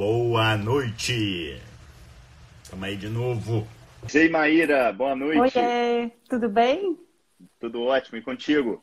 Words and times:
boa 0.00 0.56
noite. 0.56 1.60
Estamos 2.62 2.88
aí 2.88 2.96
de 2.96 3.10
novo. 3.10 3.68
Ei, 4.14 4.30
Maíra, 4.30 4.90
boa 4.94 5.14
noite. 5.14 5.58
Oi, 5.58 6.10
tudo 6.26 6.48
bem? 6.48 6.98
Tudo 7.58 7.82
ótimo, 7.82 8.16
e 8.16 8.22
contigo? 8.22 8.82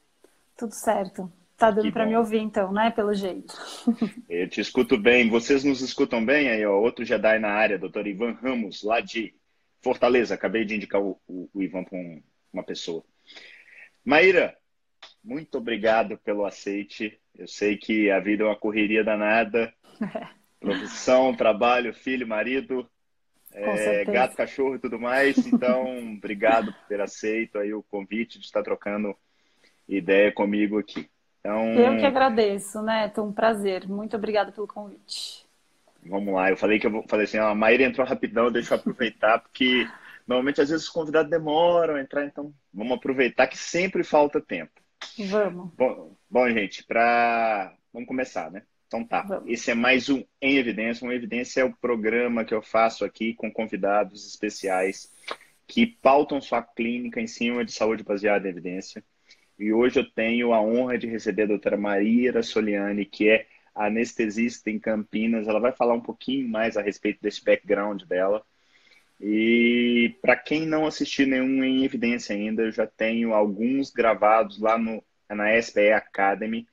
Tudo 0.56 0.76
certo. 0.76 1.34
Tá 1.58 1.72
dando 1.72 1.92
para 1.92 2.06
me 2.06 2.16
ouvir 2.16 2.38
então, 2.38 2.72
né? 2.72 2.92
Pelo 2.92 3.16
jeito. 3.16 3.52
Eu 4.30 4.48
te 4.48 4.62
escuto 4.62 4.96
bem. 4.96 5.28
Vocês 5.28 5.64
nos 5.64 5.82
escutam 5.82 6.24
bem? 6.24 6.50
Aí, 6.50 6.64
ó, 6.64 6.80
outro 6.80 7.04
Jedi 7.04 7.40
na 7.40 7.50
área, 7.50 7.80
doutor 7.80 8.06
Ivan 8.06 8.34
Ramos, 8.34 8.84
lá 8.84 9.02
de 9.02 9.34
Fortaleza. 9.82 10.36
Acabei 10.36 10.66
de 10.66 10.76
indicar 10.76 11.02
o, 11.02 11.20
o, 11.28 11.50
o 11.52 11.64
Ivan 11.64 11.84
para 11.84 11.98
um, 11.98 12.22
uma 12.54 12.62
pessoa. 12.62 13.04
Maíra, 14.06 14.56
muito 15.24 15.58
obrigado 15.58 16.16
pelo 16.20 16.46
aceite. 16.46 17.20
Eu 17.34 17.48
sei 17.48 17.76
que 17.76 18.12
a 18.12 18.20
vida 18.20 18.44
é 18.44 18.46
uma 18.46 18.56
correria 18.56 19.04
danada. 19.04 19.74
Profissão, 20.60 21.36
trabalho, 21.36 21.94
filho, 21.94 22.28
marido, 22.28 22.90
é, 23.54 24.06
gato, 24.06 24.36
cachorro 24.36 24.76
e 24.76 24.80
tudo 24.80 25.00
mais. 25.00 25.38
Então, 25.46 25.86
obrigado 26.18 26.74
por 26.74 26.88
ter 26.88 27.02
aceito 27.02 27.58
aí 27.58 27.74
o 27.74 27.84
convite 27.84 28.40
de 28.40 28.46
estar 28.46 28.64
trocando 28.64 29.16
ideia 29.88 30.32
comigo 30.32 30.80
aqui. 30.80 31.10
Então, 31.40 31.74
eu 31.76 31.98
que 31.98 32.06
agradeço, 32.06 32.82
né? 32.82 33.12
É 33.16 33.22
um 33.22 33.32
prazer. 33.32 33.88
Muito 33.88 34.18
obrigada 34.18 34.52
pelo 34.52 34.68
convite. 34.68 35.46
Vamos 36.04 36.34
lá. 36.34 36.50
Eu 36.50 36.58
falei 36.58 36.80
que 36.80 36.88
eu 36.88 36.92
vou 36.92 37.06
falei 37.08 37.26
assim, 37.26 37.38
a 37.38 37.54
Maíra 37.56 37.84
entrou 37.84 38.06
rapidão, 38.06 38.52
deixa 38.52 38.74
eu 38.74 38.80
aproveitar, 38.80 39.40
porque 39.40 39.88
normalmente 40.28 40.62
às 40.62 40.70
vezes 40.70 40.86
os 40.86 40.92
convidados 40.92 41.30
demoram 41.30 41.96
a 41.96 42.02
entrar, 42.02 42.26
então 42.26 42.54
vamos 42.74 42.98
aproveitar 42.98 43.48
que 43.48 43.58
sempre 43.58 44.04
falta 44.04 44.42
tempo. 44.42 44.72
Vamos. 45.30 45.72
Bom, 45.76 46.16
bom 46.30 46.50
gente, 46.50 46.84
para 46.84 47.74
vamos 47.94 48.08
começar, 48.08 48.52
né? 48.52 48.64
Então 48.88 49.04
tá. 49.04 49.22
Vamos. 49.22 49.50
Esse 49.50 49.72
é 49.72 49.76
mais 49.76 50.10
um 50.10 50.24
Em 50.42 50.58
Evidência. 50.58 51.06
Um 51.06 51.12
Evidência 51.12 51.62
é 51.62 51.64
o 51.64 51.74
programa 51.74 52.46
que 52.46 52.54
eu 52.54 52.62
faço 52.62 53.04
aqui 53.04 53.34
com 53.34 53.52
convidados 53.52 54.26
especiais 54.26 55.12
que 55.68 55.86
pautam 55.86 56.40
sua 56.40 56.64
clínica 56.64 57.20
em 57.20 57.28
cima 57.28 57.66
de 57.66 57.74
saúde 57.74 58.04
baseada 58.04 58.48
em 58.48 58.52
evidência. 58.52 59.04
E 59.60 59.74
hoje 59.74 60.00
eu 60.00 60.10
tenho 60.10 60.54
a 60.54 60.62
honra 60.62 60.98
de 60.98 61.08
receber 61.08 61.44
a 61.44 61.48
doutora 61.48 61.76
Maria 61.76 62.42
Soliani, 62.42 63.06
que 63.06 63.30
é 63.30 63.48
anestesista 63.76 64.70
em 64.70 64.80
Campinas. 64.80 65.48
Ela 65.48 65.60
vai 65.60 65.74
falar 65.74 65.94
um 65.94 66.02
pouquinho 66.02 66.48
mais 66.48 66.78
a 66.78 66.82
respeito 66.82 67.22
desse 67.22 67.44
background 67.44 68.04
dela. 68.04 68.44
E 69.20 70.16
para 70.22 70.36
quem 70.36 70.66
não 70.66 70.86
assistiu 70.86 71.28
nenhum 71.28 71.64
em 71.64 71.84
evidência 71.84 72.36
ainda, 72.36 72.64
eu 72.64 72.72
já 72.72 72.88
tenho 72.88 73.34
alguns 73.34 73.92
gravados 73.92 74.60
lá 74.60 74.78
no, 74.78 75.04
na 75.30 75.60
SPE 75.62 75.92
Academy. 75.92 76.68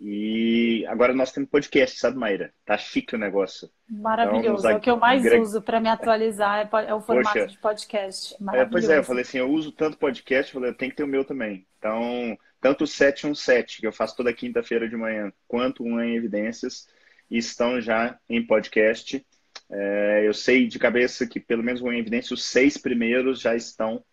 E 0.00 0.86
agora 0.86 1.12
nós 1.12 1.32
temos 1.32 1.50
podcast, 1.50 1.98
sabe, 1.98 2.16
Maíra? 2.16 2.52
Tá 2.64 2.78
chique 2.78 3.16
o 3.16 3.18
negócio. 3.18 3.68
Maravilhoso. 3.90 4.60
Então, 4.60 4.70
é 4.70 4.74
o 4.76 4.80
que 4.80 4.90
eu 4.90 4.96
mais 4.96 5.24
uso 5.40 5.60
para 5.60 5.80
me 5.80 5.88
atualizar, 5.88 6.60
é, 6.60 6.86
é 6.86 6.94
o 6.94 7.00
formato 7.00 7.32
Poxa, 7.32 7.46
de 7.46 7.58
podcast. 7.58 8.36
É, 8.54 8.64
pois 8.64 8.88
é, 8.88 8.98
eu 8.98 9.04
falei 9.04 9.22
assim, 9.22 9.38
eu 9.38 9.50
uso 9.50 9.72
tanto 9.72 9.98
podcast, 9.98 10.54
eu 10.54 10.60
falei, 10.60 10.70
eu 10.70 10.76
tenho 10.76 10.92
que 10.92 10.96
ter 10.96 11.02
o 11.02 11.08
meu 11.08 11.24
também. 11.24 11.66
Então, 11.78 12.38
tanto 12.60 12.84
o 12.84 12.86
717, 12.86 13.80
que 13.80 13.86
eu 13.86 13.92
faço 13.92 14.16
toda 14.16 14.32
quinta-feira 14.32 14.88
de 14.88 14.96
manhã, 14.96 15.32
quanto 15.48 15.82
o 15.82 16.00
em 16.00 16.14
Evidências, 16.14 16.86
estão 17.28 17.80
já 17.80 18.18
em 18.28 18.46
podcast. 18.46 19.24
É, 19.70 20.22
eu 20.24 20.32
sei 20.32 20.68
de 20.68 20.78
cabeça 20.78 21.26
que, 21.26 21.40
pelo 21.40 21.62
menos 21.62 21.82
o 21.82 21.92
em 21.92 21.98
Evidência, 21.98 22.34
os 22.34 22.44
seis 22.44 22.78
primeiros 22.78 23.40
já 23.40 23.56
estão 23.56 24.04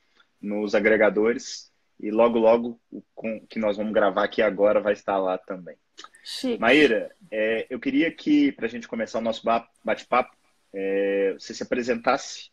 nos 0.41 0.73
agregadores. 0.73 1.71
E 1.99 2.11
logo, 2.11 2.37
logo, 2.39 2.79
o 2.91 3.01
que 3.47 3.59
nós 3.59 3.77
vamos 3.77 3.93
gravar 3.93 4.23
aqui 4.23 4.41
agora 4.41 4.81
vai 4.81 4.93
estar 4.93 5.17
lá 5.17 5.37
também. 5.37 5.77
Chique. 6.23 6.59
Maíra, 6.59 7.15
é, 7.31 7.67
eu 7.69 7.79
queria 7.79 8.11
que, 8.11 8.51
para 8.51 8.65
a 8.65 8.69
gente 8.69 8.87
começar 8.87 9.19
o 9.19 9.21
nosso 9.21 9.43
bate-papo, 9.83 10.35
é, 10.73 11.33
você 11.37 11.53
se 11.53 11.63
apresentasse, 11.63 12.49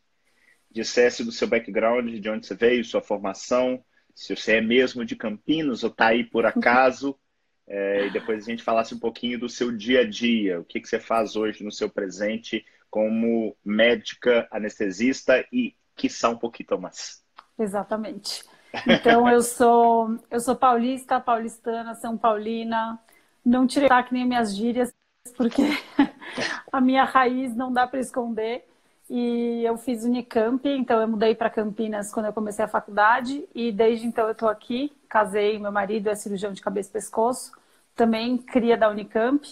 dissesse 0.71 1.25
do 1.25 1.33
seu 1.33 1.49
background, 1.49 2.09
de 2.09 2.31
onde 2.31 2.47
você 2.47 2.55
veio, 2.55 2.85
sua 2.85 3.03
formação, 3.03 3.85
se 4.15 4.35
você 4.35 4.57
é 4.57 4.61
mesmo 4.61 5.05
de 5.05 5.17
Campinas 5.17 5.83
ou 5.83 5.91
está 5.91 6.09
aí 6.09 6.25
por 6.25 6.47
acaso, 6.47 7.19
é, 7.67 8.07
e 8.07 8.11
depois 8.11 8.45
a 8.45 8.51
gente 8.51 8.63
falasse 8.63 8.95
um 8.95 8.99
pouquinho 8.99 9.39
do 9.39 9.49
seu 9.49 9.73
dia 9.73 10.01
a 10.01 10.09
dia, 10.09 10.61
o 10.61 10.65
que, 10.65 10.81
que 10.81 10.89
você 10.89 11.01
faz 11.01 11.37
hoje 11.37 11.65
no 11.65 11.73
seu 11.73 11.89
presente 11.89 12.65
como 12.91 13.57
médica, 13.65 14.47
anestesista 14.51 15.45
e, 15.51 15.75
quiçá, 15.97 16.29
um 16.29 16.37
pouquinho 16.37 16.79
mais. 16.79 17.25
Exatamente. 17.59 18.45
Então 18.87 19.29
eu 19.29 19.43
sou 19.43 20.19
eu 20.31 20.41
sou 20.41 20.57
paulista, 20.57 21.21
paulistana, 21.21 21.95
São 21.95 22.17
Paulina. 22.17 22.99
Não 23.45 23.67
tirei 23.67 23.89
que 24.05 24.15
nem 24.15 24.27
minhas 24.27 24.55
gírias, 24.55 24.95
porque 25.37 25.63
a 26.73 26.81
minha 26.81 27.05
raiz 27.05 27.55
não 27.55 27.73
dá 27.73 27.87
para 27.87 28.01
esconder. 28.01 28.67
E 29.11 29.63
eu 29.65 29.77
fiz 29.77 30.05
Unicamp, 30.05 30.67
então 30.67 31.01
eu 31.01 31.09
mudei 31.09 31.35
para 31.35 31.51
Campinas 31.51 32.13
quando 32.13 32.27
eu 32.27 32.33
comecei 32.33 32.65
a 32.65 32.69
faculdade 32.69 33.47
e 33.55 33.71
desde 33.71 34.07
então 34.07 34.25
eu 34.27 34.33
estou 34.33 34.49
aqui. 34.49 34.91
Casei, 35.09 35.59
meu 35.59 35.71
marido 35.71 36.09
é 36.09 36.15
cirurgião 36.15 36.53
de 36.53 36.63
cabeça 36.63 36.89
e 36.89 36.93
pescoço, 36.93 37.53
também 37.95 38.39
cria 38.39 38.77
da 38.77 38.89
Unicamp. 38.89 39.47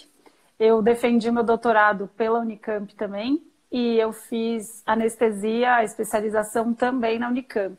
Eu 0.58 0.80
defendi 0.80 1.30
meu 1.30 1.42
doutorado 1.42 2.08
pela 2.16 2.38
Unicamp 2.40 2.94
também 2.94 3.42
e 3.70 3.96
eu 3.98 4.12
fiz 4.12 4.82
anestesia, 4.86 5.84
especialização 5.84 6.72
também 6.72 7.18
na 7.18 7.28
Unicamp. 7.28 7.76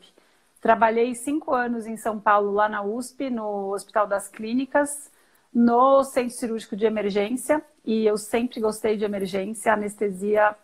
Trabalhei 0.61 1.15
cinco 1.15 1.55
anos 1.55 1.87
em 1.87 1.97
São 1.97 2.19
Paulo, 2.19 2.51
lá 2.51 2.69
na 2.69 2.83
USP, 2.83 3.31
no 3.31 3.73
Hospital 3.73 4.05
das 4.05 4.27
Clínicas, 4.27 5.11
no 5.51 6.03
Centro 6.03 6.37
Cirúrgico 6.37 6.75
de 6.75 6.85
Emergência, 6.85 7.63
e 7.83 8.05
eu 8.05 8.15
sempre 8.15 8.59
gostei 8.61 8.95
de 8.95 9.03
emergência, 9.03 9.73
anestesia 9.73 10.55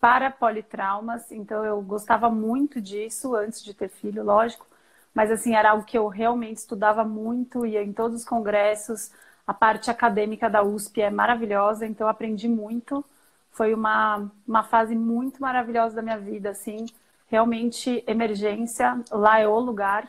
para 0.00 0.30
politraumas, 0.30 1.30
então 1.30 1.64
eu 1.64 1.80
gostava 1.82 2.30
muito 2.30 2.80
disso 2.80 3.34
antes 3.36 3.62
de 3.62 3.74
ter 3.74 3.88
filho, 3.88 4.24
lógico, 4.24 4.66
mas 5.14 5.30
assim, 5.30 5.54
era 5.54 5.70
algo 5.70 5.84
que 5.84 5.96
eu 5.96 6.08
realmente 6.08 6.58
estudava 6.58 7.04
muito, 7.04 7.64
ia 7.64 7.82
em 7.82 7.92
todos 7.92 8.20
os 8.20 8.24
congressos, 8.26 9.12
a 9.46 9.52
parte 9.54 9.90
acadêmica 9.90 10.48
da 10.48 10.62
USP 10.62 11.02
é 11.02 11.10
maravilhosa, 11.10 11.86
então 11.86 12.08
aprendi 12.08 12.48
muito, 12.48 13.04
foi 13.52 13.72
uma, 13.74 14.30
uma 14.46 14.62
fase 14.64 14.96
muito 14.96 15.40
maravilhosa 15.40 15.96
da 15.96 16.02
minha 16.02 16.18
vida, 16.18 16.50
assim, 16.50 16.86
realmente 17.34 18.04
emergência, 18.06 19.02
lá 19.10 19.40
é 19.40 19.48
o 19.48 19.58
lugar. 19.58 20.08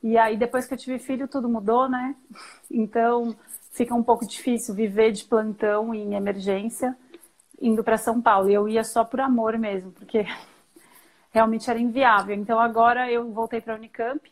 E 0.00 0.16
aí, 0.16 0.36
depois 0.36 0.66
que 0.66 0.74
eu 0.74 0.78
tive 0.78 1.00
filho, 1.00 1.26
tudo 1.26 1.48
mudou, 1.48 1.88
né? 1.88 2.14
Então, 2.70 3.34
fica 3.72 3.92
um 3.92 4.04
pouco 4.04 4.24
difícil 4.24 4.72
viver 4.72 5.10
de 5.10 5.24
plantão 5.24 5.92
em 5.92 6.14
emergência, 6.14 6.96
indo 7.60 7.82
para 7.82 7.98
São 7.98 8.22
Paulo. 8.22 8.48
E 8.48 8.54
eu 8.54 8.68
ia 8.68 8.84
só 8.84 9.02
por 9.02 9.20
amor 9.20 9.58
mesmo, 9.58 9.90
porque 9.90 10.24
realmente 11.32 11.68
era 11.68 11.80
inviável. 11.80 12.36
Então, 12.36 12.60
agora 12.60 13.10
eu 13.10 13.32
voltei 13.32 13.60
para 13.60 13.74
a 13.74 13.76
Unicamp 13.76 14.22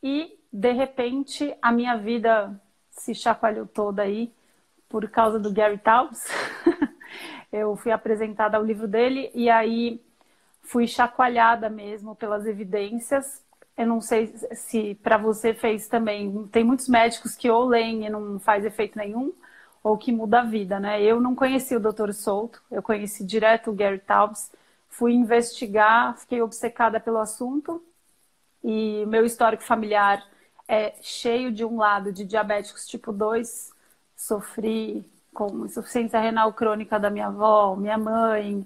e, 0.00 0.38
de 0.52 0.70
repente, 0.70 1.52
a 1.60 1.72
minha 1.72 1.96
vida 1.96 2.60
se 2.90 3.12
chacoalhou 3.12 3.66
toda 3.66 4.02
aí 4.02 4.32
por 4.88 5.10
causa 5.10 5.40
do 5.40 5.52
Gary 5.52 5.78
Taubes. 5.78 6.28
eu 7.50 7.74
fui 7.74 7.90
apresentada 7.90 8.56
ao 8.56 8.64
livro 8.64 8.86
dele 8.86 9.32
e 9.34 9.50
aí 9.50 10.00
fui 10.64 10.86
chacoalhada 10.86 11.68
mesmo 11.70 12.14
pelas 12.16 12.46
evidências. 12.46 13.42
Eu 13.76 13.86
não 13.86 14.00
sei 14.00 14.34
se 14.52 14.94
para 14.96 15.16
você 15.16 15.54
fez 15.54 15.88
também. 15.88 16.46
Tem 16.48 16.64
muitos 16.64 16.88
médicos 16.88 17.36
que 17.36 17.50
ou 17.50 17.66
leem 17.66 18.06
e 18.06 18.10
não 18.10 18.38
faz 18.38 18.64
efeito 18.64 18.98
nenhum, 18.98 19.32
ou 19.82 19.98
que 19.98 20.10
muda 20.12 20.40
a 20.40 20.44
vida, 20.44 20.80
né? 20.80 21.02
Eu 21.02 21.20
não 21.20 21.34
conheci 21.34 21.76
o 21.76 21.80
Dr. 21.80 22.12
Souto, 22.12 22.62
eu 22.70 22.82
conheci 22.82 23.24
direto 23.24 23.70
o 23.70 23.74
Gary 23.74 23.98
Taubes. 23.98 24.50
Fui 24.88 25.12
investigar, 25.12 26.16
fiquei 26.18 26.40
obcecada 26.40 27.00
pelo 27.00 27.18
assunto 27.18 27.82
e 28.62 29.04
meu 29.06 29.26
histórico 29.26 29.62
familiar 29.62 30.26
é 30.66 30.94
cheio 31.02 31.52
de 31.52 31.64
um 31.64 31.76
lado 31.76 32.12
de 32.12 32.24
diabéticos 32.24 32.86
tipo 32.86 33.12
2. 33.12 33.72
Sofri 34.16 35.04
com 35.34 35.66
insuficiência 35.66 36.18
renal 36.20 36.52
crônica 36.52 36.98
da 36.98 37.10
minha 37.10 37.26
avó, 37.26 37.76
minha 37.76 37.98
mãe, 37.98 38.64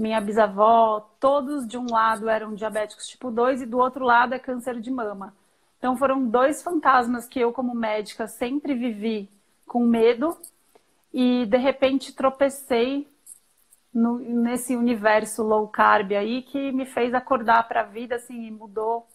minha 0.00 0.20
bisavó, 0.20 1.00
todos 1.20 1.68
de 1.68 1.76
um 1.76 1.86
lado 1.90 2.28
eram 2.28 2.54
diabéticos 2.54 3.06
tipo 3.06 3.30
2 3.30 3.62
e 3.62 3.66
do 3.66 3.78
outro 3.78 4.02
lado 4.02 4.34
é 4.34 4.38
câncer 4.38 4.80
de 4.80 4.90
mama. 4.90 5.34
Então 5.76 5.94
foram 5.94 6.26
dois 6.26 6.62
fantasmas 6.62 7.28
que 7.28 7.38
eu, 7.38 7.52
como 7.52 7.74
médica, 7.74 8.26
sempre 8.26 8.74
vivi 8.74 9.28
com 9.66 9.84
medo 9.84 10.36
e 11.12 11.44
de 11.44 11.58
repente 11.58 12.14
tropecei 12.14 13.06
no, 13.92 14.18
nesse 14.18 14.74
universo 14.74 15.42
low 15.42 15.68
carb 15.68 16.12
aí 16.12 16.42
que 16.42 16.72
me 16.72 16.86
fez 16.86 17.12
acordar 17.12 17.68
para 17.68 17.82
a 17.82 17.84
vida 17.84 18.14
assim 18.14 18.46
e 18.46 18.50
mudou 18.50 19.06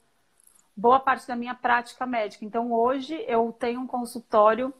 boa 0.77 0.99
parte 0.99 1.27
da 1.27 1.35
minha 1.35 1.55
prática 1.55 2.05
médica. 2.05 2.45
Então 2.45 2.71
hoje 2.71 3.23
eu 3.27 3.51
tenho 3.57 3.81
um 3.81 3.87
consultório 3.87 4.71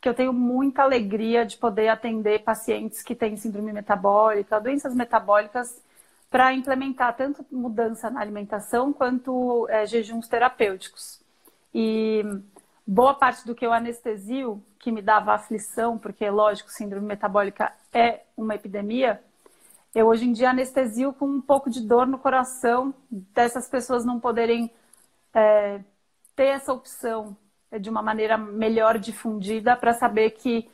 que 0.00 0.08
eu 0.08 0.14
tenho 0.14 0.32
muita 0.32 0.82
alegria 0.82 1.44
de 1.44 1.56
poder 1.56 1.88
atender 1.88 2.42
pacientes 2.42 3.02
que 3.02 3.14
têm 3.14 3.36
síndrome 3.36 3.72
metabólica, 3.72 4.60
doenças 4.60 4.94
metabólicas, 4.94 5.82
para 6.30 6.54
implementar 6.54 7.16
tanto 7.16 7.44
mudança 7.50 8.08
na 8.08 8.20
alimentação 8.20 8.92
quanto 8.92 9.66
é, 9.68 9.84
jejuns 9.84 10.28
terapêuticos. 10.28 11.20
E 11.74 12.22
boa 12.86 13.14
parte 13.14 13.46
do 13.46 13.54
que 13.54 13.66
eu 13.66 13.72
anestesio, 13.72 14.62
que 14.78 14.90
me 14.90 15.02
dava 15.02 15.34
aflição, 15.34 15.98
porque, 15.98 16.28
lógico, 16.30 16.70
síndrome 16.70 17.06
metabólica 17.06 17.72
é 17.92 18.20
uma 18.36 18.54
epidemia, 18.54 19.20
eu 19.94 20.06
hoje 20.06 20.24
em 20.24 20.32
dia 20.32 20.50
anestesio 20.50 21.12
com 21.12 21.26
um 21.26 21.40
pouco 21.40 21.68
de 21.68 21.80
dor 21.80 22.06
no 22.06 22.18
coração 22.18 22.94
dessas 23.10 23.68
pessoas 23.68 24.04
não 24.04 24.20
poderem 24.20 24.70
é, 25.34 25.80
ter 26.36 26.46
essa 26.46 26.72
opção 26.72 27.36
de 27.78 27.88
uma 27.88 28.02
maneira 28.02 28.36
melhor 28.36 28.98
difundida 28.98 29.76
para 29.76 29.92
saber 29.92 30.30
que 30.30 30.68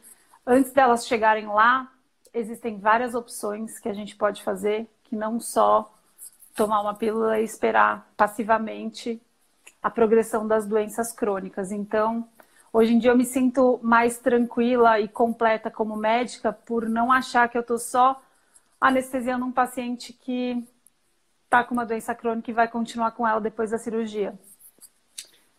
antes 0.46 0.72
delas 0.72 1.06
chegarem 1.06 1.46
lá, 1.46 1.90
existem 2.32 2.78
várias 2.78 3.14
opções 3.14 3.78
que 3.78 3.88
a 3.88 3.92
gente 3.92 4.16
pode 4.16 4.42
fazer, 4.42 4.88
que 5.04 5.16
não 5.16 5.40
só 5.40 5.92
tomar 6.54 6.80
uma 6.80 6.94
pílula 6.94 7.40
e 7.40 7.44
esperar 7.44 8.08
passivamente 8.16 9.20
a 9.82 9.90
progressão 9.90 10.46
das 10.46 10.66
doenças 10.66 11.12
crônicas. 11.12 11.70
Então, 11.70 12.26
hoje 12.72 12.94
em 12.94 12.98
dia 12.98 13.10
eu 13.10 13.16
me 13.16 13.24
sinto 13.24 13.78
mais 13.82 14.18
tranquila 14.18 14.98
e 14.98 15.06
completa 15.06 15.70
como 15.70 15.96
médica 15.96 16.52
por 16.52 16.88
não 16.88 17.12
achar 17.12 17.48
que 17.48 17.56
eu 17.56 17.62
estou 17.62 17.78
só 17.78 18.20
anestesiando 18.80 19.44
um 19.44 19.52
paciente 19.52 20.12
que 20.12 20.66
está 21.44 21.62
com 21.62 21.74
uma 21.74 21.86
doença 21.86 22.14
crônica 22.14 22.50
e 22.50 22.54
vai 22.54 22.68
continuar 22.68 23.12
com 23.12 23.26
ela 23.26 23.40
depois 23.40 23.70
da 23.70 23.78
cirurgia. 23.78 24.38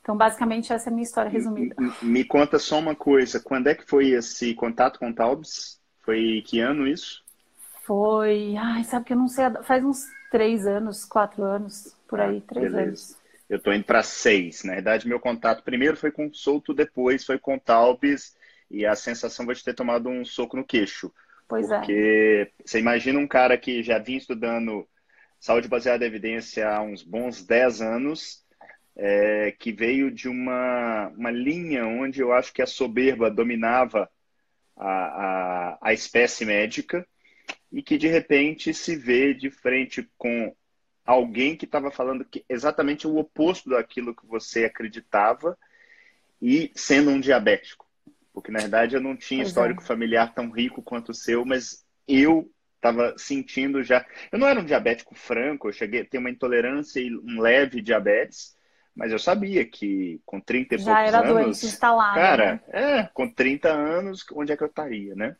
Então, 0.07 0.15
basicamente, 0.15 0.71
essa 0.71 0.87
é 0.87 0.89
a 0.89 0.93
minha 0.93 1.03
história 1.03 1.29
resumida. 1.29 1.75
Me, 1.77 1.91
me 2.01 2.23
conta 2.23 2.57
só 2.57 2.79
uma 2.79 2.95
coisa. 2.95 3.41
Quando 3.41 3.67
é 3.67 3.75
que 3.75 3.83
foi 3.85 4.11
esse 4.11 4.53
contato 4.53 4.99
com 4.99 5.09
o 5.09 5.13
Taubes? 5.13 5.81
Foi 5.99 6.41
que 6.47 6.61
ano 6.61 6.87
isso? 6.87 7.21
Foi... 7.83 8.55
Ai, 8.55 8.85
sabe 8.85 9.03
que 9.03 9.11
eu 9.11 9.17
não 9.17 9.27
sei... 9.27 9.43
Faz 9.63 9.83
uns 9.83 10.05
três 10.31 10.65
anos, 10.65 11.03
quatro 11.03 11.43
anos, 11.43 11.93
por 12.07 12.21
aí, 12.21 12.37
ah, 12.37 12.47
três 12.47 12.71
beleza. 12.71 12.87
anos. 12.87 13.17
Eu 13.49 13.57
estou 13.57 13.73
indo 13.73 13.83
para 13.83 14.01
seis. 14.01 14.63
Na 14.63 14.75
verdade, 14.75 15.09
meu 15.09 15.19
contato 15.19 15.61
primeiro 15.61 15.97
foi 15.97 16.09
com 16.09 16.27
o 16.27 16.33
Souto, 16.33 16.73
depois 16.73 17.25
foi 17.25 17.37
com 17.37 17.55
o 17.55 17.59
Taubes. 17.59 18.33
E 18.71 18.85
a 18.85 18.95
sensação 18.95 19.45
foi 19.45 19.55
de 19.55 19.63
ter 19.65 19.73
tomado 19.73 20.07
um 20.07 20.23
soco 20.23 20.55
no 20.55 20.63
queixo. 20.63 21.11
Pois 21.49 21.69
é. 21.69 21.79
Porque 21.79 22.49
é. 22.49 22.63
você 22.65 22.79
imagina 22.79 23.19
um 23.19 23.27
cara 23.27 23.57
que 23.57 23.83
já 23.83 23.99
vinha 23.99 24.19
estudando 24.19 24.87
saúde 25.37 25.67
baseada 25.67 26.05
em 26.05 26.07
evidência 26.07 26.69
há 26.69 26.81
uns 26.81 27.03
bons 27.03 27.45
10 27.45 27.81
anos, 27.81 28.46
é, 28.97 29.51
que 29.51 29.71
veio 29.71 30.09
de 30.09 30.27
uma, 30.27 31.07
uma 31.09 31.29
linha 31.29 31.85
onde 31.85 32.19
eu 32.19 32.33
acho 32.33 32.51
que 32.51 32.63
a 32.63 32.67
soberba 32.67 33.29
dominava 33.29 34.09
a, 34.75 34.89
a, 34.89 35.77
a 35.81 35.93
espécie 35.93 36.43
médica 36.45 37.07
e 37.71 37.83
que 37.83 37.97
de 37.97 38.07
repente 38.07 38.73
se 38.73 38.95
vê 38.95 39.35
de 39.35 39.51
frente 39.51 40.09
com 40.17 40.55
alguém 41.05 41.55
que 41.55 41.65
estava 41.65 41.91
falando 41.91 42.25
que 42.25 42.43
exatamente 42.49 43.07
o 43.07 43.17
oposto 43.17 43.69
daquilo 43.69 44.15
que 44.15 44.25
você 44.25 44.65
acreditava 44.65 45.57
e 46.41 46.71
sendo 46.75 47.11
um 47.11 47.19
diabético. 47.19 47.85
Porque, 48.33 48.51
na 48.51 48.59
verdade, 48.59 48.95
eu 48.95 49.01
não 49.01 49.15
tinha 49.15 49.39
pois 49.39 49.49
histórico 49.49 49.81
é. 49.81 49.85
familiar 49.85 50.33
tão 50.33 50.51
rico 50.51 50.81
quanto 50.81 51.09
o 51.09 51.15
seu, 51.15 51.45
mas 51.45 51.85
eu 52.07 52.51
estava 52.75 53.15
sentindo 53.17 53.83
já. 53.83 54.05
Eu 54.31 54.39
não 54.39 54.47
era 54.47 54.59
um 54.59 54.65
diabético 54.65 55.15
franco, 55.15 55.67
eu 55.67 55.73
cheguei 55.73 56.01
a 56.01 56.05
ter 56.05 56.17
uma 56.17 56.29
intolerância 56.29 56.99
e 56.99 57.15
um 57.15 57.39
leve 57.39 57.81
diabetes, 57.81 58.56
mas 58.97 59.11
eu 59.11 59.19
sabia 59.19 59.63
que 59.63 60.19
com 60.25 60.41
30 60.41 60.73
e 60.73 60.77
já 60.79 60.95
poucos 60.95 61.13
era 61.13 61.29
anos. 61.29 61.63
instalada. 61.63 62.19
Cara, 62.19 62.53
né? 62.53 62.61
é, 62.99 63.03
com 63.13 63.29
30 63.29 63.69
anos, 63.69 64.25
onde 64.33 64.51
é 64.51 64.57
que 64.57 64.63
eu 64.63 64.67
estaria, 64.67 65.13
né? 65.15 65.35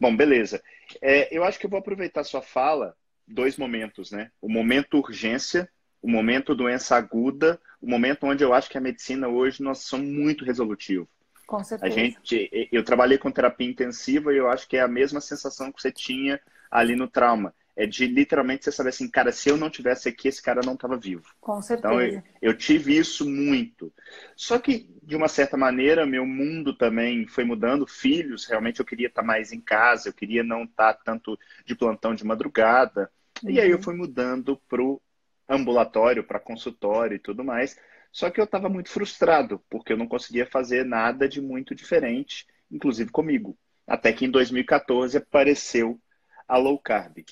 Bom, 0.00 0.16
beleza. 0.16 0.62
É, 1.02 1.28
eu 1.36 1.44
acho 1.44 1.58
que 1.58 1.66
eu 1.66 1.70
vou 1.70 1.78
aproveitar 1.78 2.24
sua 2.24 2.40
fala, 2.40 2.96
dois 3.28 3.58
momentos, 3.58 4.10
né? 4.10 4.30
O 4.40 4.48
momento 4.48 4.96
urgência, 4.96 5.68
o 6.00 6.08
momento 6.08 6.54
doença 6.54 6.96
aguda, 6.96 7.60
o 7.78 7.86
momento 7.86 8.24
onde 8.24 8.42
eu 8.42 8.54
acho 8.54 8.70
que 8.70 8.78
a 8.78 8.80
medicina 8.80 9.28
hoje 9.28 9.62
nós 9.62 9.80
somos 9.80 10.08
muito 10.08 10.42
resolutivo. 10.42 11.06
Com 11.46 11.62
certeza. 11.62 11.92
A 11.92 11.94
gente, 11.94 12.68
eu 12.72 12.82
trabalhei 12.82 13.18
com 13.18 13.30
terapia 13.30 13.68
intensiva 13.68 14.32
e 14.32 14.38
eu 14.38 14.48
acho 14.48 14.66
que 14.66 14.78
é 14.78 14.80
a 14.80 14.88
mesma 14.88 15.20
sensação 15.20 15.70
que 15.70 15.80
você 15.80 15.92
tinha 15.92 16.40
ali 16.70 16.96
no 16.96 17.06
trauma. 17.06 17.54
É 17.76 17.86
de 17.86 18.06
literalmente 18.06 18.64
você 18.64 18.70
saber 18.70 18.90
assim, 18.90 19.10
cara, 19.10 19.32
se 19.32 19.48
eu 19.48 19.56
não 19.56 19.68
tivesse 19.68 20.08
aqui, 20.08 20.28
esse 20.28 20.40
cara 20.40 20.60
não 20.64 20.74
estava 20.74 20.96
vivo. 20.96 21.24
Com 21.40 21.60
certeza. 21.60 21.92
Então 21.92 22.00
eu, 22.00 22.22
eu, 22.40 22.56
tive 22.56 22.96
isso 22.96 23.28
muito. 23.28 23.92
Só 24.36 24.58
que, 24.60 24.88
de 25.02 25.16
uma 25.16 25.26
certa 25.26 25.56
maneira, 25.56 26.06
meu 26.06 26.24
mundo 26.24 26.76
também 26.76 27.26
foi 27.26 27.44
mudando. 27.44 27.84
Filhos, 27.86 28.46
realmente 28.46 28.78
eu 28.78 28.86
queria 28.86 29.08
estar 29.08 29.24
mais 29.24 29.52
em 29.52 29.60
casa, 29.60 30.08
eu 30.08 30.12
queria 30.12 30.44
não 30.44 30.64
estar 30.64 30.94
tanto 30.94 31.36
de 31.66 31.74
plantão 31.74 32.14
de 32.14 32.24
madrugada. 32.24 33.10
Uhum. 33.42 33.50
E 33.50 33.60
aí 33.60 33.70
eu 33.70 33.78
uhum. 33.78 33.82
fui 33.82 33.96
mudando 33.96 34.56
pro 34.68 35.02
ambulatório, 35.48 36.24
para 36.24 36.38
consultório 36.38 37.16
e 37.16 37.20
tudo 37.20 37.42
mais. 37.42 37.76
Só 38.12 38.30
que 38.30 38.40
eu 38.40 38.44
estava 38.44 38.68
muito 38.68 38.90
frustrado, 38.90 39.60
porque 39.68 39.92
eu 39.92 39.96
não 39.96 40.06
conseguia 40.06 40.46
fazer 40.46 40.84
nada 40.84 41.28
de 41.28 41.40
muito 41.40 41.74
diferente, 41.74 42.46
inclusive 42.70 43.10
comigo. 43.10 43.58
Até 43.86 44.12
que 44.12 44.24
em 44.24 44.30
2014 44.30 45.18
apareceu 45.18 46.00
a 46.46 46.56
low 46.56 46.78
carb. 46.78 47.24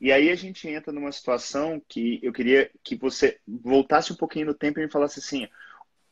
E 0.00 0.10
aí 0.10 0.30
a 0.30 0.34
gente 0.34 0.66
entra 0.66 0.92
numa 0.92 1.12
situação 1.12 1.80
que 1.86 2.18
eu 2.22 2.32
queria 2.32 2.70
que 2.82 2.96
você 2.96 3.38
voltasse 3.46 4.12
um 4.12 4.16
pouquinho 4.16 4.46
no 4.46 4.54
tempo 4.54 4.80
e 4.80 4.84
me 4.84 4.90
falasse 4.90 5.18
assim: 5.18 5.46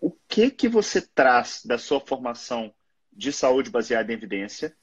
o 0.01 0.11
que 0.29 0.51
que 0.51 0.69
você 0.69 1.01
traz 1.01 1.65
da 1.65 1.79
sua 1.79 2.01
formação 2.01 2.73
de 3.13 3.33
saúde 3.33 3.71
baseada 3.71 4.13
em 4.13 4.17
evidência? 4.17 4.77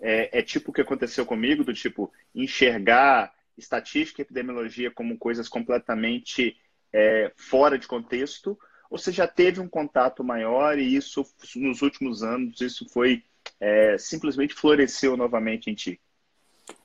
É, 0.00 0.40
é 0.40 0.42
tipo 0.42 0.70
o 0.70 0.74
que 0.74 0.80
aconteceu 0.80 1.24
comigo, 1.24 1.64
do 1.64 1.72
tipo 1.72 2.12
enxergar 2.34 3.32
estatística 3.56 4.20
e 4.20 4.24
epidemiologia 4.24 4.90
como 4.90 5.18
coisas 5.18 5.48
completamente 5.48 6.56
é, 6.92 7.32
fora 7.36 7.78
de 7.78 7.86
contexto, 7.86 8.58
ou 8.90 8.98
você 8.98 9.12
já 9.12 9.26
teve 9.26 9.60
um 9.60 9.68
contato 9.68 10.24
maior 10.24 10.78
e 10.78 10.94
isso, 10.94 11.24
nos 11.56 11.82
últimos 11.82 12.22
anos, 12.22 12.60
isso 12.60 12.88
foi 12.88 13.24
é, 13.60 13.98
simplesmente 13.98 14.54
floresceu 14.54 15.16
novamente 15.16 15.70
em 15.70 15.74
ti? 15.74 16.00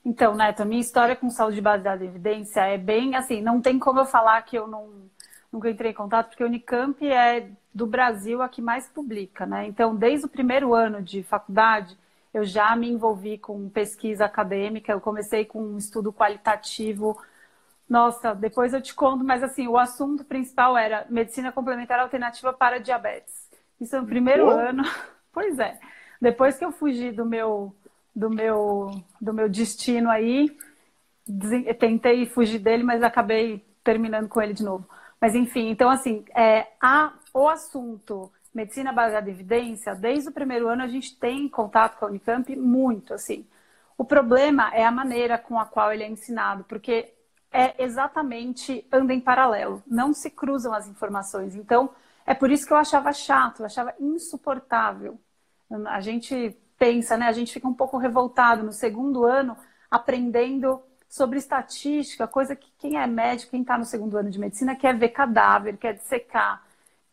Então, 0.04 0.34
Neto, 0.34 0.62
a 0.62 0.64
minha 0.64 0.80
história 0.80 1.16
com 1.16 1.30
saúde 1.30 1.60
baseada 1.60 2.04
em 2.04 2.08
evidência 2.08 2.60
é 2.60 2.78
bem 2.78 3.16
assim, 3.16 3.40
não 3.42 3.60
tem 3.60 3.78
como 3.78 4.00
eu 4.00 4.06
falar 4.06 4.40
que 4.42 4.56
eu 4.56 4.66
não, 4.66 4.88
nunca 5.52 5.70
entrei 5.70 5.90
em 5.92 5.94
contato, 5.94 6.28
porque 6.28 6.42
a 6.42 6.46
Unicamp 6.46 7.06
é 7.06 7.48
do 7.72 7.86
Brasil 7.86 8.42
a 8.42 8.48
que 8.48 8.62
mais 8.62 8.86
publica, 8.88 9.46
né? 9.46 9.66
Então, 9.66 9.94
desde 9.96 10.26
o 10.26 10.28
primeiro 10.28 10.74
ano 10.74 11.02
de 11.02 11.22
faculdade, 11.22 11.96
eu 12.32 12.44
já 12.44 12.74
me 12.76 12.90
envolvi 12.90 13.38
com 13.38 13.68
pesquisa 13.68 14.24
acadêmica, 14.24 14.92
eu 14.92 15.00
comecei 15.00 15.44
com 15.44 15.62
um 15.62 15.78
estudo 15.78 16.12
qualitativo 16.12 17.16
nossa, 17.88 18.34
depois 18.34 18.72
eu 18.72 18.80
te 18.80 18.94
conto, 18.94 19.22
mas 19.24 19.42
assim, 19.42 19.68
o 19.68 19.78
assunto 19.78 20.24
principal 20.24 20.76
era 20.76 21.06
medicina 21.10 21.52
complementar 21.52 22.00
alternativa 22.00 22.52
para 22.52 22.80
diabetes. 22.80 23.48
Isso 23.80 24.00
no 24.00 24.06
primeiro 24.06 24.50
ano. 24.50 24.82
Pois 25.34 25.58
é. 25.58 25.80
Depois 26.20 26.56
que 26.56 26.64
eu 26.64 26.70
fugi 26.70 27.10
do 27.10 27.26
meu 27.26 27.74
do 28.14 28.30
meu 28.30 28.90
do 29.20 29.32
meu 29.32 29.48
destino 29.48 30.10
aí, 30.10 30.56
tentei 31.78 32.26
fugir 32.26 32.58
dele, 32.58 32.82
mas 32.82 33.02
acabei 33.02 33.64
terminando 33.82 34.28
com 34.28 34.40
ele 34.40 34.54
de 34.54 34.62
novo. 34.62 34.88
Mas 35.20 35.34
enfim, 35.34 35.70
então 35.70 35.90
assim, 35.90 36.24
é, 36.34 36.68
a, 36.80 37.12
o 37.32 37.48
assunto 37.48 38.30
medicina 38.54 38.92
baseada 38.92 39.28
em 39.28 39.32
evidência, 39.32 39.94
desde 39.94 40.28
o 40.28 40.32
primeiro 40.32 40.68
ano 40.68 40.82
a 40.82 40.86
gente 40.86 41.16
tem 41.18 41.48
contato 41.48 41.98
com 41.98 42.04
a 42.06 42.08
Unicamp 42.08 42.54
muito, 42.56 43.12
assim. 43.12 43.46
O 43.98 44.04
problema 44.04 44.70
é 44.74 44.84
a 44.84 44.90
maneira 44.90 45.38
com 45.38 45.58
a 45.58 45.66
qual 45.66 45.92
ele 45.92 46.04
é 46.04 46.08
ensinado, 46.08 46.64
porque 46.64 47.12
é 47.52 47.82
exatamente 47.82 48.86
anda 48.92 49.14
em 49.14 49.20
paralelo, 49.20 49.82
não 49.86 50.12
se 50.12 50.30
cruzam 50.30 50.72
as 50.72 50.88
informações. 50.88 51.54
Então, 51.54 51.90
é 52.26 52.34
por 52.34 52.50
isso 52.50 52.66
que 52.66 52.72
eu 52.72 52.76
achava 52.76 53.12
chato, 53.12 53.60
eu 53.60 53.66
achava 53.66 53.94
insuportável. 54.00 55.18
A 55.86 56.00
gente 56.00 56.56
pensa, 56.84 57.16
né? 57.16 57.26
A 57.26 57.32
gente 57.32 57.50
fica 57.50 57.66
um 57.66 57.72
pouco 57.72 57.96
revoltado 57.96 58.62
no 58.62 58.72
segundo 58.72 59.24
ano 59.24 59.56
aprendendo 59.90 60.82
sobre 61.08 61.38
estatística, 61.38 62.26
coisa 62.26 62.54
que 62.54 62.70
quem 62.78 62.98
é 62.98 63.06
médico, 63.06 63.52
quem 63.52 63.62
está 63.62 63.78
no 63.78 63.86
segundo 63.86 64.18
ano 64.18 64.28
de 64.28 64.38
medicina, 64.38 64.76
quer 64.76 64.94
ver 64.98 65.08
cadáver, 65.10 65.78
quer 65.78 65.94
dissecar, 65.94 66.62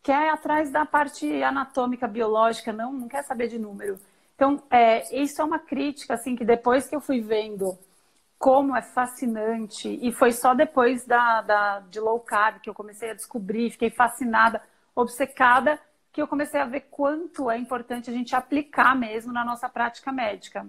quer 0.02 0.26
ir 0.26 0.28
atrás 0.28 0.70
da 0.70 0.84
parte 0.84 1.42
anatômica, 1.42 2.06
biológica, 2.06 2.70
não, 2.70 2.92
não 2.92 3.08
quer 3.08 3.22
saber 3.22 3.48
de 3.48 3.58
número. 3.58 3.98
Então, 4.34 4.62
é, 4.70 5.22
isso 5.22 5.40
é 5.40 5.44
uma 5.44 5.58
crítica, 5.58 6.14
assim, 6.14 6.36
que 6.36 6.44
depois 6.44 6.86
que 6.86 6.94
eu 6.96 7.00
fui 7.00 7.20
vendo 7.20 7.78
como 8.38 8.76
é 8.76 8.82
fascinante. 8.82 9.88
E 10.02 10.12
foi 10.12 10.32
só 10.32 10.52
depois 10.52 11.06
da, 11.06 11.40
da, 11.42 11.80
de 11.80 12.00
low 12.00 12.20
carb 12.20 12.60
que 12.60 12.68
eu 12.68 12.74
comecei 12.74 13.10
a 13.10 13.14
descobrir, 13.14 13.70
fiquei 13.70 13.88
fascinada, 13.88 14.60
obcecada, 14.94 15.78
que 16.12 16.20
eu 16.20 16.28
comecei 16.28 16.60
a 16.60 16.66
ver 16.66 16.82
quanto 16.90 17.50
é 17.50 17.56
importante 17.56 18.10
a 18.10 18.12
gente 18.12 18.36
aplicar 18.36 18.94
mesmo 18.94 19.32
na 19.32 19.44
nossa 19.44 19.68
prática 19.68 20.12
médica. 20.12 20.66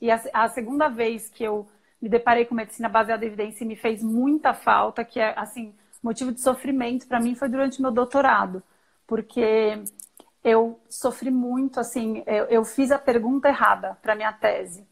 E 0.00 0.10
a, 0.10 0.20
a 0.32 0.48
segunda 0.48 0.88
vez 0.88 1.28
que 1.28 1.44
eu 1.44 1.68
me 2.02 2.08
deparei 2.08 2.44
com 2.44 2.54
medicina 2.54 2.88
baseada 2.88 3.24
em 3.24 3.28
evidência 3.28 3.64
e 3.64 3.66
me 3.66 3.76
fez 3.76 4.02
muita 4.02 4.52
falta, 4.52 5.04
que 5.04 5.20
é 5.20 5.32
assim, 5.38 5.74
motivo 6.02 6.32
de 6.32 6.40
sofrimento 6.40 7.06
para 7.06 7.20
mim 7.20 7.34
foi 7.34 7.48
durante 7.48 7.80
meu 7.80 7.90
doutorado, 7.90 8.62
porque 9.06 9.82
eu 10.42 10.78
sofri 10.90 11.30
muito, 11.30 11.80
assim, 11.80 12.22
eu, 12.26 12.44
eu 12.46 12.64
fiz 12.64 12.90
a 12.90 12.98
pergunta 12.98 13.48
errada 13.48 13.96
para 14.02 14.14
minha 14.14 14.32
tese. 14.32 14.86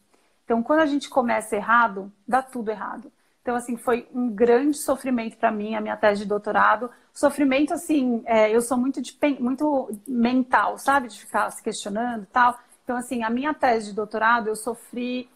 Então, 0.44 0.62
quando 0.62 0.80
a 0.80 0.86
gente 0.86 1.10
começa 1.10 1.56
errado, 1.56 2.10
dá 2.26 2.42
tudo 2.42 2.70
errado. 2.70 3.12
Então, 3.42 3.56
assim, 3.56 3.76
foi 3.76 4.08
um 4.14 4.30
grande 4.30 4.76
sofrimento 4.76 5.36
para 5.36 5.50
mim, 5.50 5.74
a 5.74 5.80
minha 5.80 5.96
tese 5.96 6.22
de 6.22 6.28
doutorado. 6.28 6.88
Sofrimento, 7.12 7.74
assim, 7.74 8.22
é, 8.24 8.54
eu 8.54 8.62
sou 8.62 8.78
muito, 8.78 9.02
de, 9.02 9.18
muito 9.40 9.90
mental, 10.06 10.78
sabe? 10.78 11.08
De 11.08 11.18
ficar 11.18 11.50
se 11.50 11.60
questionando 11.60 12.22
e 12.22 12.26
tal. 12.26 12.56
Então, 12.84 12.96
assim, 12.96 13.24
a 13.24 13.30
minha 13.30 13.52
tese 13.52 13.86
de 13.90 13.94
doutorado, 13.94 14.46
eu 14.46 14.54
sofri 14.54 15.28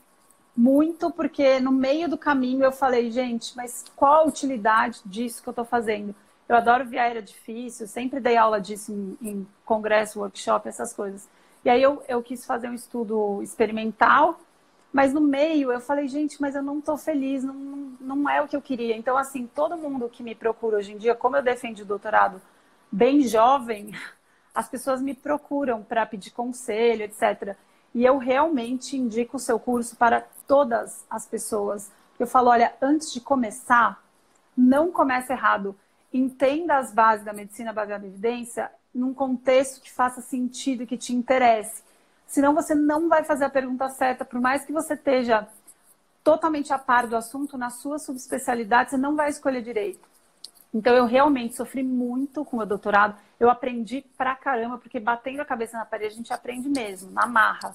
muito 0.56 1.10
porque 1.10 1.60
no 1.60 1.72
meio 1.72 2.08
do 2.08 2.16
caminho 2.16 2.64
eu 2.64 2.72
falei, 2.72 3.10
gente, 3.10 3.54
mas 3.56 3.84
qual 3.94 4.22
a 4.22 4.28
utilidade 4.28 5.00
disso 5.04 5.42
que 5.42 5.48
eu 5.48 5.52
estou 5.52 5.64
fazendo? 5.64 6.14
Eu 6.48 6.56
adoro 6.56 6.86
via 6.86 7.02
aérea 7.02 7.20
difícil, 7.20 7.88
sempre 7.88 8.20
dei 8.20 8.36
aula 8.36 8.60
disso 8.60 8.92
em, 8.92 9.18
em 9.20 9.46
congresso, 9.64 10.20
workshop, 10.20 10.68
essas 10.68 10.94
coisas. 10.94 11.28
E 11.64 11.68
aí 11.68 11.82
eu, 11.82 12.02
eu 12.08 12.22
quis 12.22 12.46
fazer 12.46 12.68
um 12.68 12.74
estudo 12.74 13.42
experimental 13.42 14.38
mas 14.96 15.12
no 15.12 15.20
meio 15.20 15.70
eu 15.70 15.78
falei, 15.78 16.08
gente, 16.08 16.40
mas 16.40 16.54
eu 16.54 16.62
não 16.62 16.78
estou 16.78 16.96
feliz, 16.96 17.44
não, 17.44 17.52
não 18.00 18.30
é 18.30 18.40
o 18.40 18.48
que 18.48 18.56
eu 18.56 18.62
queria. 18.62 18.96
Então, 18.96 19.14
assim, 19.14 19.46
todo 19.46 19.76
mundo 19.76 20.08
que 20.08 20.22
me 20.22 20.34
procura 20.34 20.78
hoje 20.78 20.94
em 20.94 20.96
dia, 20.96 21.14
como 21.14 21.36
eu 21.36 21.42
defendi 21.42 21.82
o 21.82 21.84
doutorado 21.84 22.40
bem 22.90 23.20
jovem, 23.20 23.92
as 24.54 24.70
pessoas 24.70 25.02
me 25.02 25.12
procuram 25.12 25.82
para 25.82 26.06
pedir 26.06 26.30
conselho, 26.30 27.02
etc. 27.02 27.54
E 27.94 28.06
eu 28.06 28.16
realmente 28.16 28.96
indico 28.96 29.36
o 29.36 29.38
seu 29.38 29.60
curso 29.60 29.96
para 29.96 30.22
todas 30.48 31.04
as 31.10 31.26
pessoas. 31.26 31.92
Eu 32.18 32.26
falo, 32.26 32.48
olha, 32.48 32.72
antes 32.80 33.12
de 33.12 33.20
começar, 33.20 34.02
não 34.56 34.90
comece 34.90 35.30
errado. 35.30 35.76
Entenda 36.10 36.78
as 36.78 36.90
bases 36.90 37.22
da 37.22 37.34
medicina 37.34 37.70
baseada 37.70 38.06
em 38.06 38.08
evidência 38.08 38.72
num 38.94 39.12
contexto 39.12 39.82
que 39.82 39.92
faça 39.92 40.22
sentido, 40.22 40.86
que 40.86 40.96
te 40.96 41.14
interesse. 41.14 41.84
Senão 42.26 42.54
você 42.54 42.74
não 42.74 43.08
vai 43.08 43.24
fazer 43.24 43.44
a 43.44 43.50
pergunta 43.50 43.88
certa, 43.88 44.24
por 44.24 44.40
mais 44.40 44.64
que 44.64 44.72
você 44.72 44.94
esteja 44.94 45.46
totalmente 46.24 46.72
a 46.72 46.78
par 46.78 47.06
do 47.06 47.16
assunto, 47.16 47.56
na 47.56 47.70
sua 47.70 47.98
subespecialidade, 47.98 48.90
você 48.90 48.96
não 48.96 49.14
vai 49.14 49.30
escolher 49.30 49.62
direito. 49.62 50.06
Então 50.74 50.94
eu 50.94 51.06
realmente 51.06 51.54
sofri 51.54 51.82
muito 51.82 52.44
com 52.44 52.56
o 52.56 52.58
meu 52.58 52.66
doutorado. 52.66 53.16
Eu 53.38 53.48
aprendi 53.48 54.04
pra 54.18 54.34
caramba, 54.34 54.76
porque 54.76 54.98
batendo 54.98 55.40
a 55.40 55.44
cabeça 55.44 55.78
na 55.78 55.84
parede 55.84 56.14
a 56.14 56.16
gente 56.16 56.32
aprende 56.32 56.68
mesmo, 56.68 57.12
na 57.12 57.26
marra. 57.26 57.74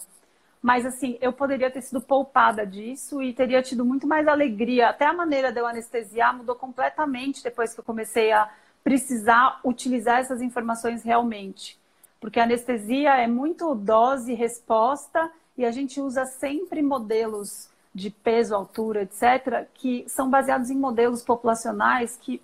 Mas 0.62 0.86
assim, 0.86 1.18
eu 1.22 1.34
poderia 1.34 1.72
ter 1.72 1.82
sido 1.82 2.02
poupada 2.02 2.68
disso 2.68 3.22
e 3.24 3.34
teria 3.34 3.64
tido 3.64 3.84
muito 3.84 4.06
mais 4.06 4.28
alegria. 4.28 4.90
Até 4.90 5.06
a 5.06 5.14
maneira 5.14 5.52
de 5.52 5.60
eu 5.60 5.66
anestesiar 5.66 6.36
mudou 6.36 6.56
completamente 6.56 7.42
depois 7.42 7.74
que 7.74 7.80
eu 7.80 7.84
comecei 7.84 8.32
a 8.32 8.48
precisar 8.84 9.60
utilizar 9.64 10.20
essas 10.20 10.42
informações 10.42 11.04
realmente 11.04 11.81
porque 12.22 12.40
a 12.40 12.44
anestesia 12.44 13.18
é 13.18 13.28
muito 13.28 13.74
dose 13.74 14.36
resposta 14.36 15.30
e 15.58 15.66
a 15.66 15.72
gente 15.72 16.00
usa 16.00 16.24
sempre 16.26 16.82
modelos 16.82 17.70
de 17.94 18.10
peso, 18.10 18.56
altura, 18.56 19.02
etc., 19.02 19.68
que 19.74 20.06
são 20.08 20.30
baseados 20.30 20.70
em 20.70 20.78
modelos 20.78 21.24
populacionais 21.24 22.18
que 22.22 22.42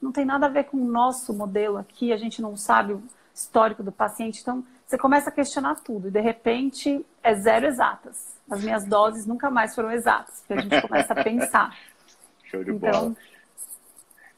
não 0.00 0.12
tem 0.12 0.24
nada 0.24 0.46
a 0.46 0.48
ver 0.48 0.64
com 0.64 0.76
o 0.76 0.84
nosso 0.84 1.34
modelo 1.34 1.76
aqui, 1.76 2.12
a 2.12 2.16
gente 2.16 2.40
não 2.40 2.56
sabe 2.56 2.92
o 2.92 3.02
histórico 3.34 3.82
do 3.82 3.92
paciente, 3.92 4.40
então 4.40 4.64
você 4.86 4.96
começa 4.96 5.28
a 5.28 5.32
questionar 5.32 5.74
tudo 5.76 6.08
e 6.08 6.10
de 6.10 6.20
repente 6.20 7.04
é 7.22 7.34
zero 7.34 7.66
exatas. 7.66 8.36
As 8.48 8.62
minhas 8.62 8.84
doses 8.84 9.26
nunca 9.26 9.50
mais 9.50 9.74
foram 9.74 9.90
exatas, 9.90 10.44
porque 10.46 10.52
a 10.54 10.62
gente 10.62 10.88
começa 10.88 11.12
a 11.12 11.24
pensar. 11.24 11.76
Show 12.44 12.62
de 12.62 12.70
então, 12.70 12.90
bola. 12.90 13.16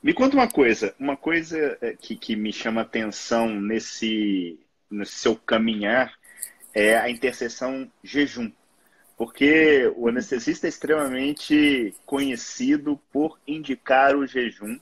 Me 0.02 0.14
conta 0.14 0.34
uma 0.34 0.48
coisa, 0.48 0.94
uma 0.98 1.16
coisa 1.16 1.76
eh, 1.82 1.94
que, 2.00 2.16
que 2.16 2.34
me 2.34 2.52
chama 2.52 2.80
atenção 2.80 3.48
nesse, 3.48 4.58
no 4.90 5.04
seu 5.04 5.36
caminhar 5.36 6.12
é 6.74 6.96
a 6.96 7.10
interseção 7.10 7.90
jejum. 8.02 8.50
Porque 9.16 9.92
o 9.96 10.08
anestesista 10.08 10.66
é 10.66 10.70
extremamente 10.70 11.94
conhecido 12.06 13.00
por 13.10 13.38
indicar 13.46 14.14
o 14.14 14.26
jejum 14.26 14.78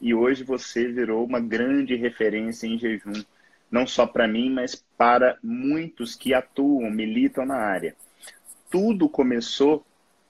e 0.00 0.14
hoje 0.14 0.44
você 0.44 0.86
virou 0.88 1.24
uma 1.24 1.40
grande 1.40 1.94
referência 1.94 2.66
em 2.66 2.78
jejum, 2.78 3.22
não 3.70 3.86
só 3.86 4.06
para 4.06 4.28
mim, 4.28 4.50
mas 4.50 4.84
para 4.96 5.38
muitos 5.42 6.14
que 6.14 6.34
atuam, 6.34 6.90
militam 6.90 7.44
na 7.44 7.56
área. 7.56 7.94
Tudo 8.70 9.08
começou 9.08 9.84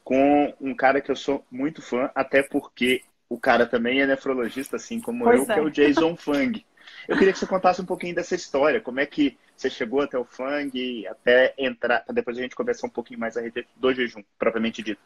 com 0.04 0.54
um 0.60 0.74
cara 0.74 1.00
que 1.00 1.10
eu 1.10 1.16
sou 1.16 1.44
muito 1.50 1.82
fã, 1.82 2.10
até 2.14 2.42
porque 2.42 3.02
o 3.28 3.38
cara 3.38 3.66
também 3.66 4.00
é 4.00 4.06
nefrologista, 4.06 4.76
assim 4.76 5.00
como 5.00 5.24
pois 5.24 5.40
eu, 5.40 5.50
é. 5.50 5.54
que 5.54 5.60
é 5.60 5.62
o 5.62 5.70
Jason 5.70 6.16
Fung. 6.16 6.64
Eu 7.08 7.16
queria 7.16 7.32
que 7.32 7.38
você 7.38 7.46
contasse 7.46 7.80
um 7.80 7.86
pouquinho 7.86 8.14
dessa 8.14 8.34
história, 8.34 8.80
como 8.80 9.00
é 9.00 9.06
que 9.06 9.38
você 9.56 9.70
chegou 9.70 10.00
até 10.00 10.18
o 10.18 10.24
Fang, 10.24 11.06
até 11.06 11.54
entrar, 11.56 12.00
para 12.04 12.14
depois 12.14 12.36
a 12.36 12.42
gente 12.42 12.56
conversar 12.56 12.86
um 12.86 12.90
pouquinho 12.90 13.20
mais 13.20 13.36
a 13.36 13.40
respeito 13.40 13.68
do 13.76 13.92
jejum, 13.92 14.22
propriamente 14.38 14.82
dito. 14.82 15.00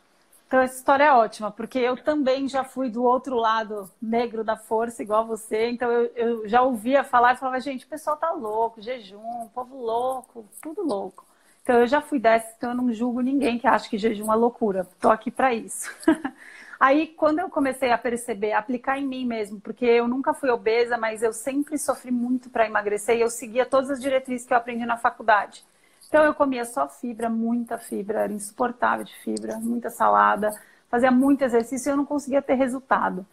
Então, 0.47 0.61
essa 0.61 0.75
história 0.75 1.05
é 1.05 1.13
ótima, 1.13 1.49
porque 1.51 1.79
eu 1.79 1.97
também 1.97 2.49
já 2.49 2.65
fui 2.65 2.91
do 2.91 3.05
outro 3.05 3.37
lado 3.37 3.89
negro 4.03 4.43
da 4.43 4.57
força, 4.57 5.01
igual 5.01 5.25
você. 5.25 5.71
Então, 5.71 5.89
eu, 5.93 6.11
eu 6.17 6.49
já 6.49 6.61
ouvia 6.61 7.05
falar 7.05 7.35
e 7.35 7.37
falava, 7.37 7.61
gente, 7.61 7.85
o 7.85 7.89
pessoal 7.89 8.17
tá 8.17 8.33
louco, 8.33 8.83
jejum, 8.83 9.49
povo 9.55 9.77
louco, 9.81 10.45
tudo 10.61 10.83
louco. 10.83 11.25
Então, 11.63 11.79
eu 11.79 11.87
já 11.87 12.01
fui 12.01 12.19
dessa, 12.19 12.53
então 12.57 12.71
eu 12.71 12.77
não 12.77 12.93
julgo 12.93 13.21
ninguém 13.21 13.61
que 13.61 13.67
acha 13.67 13.89
que 13.89 13.97
jejum 13.97 14.33
é 14.33 14.35
loucura. 14.35 14.89
Tô 14.99 15.09
aqui 15.09 15.31
para 15.31 15.55
isso. 15.55 15.89
Aí, 16.81 17.09
quando 17.09 17.41
eu 17.41 17.51
comecei 17.51 17.91
a 17.91 17.99
perceber, 17.99 18.53
aplicar 18.53 18.99
em 18.99 19.07
mim 19.07 19.27
mesmo, 19.27 19.61
porque 19.61 19.85
eu 19.85 20.09
nunca 20.09 20.33
fui 20.33 20.49
obesa, 20.49 20.97
mas 20.97 21.23
eu 21.23 21.31
sempre 21.31 21.77
sofri 21.77 22.11
muito 22.11 22.49
para 22.49 22.65
emagrecer 22.65 23.19
e 23.19 23.21
eu 23.21 23.29
seguia 23.29 23.67
todas 23.67 23.91
as 23.91 24.01
diretrizes 24.01 24.47
que 24.47 24.55
eu 24.55 24.57
aprendi 24.57 24.87
na 24.87 24.97
faculdade. 24.97 25.63
Então, 26.09 26.25
eu 26.25 26.33
comia 26.33 26.65
só 26.65 26.89
fibra, 26.89 27.29
muita 27.29 27.77
fibra, 27.77 28.21
era 28.21 28.33
insuportável 28.33 29.05
de 29.05 29.15
fibra, 29.19 29.59
muita 29.59 29.91
salada, 29.91 30.51
fazia 30.89 31.11
muito 31.11 31.45
exercício 31.45 31.91
e 31.91 31.93
eu 31.93 31.99
não 31.99 32.07
conseguia 32.07 32.41
ter 32.41 32.55
resultado. 32.55 33.27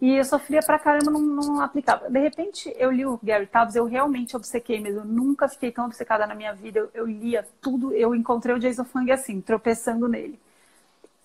E 0.00 0.16
eu 0.16 0.24
sofria 0.24 0.60
pra 0.60 0.76
caramba, 0.76 1.12
não, 1.12 1.20
não 1.20 1.60
aplicava. 1.60 2.10
De 2.10 2.18
repente, 2.18 2.74
eu 2.76 2.90
li 2.90 3.06
o 3.06 3.20
Gary 3.22 3.46
Taubes, 3.46 3.76
eu 3.76 3.84
realmente 3.84 4.36
obcequei 4.36 4.80
mesmo. 4.80 5.02
Eu 5.02 5.04
nunca 5.04 5.48
fiquei 5.48 5.70
tão 5.70 5.86
obcecada 5.86 6.26
na 6.26 6.34
minha 6.34 6.52
vida. 6.52 6.80
Eu, 6.80 6.90
eu 6.92 7.06
lia 7.06 7.46
tudo, 7.60 7.94
eu 7.94 8.12
encontrei 8.12 8.52
o 8.56 8.58
Jason 8.58 8.84
Fung 8.84 9.08
assim, 9.12 9.40
tropeçando 9.40 10.08
nele 10.08 10.36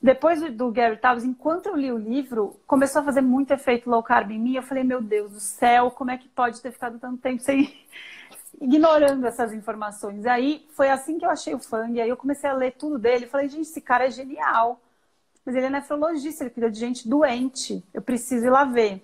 depois 0.01 0.39
do 0.53 0.71
Gary 0.71 0.97
Taubes, 0.97 1.23
enquanto 1.23 1.67
eu 1.67 1.75
li 1.75 1.91
o 1.91 1.97
livro, 1.97 2.59
começou 2.67 3.01
a 3.01 3.05
fazer 3.05 3.21
muito 3.21 3.51
efeito 3.51 3.89
low 3.89 4.03
carb 4.03 4.31
em 4.31 4.39
mim. 4.39 4.55
Eu 4.55 4.61
falei, 4.61 4.83
meu 4.83 5.01
Deus 5.01 5.31
do 5.31 5.39
céu, 5.39 5.89
como 5.89 6.11
é 6.11 6.17
que 6.17 6.29
pode 6.29 6.61
ter 6.61 6.71
ficado 6.71 6.99
tanto 6.99 7.17
tempo 7.17 7.41
sem 7.41 7.73
ignorando 8.61 9.25
essas 9.25 9.51
informações? 9.53 10.25
Aí 10.27 10.67
foi 10.73 10.91
assim 10.91 11.17
que 11.17 11.25
eu 11.25 11.31
achei 11.31 11.55
o 11.55 11.59
Fang. 11.59 11.99
Aí 11.99 12.07
eu 12.07 12.15
comecei 12.15 12.47
a 12.47 12.53
ler 12.53 12.73
tudo 12.73 12.99
dele. 12.99 13.25
Eu 13.25 13.29
falei, 13.29 13.49
gente, 13.49 13.63
esse 13.63 13.81
cara 13.81 14.05
é 14.05 14.11
genial. 14.11 14.79
Mas 15.43 15.55
ele 15.55 15.65
é 15.65 15.69
nefrologista, 15.69 16.43
ele 16.43 16.51
cuida 16.51 16.69
de 16.69 16.79
gente 16.79 17.09
doente. 17.09 17.83
Eu 17.91 18.01
preciso 18.01 18.45
ir 18.45 18.49
lá 18.51 18.65
ver. 18.65 19.03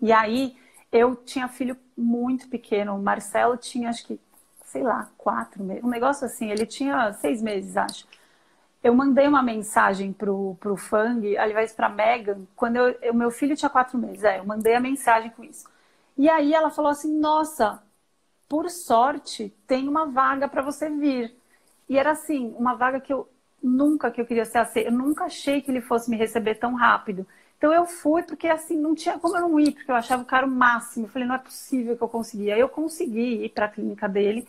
E 0.00 0.10
aí 0.12 0.56
eu 0.90 1.14
tinha 1.14 1.46
filho 1.46 1.76
muito 1.96 2.48
pequeno. 2.48 2.96
O 2.96 3.02
Marcelo 3.02 3.56
tinha, 3.56 3.88
acho 3.88 4.04
que, 4.04 4.18
sei 4.64 4.82
lá, 4.82 5.08
quatro 5.16 5.62
meses. 5.62 5.84
Um 5.84 5.88
negócio 5.88 6.26
assim. 6.26 6.50
Ele 6.50 6.66
tinha 6.66 7.12
seis 7.12 7.40
meses, 7.40 7.76
acho 7.76 8.04
eu 8.82 8.94
mandei 8.94 9.26
uma 9.26 9.42
mensagem 9.42 10.12
pro, 10.12 10.56
pro 10.60 10.76
Fang, 10.76 11.36
aliás, 11.36 11.72
pra 11.72 11.88
Megan, 11.88 12.46
quando 12.54 12.78
o 13.10 13.14
meu 13.14 13.30
filho 13.30 13.56
tinha 13.56 13.68
quatro 13.70 13.98
meses. 13.98 14.24
É, 14.24 14.38
eu 14.38 14.46
mandei 14.46 14.74
a 14.74 14.80
mensagem 14.80 15.30
com 15.30 15.44
isso. 15.44 15.68
E 16.16 16.28
aí 16.28 16.54
ela 16.54 16.70
falou 16.70 16.90
assim: 16.90 17.18
Nossa, 17.18 17.82
por 18.48 18.70
sorte, 18.70 19.52
tem 19.66 19.88
uma 19.88 20.06
vaga 20.06 20.48
para 20.48 20.62
você 20.62 20.88
vir. 20.90 21.34
E 21.88 21.98
era 21.98 22.12
assim, 22.12 22.54
uma 22.58 22.74
vaga 22.74 23.00
que 23.00 23.12
eu 23.12 23.28
nunca 23.62 24.10
que 24.10 24.20
eu 24.20 24.26
queria 24.26 24.44
ser 24.44 24.58
aceita. 24.58 24.90
Eu 24.90 24.96
nunca 24.96 25.24
achei 25.24 25.60
que 25.60 25.70
ele 25.70 25.80
fosse 25.80 26.10
me 26.10 26.16
receber 26.16 26.56
tão 26.56 26.74
rápido. 26.74 27.26
Então 27.56 27.72
eu 27.72 27.86
fui 27.86 28.22
porque 28.22 28.46
assim, 28.48 28.76
não 28.78 28.94
tinha 28.94 29.18
como 29.18 29.36
eu 29.36 29.42
não 29.42 29.58
ir, 29.60 29.72
porque 29.72 29.90
eu 29.90 29.94
achava 29.96 30.22
o 30.22 30.26
cara 30.26 30.46
o 30.46 30.50
máximo. 30.50 31.06
Eu 31.06 31.10
falei, 31.10 31.26
não 31.26 31.34
é 31.34 31.38
possível 31.38 31.96
que 31.96 32.02
eu 32.02 32.08
conseguia. 32.08 32.56
Eu 32.56 32.68
consegui 32.68 33.44
ir 33.44 33.48
para 33.50 33.66
a 33.66 33.68
clínica 33.68 34.08
dele. 34.08 34.46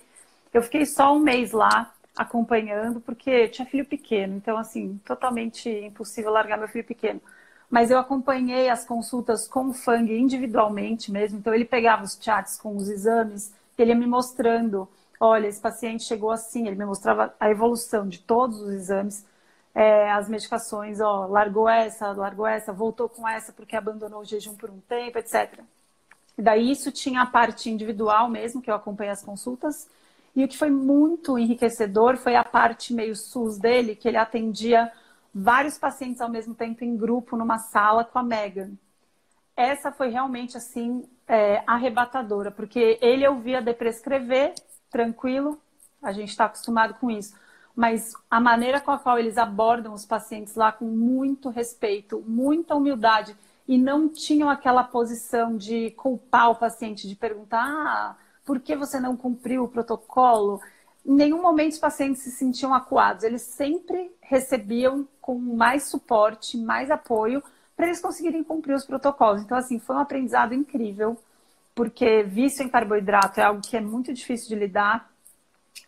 Eu 0.53 0.61
fiquei 0.61 0.85
só 0.85 1.15
um 1.15 1.19
mês 1.19 1.51
lá 1.51 1.93
acompanhando, 2.19 2.99
porque 2.99 3.47
tinha 3.47 3.65
filho 3.65 3.85
pequeno, 3.85 4.35
então, 4.35 4.57
assim, 4.57 4.99
totalmente 5.05 5.69
impossível 5.69 6.31
largar 6.31 6.57
meu 6.57 6.67
filho 6.67 6.83
pequeno. 6.83 7.21
Mas 7.69 7.89
eu 7.89 7.97
acompanhei 7.97 8.69
as 8.69 8.85
consultas 8.85 9.47
com 9.47 9.69
o 9.69 9.73
Fang 9.73 10.11
individualmente 10.11 11.11
mesmo, 11.13 11.39
então 11.39 11.53
ele 11.53 11.63
pegava 11.63 12.03
os 12.03 12.17
chats 12.21 12.57
com 12.57 12.75
os 12.75 12.89
exames, 12.89 13.53
ele 13.77 13.91
ia 13.91 13.95
me 13.95 14.05
mostrando, 14.05 14.85
olha, 15.17 15.47
esse 15.47 15.61
paciente 15.61 16.03
chegou 16.03 16.29
assim, 16.31 16.67
ele 16.67 16.75
me 16.75 16.85
mostrava 16.85 17.33
a 17.39 17.49
evolução 17.49 18.05
de 18.07 18.19
todos 18.19 18.59
os 18.59 18.73
exames, 18.73 19.25
é, 19.73 20.11
as 20.11 20.27
medicações, 20.27 20.99
ó, 20.99 21.25
largou 21.25 21.69
essa, 21.69 22.11
largou 22.11 22.45
essa, 22.45 22.73
voltou 22.73 23.07
com 23.07 23.25
essa 23.25 23.53
porque 23.53 23.77
abandonou 23.77 24.21
o 24.21 24.25
jejum 24.25 24.55
por 24.55 24.69
um 24.69 24.79
tempo, 24.81 25.17
etc. 25.19 25.59
E 26.37 26.41
daí 26.41 26.69
isso 26.69 26.91
tinha 26.91 27.21
a 27.21 27.25
parte 27.25 27.69
individual 27.69 28.29
mesmo, 28.29 28.61
que 28.61 28.69
eu 28.69 28.75
acompanhei 28.75 29.13
as 29.13 29.23
consultas, 29.23 29.87
e 30.35 30.43
o 30.43 30.47
que 30.47 30.57
foi 30.57 30.69
muito 30.69 31.37
enriquecedor 31.37 32.17
foi 32.17 32.35
a 32.35 32.43
parte 32.43 32.93
meio 32.93 33.15
SUS 33.15 33.57
dele, 33.57 33.95
que 33.95 34.07
ele 34.07 34.17
atendia 34.17 34.91
vários 35.33 35.77
pacientes 35.77 36.21
ao 36.21 36.29
mesmo 36.29 36.55
tempo 36.55 36.83
em 36.83 36.95
grupo 36.97 37.35
numa 37.37 37.57
sala 37.57 38.03
com 38.03 38.19
a 38.19 38.23
Megan. 38.23 38.71
Essa 39.55 39.91
foi 39.91 40.09
realmente 40.09 40.57
assim 40.57 41.03
é, 41.27 41.61
arrebatadora, 41.67 42.51
porque 42.51 42.97
ele 43.01 43.27
ouvia 43.27 43.61
de 43.61 43.73
prescrever, 43.73 44.53
tranquilo, 44.89 45.59
a 46.01 46.11
gente 46.11 46.29
está 46.29 46.45
acostumado 46.45 46.93
com 46.95 47.11
isso. 47.11 47.35
mas 47.75 48.13
a 48.29 48.39
maneira 48.41 48.81
com 48.81 48.91
a 48.91 48.99
qual 48.99 49.17
eles 49.19 49.37
abordam 49.37 49.93
os 49.93 50.05
pacientes 50.05 50.55
lá 50.55 50.71
com 50.71 50.85
muito 50.85 51.49
respeito, 51.49 52.23
muita 52.27 52.75
humildade 52.75 53.35
e 53.67 53.77
não 53.77 54.09
tinham 54.09 54.49
aquela 54.49 54.83
posição 54.83 55.55
de 55.55 55.91
culpar 55.91 56.51
o 56.51 56.55
paciente, 56.55 57.07
de 57.07 57.15
perguntar 57.15 57.63
ah, 57.63 58.17
por 58.49 58.59
que 58.59 58.75
você 58.75 58.99
não 58.99 59.15
cumpriu 59.15 59.63
o 59.63 59.67
protocolo. 59.67 60.59
Em 61.05 61.13
nenhum 61.13 61.39
momento 61.39 61.73
os 61.73 61.77
pacientes 61.77 62.23
se 62.23 62.31
sentiam 62.31 62.73
acuados, 62.73 63.23
eles 63.23 63.43
sempre 63.43 64.11
recebiam 64.19 65.07
com 65.21 65.37
mais 65.37 65.83
suporte, 65.83 66.57
mais 66.57 66.89
apoio 66.89 67.43
para 67.77 67.85
eles 67.85 68.01
conseguirem 68.01 68.43
cumprir 68.43 68.73
os 68.73 68.83
protocolos. 68.83 69.43
Então, 69.43 69.55
assim, 69.55 69.77
foi 69.77 69.95
um 69.95 69.99
aprendizado 69.99 70.55
incrível, 70.55 71.15
porque 71.75 72.23
vício 72.23 72.63
em 72.63 72.69
carboidrato 72.69 73.39
é 73.39 73.43
algo 73.43 73.61
que 73.61 73.77
é 73.77 73.81
muito 73.81 74.11
difícil 74.11 74.49
de 74.49 74.55
lidar 74.55 75.07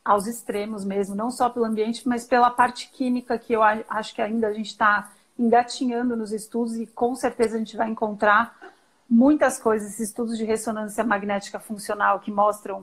aos 0.05 0.27
extremos 0.27 0.85
mesmo, 0.85 1.15
não 1.15 1.31
só 1.31 1.49
pelo 1.49 1.65
ambiente, 1.65 2.07
mas 2.07 2.27
pela 2.27 2.51
parte 2.51 2.91
química 2.91 3.39
que 3.39 3.53
eu 3.53 3.63
acho 3.63 4.13
que 4.13 4.21
ainda 4.21 4.49
a 4.49 4.53
gente 4.53 4.67
está 4.69 5.11
engatinhando 5.35 6.15
nos 6.15 6.31
estudos 6.31 6.75
e 6.75 6.85
com 6.85 7.15
certeza 7.15 7.55
a 7.55 7.57
gente 7.57 7.75
vai 7.75 7.89
encontrar 7.89 8.55
muitas 9.11 9.59
coisas, 9.59 9.99
estudos 9.99 10.37
de 10.37 10.45
ressonância 10.45 11.03
magnética 11.03 11.59
funcional 11.59 12.21
que 12.21 12.31
mostram 12.31 12.81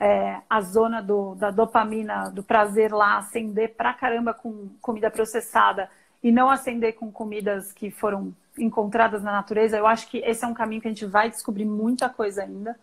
é, 0.00 0.40
a 0.50 0.60
zona 0.60 1.00
do, 1.00 1.36
da 1.36 1.52
dopamina, 1.52 2.28
do 2.28 2.42
prazer 2.42 2.92
lá 2.92 3.18
acender 3.18 3.76
pra 3.76 3.94
caramba 3.94 4.34
com 4.34 4.68
comida 4.82 5.08
processada 5.08 5.88
e 6.20 6.32
não 6.32 6.50
acender 6.50 6.96
com 6.96 7.12
comidas 7.12 7.72
que 7.72 7.88
foram 7.88 8.34
encontradas 8.58 9.22
na 9.22 9.30
natureza. 9.30 9.76
Eu 9.76 9.86
acho 9.86 10.08
que 10.08 10.18
esse 10.18 10.44
é 10.44 10.48
um 10.48 10.54
caminho 10.54 10.82
que 10.82 10.88
a 10.88 10.90
gente 10.90 11.06
vai 11.06 11.30
descobrir 11.30 11.64
muita 11.64 12.08
coisa 12.08 12.42
ainda. 12.42 12.76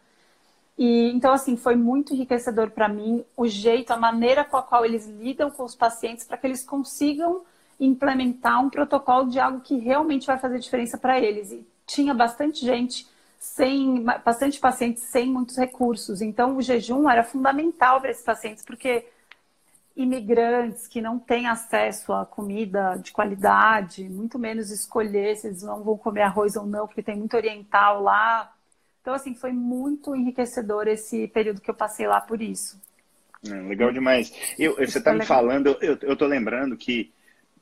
E 0.77 1.12
então 1.12 1.34
assim 1.34 1.58
foi 1.58 1.75
muito 1.75 2.13
enriquecedor 2.13 2.70
para 2.70 2.88
mim 2.88 3.25
o 3.36 3.48
jeito, 3.48 3.91
a 3.91 3.98
maneira 3.98 4.46
com 4.46 4.56
a 4.56 4.63
qual 4.63 4.86
eles 4.86 5.06
lidam 5.08 5.51
com 5.51 5.63
os 5.63 5.75
pacientes 5.75 6.24
para 6.24 6.38
que 6.38 6.48
eles 6.48 6.63
consigam 6.63 7.41
implementar 7.79 8.63
um 8.63 8.70
protocolo 8.70 9.29
de 9.29 9.39
algo 9.39 9.60
que 9.60 9.77
realmente 9.77 10.25
vai 10.25 10.38
fazer 10.38 10.60
diferença 10.60 10.98
para 10.98 11.20
eles. 11.20 11.51
E 11.51 11.67
tinha 11.88 12.13
bastante 12.13 12.63
gente 12.63 13.08
sem, 13.39 14.03
bastante 14.03 14.60
pacientes 14.60 15.03
sem 15.03 15.32
muitos 15.32 15.58
recursos. 15.58 16.22
Então, 16.22 16.58
o 16.58 16.62
jejum 16.62 17.10
era 17.10 17.24
fundamental 17.24 18.00
para 18.01 18.12
esses 18.12 18.24
pacientes, 18.24 18.63
porque 18.63 19.08
imigrantes 19.96 20.88
que 20.88 21.01
não 21.01 21.17
têm 21.17 21.48
acesso 21.48 22.13
a 22.13 22.25
comida 22.25 22.96
de 22.98 23.12
qualidade, 23.12 24.08
muito 24.08 24.38
menos 24.38 24.70
escolher 24.70 25.36
se 25.38 25.48
eles 25.48 25.63
não 25.63 25.82
vão 25.82 25.98
comer 25.98 26.22
arroz 26.22 26.56
ou 26.56 26.67
não, 26.67 26.86
porque 26.86 27.01
tem 27.01 27.15
muito 27.15 27.36
oriental 27.36 28.03
lá. 28.03 28.53
Então, 29.01 29.13
assim, 29.15 29.34
foi 29.34 29.53
muito 29.53 30.15
enriquecedor 30.15 30.88
esse 30.88 31.27
período 31.29 31.62
que 31.62 31.70
eu 31.72 31.74
passei 31.74 32.06
lá 32.06 32.22
por 32.22 32.41
isso. 32.41 32.79
Legal 33.44 33.91
demais. 33.91 34.32
Eu, 34.60 34.75
você 34.75 34.98
está 34.98 35.13
me 35.13 35.25
falando, 35.25 35.77
eu, 35.82 36.15
tô 36.15 36.25
lembrando 36.25 36.75
que 36.75 37.12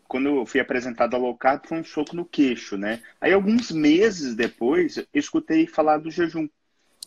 quando 0.08 0.30
eu 0.30 0.46
fui 0.46 0.60
apresentado 0.60 1.16
a 1.16 1.20
low 1.20 1.36
carb, 1.36 1.66
foi 1.66 1.80
um 1.80 1.84
soco 1.84 2.16
no 2.16 2.26
queixo, 2.26 2.78
né? 2.78 3.02
Aí, 3.20 3.34
alguns 3.34 3.72
meses 3.72 4.36
depois, 4.36 4.98
eu 4.98 5.06
escutei 5.14 5.68
falar 5.68 5.98
do 5.98 6.12
jejum. 6.12 6.48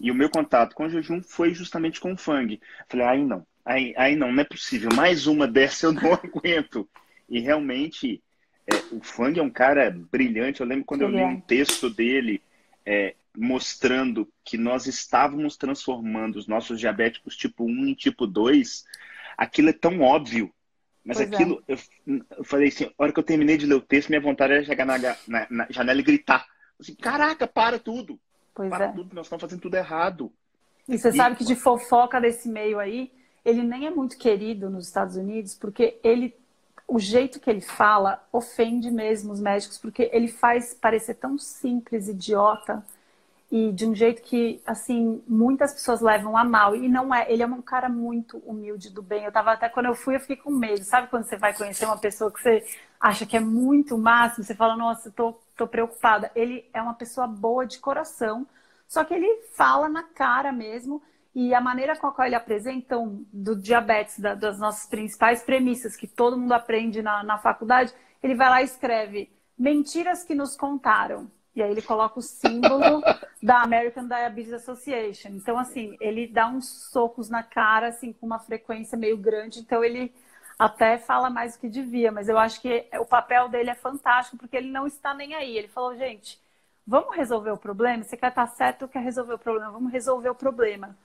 E 0.00 0.11
o 0.11 0.14
meu 0.14 0.28
contato 0.31 0.75
com 0.75 0.87
o 0.87 0.90
jejum 0.90 1.23
foi 1.23 1.55
justamente 1.55 2.00
com 2.00 2.12
o 2.12 2.17
Fang. 2.17 2.61
Falei, 2.88 3.07
aí 3.07 3.25
não, 3.25 3.47
aí, 3.64 3.95
aí 3.97 4.17
não, 4.17 4.33
não 4.33 4.40
é 4.40 4.45
possível. 4.45 4.90
Mais 4.95 5.26
uma 5.26 5.47
dessa 5.47 5.87
eu 5.87 5.93
não 5.93 6.12
aguento. 6.14 6.88
E 7.28 7.40
realmente, 7.40 8.23
é, 8.67 8.75
o 8.93 9.00
Fang 9.02 9.38
é 9.38 9.43
um 9.43 9.50
cara 9.50 9.90
brilhante. 9.90 10.61
Eu 10.61 10.67
lembro 10.67 10.85
quando 10.85 11.02
eu 11.02 11.09
li 11.09 11.23
um 11.23 11.40
texto 11.40 11.90
dele 11.90 12.43
é, 12.85 13.14
mostrando 13.37 14.28
que 14.45 14.57
nós 14.57 14.87
estávamos 14.87 15.57
transformando 15.57 16.37
os 16.37 16.47
nossos 16.47 16.81
diabéticos 16.81 17.37
tipo 17.37 17.64
1 17.64 17.87
em 17.87 17.95
tipo 17.95 18.26
2. 18.26 18.85
Aquilo 19.37 19.69
é 19.69 19.73
tão 19.73 20.00
óbvio 20.00 20.52
mas 21.09 21.17
pois 21.17 21.33
é. 21.33 21.35
aquilo, 21.35 21.65
é. 21.67 21.73
eu, 21.73 21.79
eu, 22.37 22.45
falei 22.45 22.69
assim, 22.69 22.85
a 22.85 22.91
hora 22.99 23.11
que 23.11 23.19
eu 23.19 23.25
terminei 23.25 23.57
de 23.57 23.65
ler 23.65 23.77
o 23.77 23.81
texto, 23.81 24.11
minha 24.11 24.21
vontade 24.21 24.53
era 24.53 24.62
chegar 24.62 24.85
na, 24.85 24.99
na, 24.99 25.47
na 25.49 25.67
janela 25.71 25.99
e 25.99 26.03
gritar. 26.03 26.47
Assim, 26.79 26.95
caraca, 26.95 27.47
para 27.47 27.79
tudo. 27.79 28.21
Pois 28.55 28.69
para 28.69 28.85
é. 28.85 28.93
tudo, 28.93 29.15
nós 29.15 29.25
estamos 29.25 29.41
fazendo 29.41 29.62
tudo 29.62 29.75
errado. 29.75 30.31
E 30.87 30.99
você 30.99 31.09
e... 31.09 31.17
sabe 31.17 31.37
que 31.37 31.47
de 31.47 31.57
fofoca 31.57 32.21
desse 32.21 32.47
meio 32.47 32.79
aí, 32.79 33.11
ele 33.43 33.62
nem 33.62 33.87
é 33.87 33.91
muito 33.91 34.19
querido 34.19 34.69
nos 34.69 34.87
Estados 34.87 35.17
Unidos, 35.17 35.55
porque 35.55 35.99
ele, 36.05 36.37
o 36.87 36.99
jeito 36.99 37.41
que 37.41 37.49
ele 37.49 37.62
fala 37.62 38.23
ofende 38.31 38.91
mesmo 38.91 39.33
os 39.33 39.41
médicos, 39.41 39.79
porque 39.79 40.11
ele 40.12 40.29
faz 40.29 40.75
parecer 40.75 41.15
tão 41.15 41.38
simples, 41.38 42.07
idiota, 42.07 42.85
e 43.50 43.72
de 43.72 43.87
um 43.87 43.94
jeito 43.94 44.20
que, 44.22 44.61
assim, 44.66 45.22
muitas 45.26 45.72
pessoas 45.72 46.02
levam 46.02 46.37
a 46.37 46.44
mal. 46.44 46.76
E 46.76 46.87
não 46.87 47.14
é, 47.14 47.30
ele 47.32 47.42
é 47.42 47.46
um 47.46 47.62
cara 47.62 47.88
muito 47.88 48.38
humilde 48.38 48.90
do 48.90 49.02
bem. 49.02 49.24
Eu 49.24 49.32
tava 49.32 49.52
até 49.52 49.68
quando 49.68 49.87
eu 49.87 49.94
fui, 49.94 50.16
eu 50.16 50.20
fiquei 50.20 50.37
com 50.37 50.50
medo. 50.50 50.84
Sabe 50.84 51.08
quando 51.08 51.24
você 51.24 51.37
vai 51.37 51.54
conhecer 51.54 51.87
uma 51.87 51.96
pessoa 51.96 52.30
que 52.30 52.42
você 52.42 52.62
acha 53.00 53.24
que 53.24 53.37
é 53.37 53.40
muito 53.40 53.96
máximo, 53.96 54.44
você 54.44 54.54
fala, 54.54 54.76
nossa, 54.76 55.11
tô, 55.11 55.34
tô 55.56 55.66
preocupada. 55.66 56.30
Ele 56.34 56.68
é 56.74 56.82
uma 56.82 56.92
pessoa 56.94 57.26
boa 57.26 57.66
de 57.66 57.78
coração, 57.78 58.46
só 58.87 59.02
que 59.02 59.14
ele 59.14 59.42
fala 59.56 59.88
na 59.88 60.02
cara 60.02 60.52
mesmo. 60.52 61.02
E 61.34 61.54
a 61.54 61.61
maneira 61.61 61.96
com 61.96 62.06
a 62.06 62.12
qual 62.12 62.26
ele 62.26 62.34
apresenta 62.34 62.96
do 63.32 63.56
diabetes, 63.56 64.18
da, 64.18 64.34
das 64.34 64.58
nossas 64.58 64.87
principais 64.88 65.42
premissas 65.42 65.96
que 65.96 66.06
todo 66.06 66.37
mundo 66.37 66.52
aprende 66.52 67.00
na, 67.00 67.22
na 67.22 67.38
faculdade, 67.38 67.94
ele 68.22 68.34
vai 68.34 68.48
lá 68.50 68.61
e 68.61 68.64
escreve 68.64 69.30
mentiras 69.58 70.22
que 70.22 70.34
nos 70.34 70.56
contaram 70.56 71.30
e 71.59 71.62
aí 71.62 71.73
ele 71.73 71.83
coloca 71.83 72.21
o 72.21 72.23
símbolo 72.23 73.03
da 73.42 73.62
American 73.62 74.07
Diabetes 74.07 74.53
Association. 74.53 75.31
Então, 75.31 75.59
assim, 75.59 75.97
ele 76.01 76.29
dá 76.29 76.47
uns 76.47 76.68
socos 76.92 77.29
na 77.29 77.42
cara, 77.42 77.88
assim, 77.88 78.12
com 78.12 78.27
uma 78.27 78.38
frequência 78.38 78.97
meio 78.97 79.16
grande. 79.16 79.59
Então, 79.59 79.83
ele 79.83 80.14
até 80.57 80.99
fala 80.99 81.29
mais 81.29 81.55
do 81.55 81.61
que 81.61 81.68
devia. 81.68 82.12
Mas 82.12 82.29
eu 82.29 82.38
acho 82.38 82.61
que 82.61 82.87
o 83.01 83.05
papel 83.05 83.49
dele 83.49 83.71
é 83.71 83.75
fantástico, 83.75 84.37
porque 84.37 84.57
ele 84.57 84.71
não 84.71 84.87
está 84.87 85.12
nem 85.12 85.35
aí. 85.35 85.59
Ele 85.59 85.66
falou, 85.66 85.97
gente, 85.97 86.40
vamos 86.87 87.16
resolver 87.16 87.51
o 87.51 87.57
problema? 87.57 88.05
Você 88.05 88.16
quer 88.16 88.29
estar 88.29 88.47
certo 88.47 88.83
ou 88.83 88.88
quer 88.88 89.03
resolver 89.03 89.35
o 89.35 89.38
problema? 89.38 89.73
Vamos 89.73 89.92
resolver 89.92 90.31
o 90.31 90.35
problema. 90.37 90.97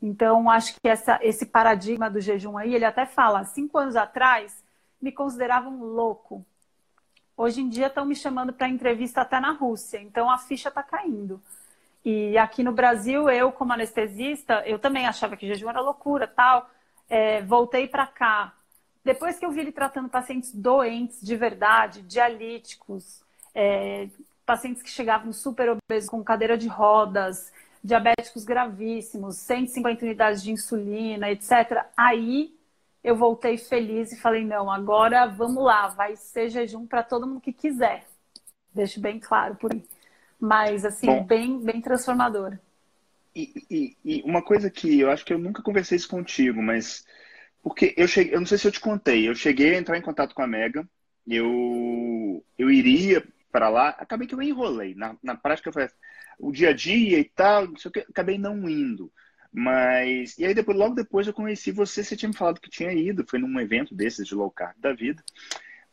Então, 0.00 0.48
acho 0.48 0.74
que 0.80 0.88
essa, 0.88 1.18
esse 1.22 1.44
paradigma 1.44 2.08
do 2.08 2.20
jejum 2.22 2.56
aí, 2.56 2.74
ele 2.74 2.86
até 2.86 3.04
fala, 3.04 3.44
cinco 3.44 3.76
anos 3.76 3.96
atrás, 3.96 4.64
me 5.00 5.12
consideravam 5.12 5.78
louco 5.78 6.42
Hoje 7.40 7.62
em 7.62 7.70
dia 7.70 7.86
estão 7.86 8.04
me 8.04 8.14
chamando 8.14 8.52
para 8.52 8.68
entrevista 8.68 9.22
até 9.22 9.40
na 9.40 9.52
Rússia, 9.52 9.98
então 10.02 10.30
a 10.30 10.36
ficha 10.36 10.68
está 10.68 10.82
caindo. 10.82 11.40
E 12.04 12.36
aqui 12.36 12.62
no 12.62 12.70
Brasil, 12.70 13.30
eu 13.30 13.50
como 13.50 13.72
anestesista, 13.72 14.62
eu 14.66 14.78
também 14.78 15.06
achava 15.06 15.38
que 15.38 15.46
jejum 15.46 15.70
era 15.70 15.80
loucura, 15.80 16.28
tal. 16.28 16.68
É, 17.08 17.40
voltei 17.40 17.88
para 17.88 18.06
cá. 18.06 18.52
Depois 19.02 19.38
que 19.38 19.46
eu 19.46 19.50
vi 19.50 19.60
ele 19.60 19.72
tratando 19.72 20.10
pacientes 20.10 20.54
doentes 20.54 21.18
de 21.22 21.34
verdade, 21.34 22.02
dialíticos, 22.02 23.22
é, 23.54 24.06
pacientes 24.44 24.82
que 24.82 24.90
chegavam 24.90 25.32
super 25.32 25.70
obesos 25.70 26.10
com 26.10 26.22
cadeira 26.22 26.58
de 26.58 26.68
rodas, 26.68 27.50
diabéticos 27.82 28.44
gravíssimos, 28.44 29.36
150 29.38 30.04
unidades 30.04 30.42
de 30.42 30.52
insulina, 30.52 31.30
etc. 31.30 31.86
Aí 31.96 32.54
eu 33.02 33.16
voltei 33.16 33.56
feliz 33.56 34.12
e 34.12 34.20
falei: 34.20 34.44
não, 34.44 34.70
agora 34.70 35.26
vamos 35.26 35.64
lá, 35.64 35.88
vai 35.88 36.16
ser 36.16 36.48
jejum 36.50 36.86
para 36.86 37.02
todo 37.02 37.26
mundo 37.26 37.40
que 37.40 37.52
quiser. 37.52 38.06
Deixo 38.74 39.00
bem 39.00 39.18
claro 39.18 39.56
por 39.56 39.72
aí. 39.72 39.82
Mas, 40.38 40.84
assim, 40.84 41.06
Bom, 41.06 41.24
bem, 41.24 41.58
bem 41.58 41.80
transformador. 41.80 42.58
E, 43.34 43.64
e, 43.70 43.96
e, 44.04 44.22
uma 44.22 44.42
coisa 44.42 44.70
que 44.70 45.00
eu 45.00 45.10
acho 45.10 45.24
que 45.24 45.32
eu 45.32 45.38
nunca 45.38 45.62
conversei 45.62 45.96
isso 45.96 46.08
contigo, 46.08 46.62
mas. 46.62 47.04
Porque 47.62 47.94
eu 47.96 48.08
cheguei, 48.08 48.34
eu 48.34 48.40
não 48.40 48.46
sei 48.46 48.56
se 48.56 48.66
eu 48.66 48.72
te 48.72 48.80
contei, 48.80 49.28
eu 49.28 49.34
cheguei 49.34 49.74
a 49.74 49.78
entrar 49.78 49.98
em 49.98 50.02
contato 50.02 50.34
com 50.34 50.40
a 50.40 50.46
Mega, 50.46 50.88
eu, 51.26 52.42
eu 52.56 52.70
iria 52.70 53.22
para 53.52 53.68
lá, 53.68 53.90
acabei 53.90 54.26
que 54.26 54.34
eu 54.34 54.40
enrolei. 54.40 54.94
Na, 54.94 55.14
na 55.22 55.36
prática, 55.36 55.70
foi 55.70 55.86
o 56.38 56.52
dia 56.52 56.70
a 56.70 56.72
dia 56.72 57.18
e 57.18 57.24
tal, 57.24 57.68
acabei 58.08 58.38
não 58.38 58.68
indo. 58.68 59.12
Mas. 59.52 60.38
E 60.38 60.44
aí, 60.44 60.54
depois, 60.54 60.76
logo 60.76 60.94
depois 60.94 61.26
eu 61.26 61.32
conheci 61.32 61.72
você, 61.72 62.04
você 62.04 62.16
tinha 62.16 62.28
me 62.28 62.36
falado 62.36 62.60
que 62.60 62.70
tinha 62.70 62.92
ido, 62.92 63.26
foi 63.28 63.38
num 63.38 63.60
evento 63.60 63.94
desses 63.94 64.26
de 64.26 64.34
low 64.34 64.50
carb 64.50 64.76
da 64.78 64.92
vida. 64.92 65.22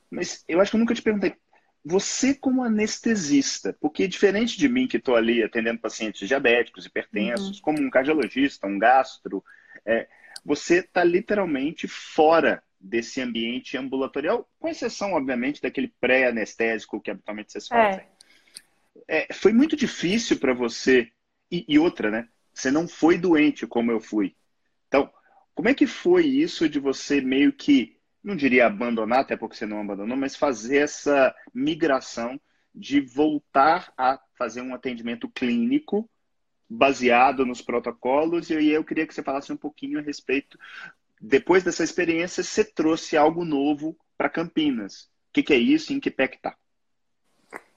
Mas 0.10 0.44
eu 0.48 0.62
acho 0.62 0.72
que 0.72 0.78
eu 0.78 0.80
nunca 0.80 0.94
te 0.94 1.02
perguntei. 1.02 1.36
Você, 1.84 2.34
como 2.34 2.64
anestesista, 2.64 3.76
porque 3.80 4.08
diferente 4.08 4.58
de 4.58 4.68
mim 4.68 4.88
que 4.88 4.98
estou 4.98 5.16
ali 5.16 5.42
atendendo 5.42 5.80
pacientes 5.80 6.28
diabéticos, 6.28 6.86
hipertensos, 6.86 7.58
uhum. 7.58 7.62
como 7.62 7.82
um 7.82 7.90
cardiologista, 7.90 8.68
um 8.68 8.78
gastro, 8.78 9.44
é, 9.86 10.08
você 10.44 10.80
está 10.80 11.04
literalmente 11.04 11.88
fora 11.88 12.62
desse 12.80 13.22
ambiente 13.22 13.78
ambulatorial, 13.78 14.48
com 14.60 14.68
exceção, 14.68 15.14
obviamente, 15.14 15.62
daquele 15.62 15.94
pré-anestésico 16.00 17.02
que 17.02 17.10
habitualmente 17.10 17.52
vocês 17.52 17.68
fazem. 17.68 18.06
É. 19.08 19.28
É, 19.30 19.34
foi 19.34 19.54
muito 19.54 19.76
difícil 19.76 20.38
para 20.38 20.54
você, 20.54 21.10
e, 21.52 21.66
e 21.68 21.80
outra, 21.80 22.12
né? 22.12 22.28
Você 22.58 22.72
não 22.72 22.88
foi 22.88 23.18
doente 23.18 23.68
como 23.68 23.92
eu 23.92 24.00
fui. 24.00 24.36
Então, 24.88 25.12
como 25.54 25.70
é 25.70 25.74
que 25.74 25.86
foi 25.86 26.26
isso 26.26 26.68
de 26.68 26.80
você 26.80 27.22
meio 27.22 27.54
que, 27.54 27.98
não 28.24 28.36
diria 28.36 28.66
abandonar, 28.66 29.20
até 29.20 29.38
porque 29.38 29.56
você 29.56 29.66
não 29.66 29.82
abandonou, 29.82 30.18
mas 30.18 30.36
fazer 30.36 30.78
essa 30.78 31.34
migração 31.54 32.40
de 32.74 33.00
voltar 33.00 33.94
a 33.98 34.20
fazer 34.38 34.62
um 34.62 34.74
atendimento 34.74 35.30
clínico 35.30 36.10
baseado 36.70 37.46
nos 37.46 37.62
protocolos? 37.62 38.50
E 38.50 38.58
aí 38.58 38.70
eu 38.70 38.84
queria 38.84 39.06
que 39.06 39.14
você 39.14 39.22
falasse 39.22 39.54
um 39.54 39.58
pouquinho 39.58 40.00
a 40.00 40.02
respeito 40.02 40.58
depois 41.20 41.64
dessa 41.64 41.84
experiência, 41.84 42.44
você 42.44 42.64
trouxe 42.64 43.18
algo 43.18 43.44
novo 43.44 43.98
para 44.18 44.30
Campinas. 44.30 45.04
O 45.30 45.34
que, 45.34 45.44
que, 45.44 45.54
é 45.54 45.58
isso 45.58 45.92
e 45.92 45.96
em 45.96 46.00
que 46.00 46.12
pé 46.12 46.28
que 46.28 46.40
tá? 46.40 46.56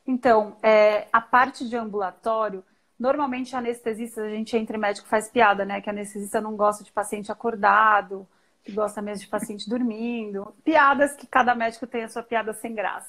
Então, 0.06 0.56
é, 0.62 1.08
a 1.12 1.20
parte 1.20 1.68
de 1.68 1.76
ambulatório, 1.76 2.64
normalmente 3.00 3.56
anestesista, 3.56 4.22
a 4.22 4.28
gente 4.28 4.54
entre 4.54 4.76
médico 4.76 5.08
faz 5.08 5.26
piada, 5.28 5.64
né? 5.64 5.80
Que 5.80 5.88
anestesista 5.88 6.38
não 6.38 6.54
gosta 6.54 6.84
de 6.84 6.92
paciente 6.92 7.32
acordado, 7.32 8.28
que 8.62 8.72
gosta 8.72 9.00
mesmo 9.00 9.24
de 9.24 9.30
paciente 9.30 9.68
dormindo. 9.68 10.54
Piadas 10.62 11.16
que 11.16 11.26
cada 11.26 11.54
médico 11.54 11.86
tem 11.86 12.04
a 12.04 12.08
sua 12.08 12.22
piada 12.22 12.52
sem 12.52 12.74
graça. 12.74 13.08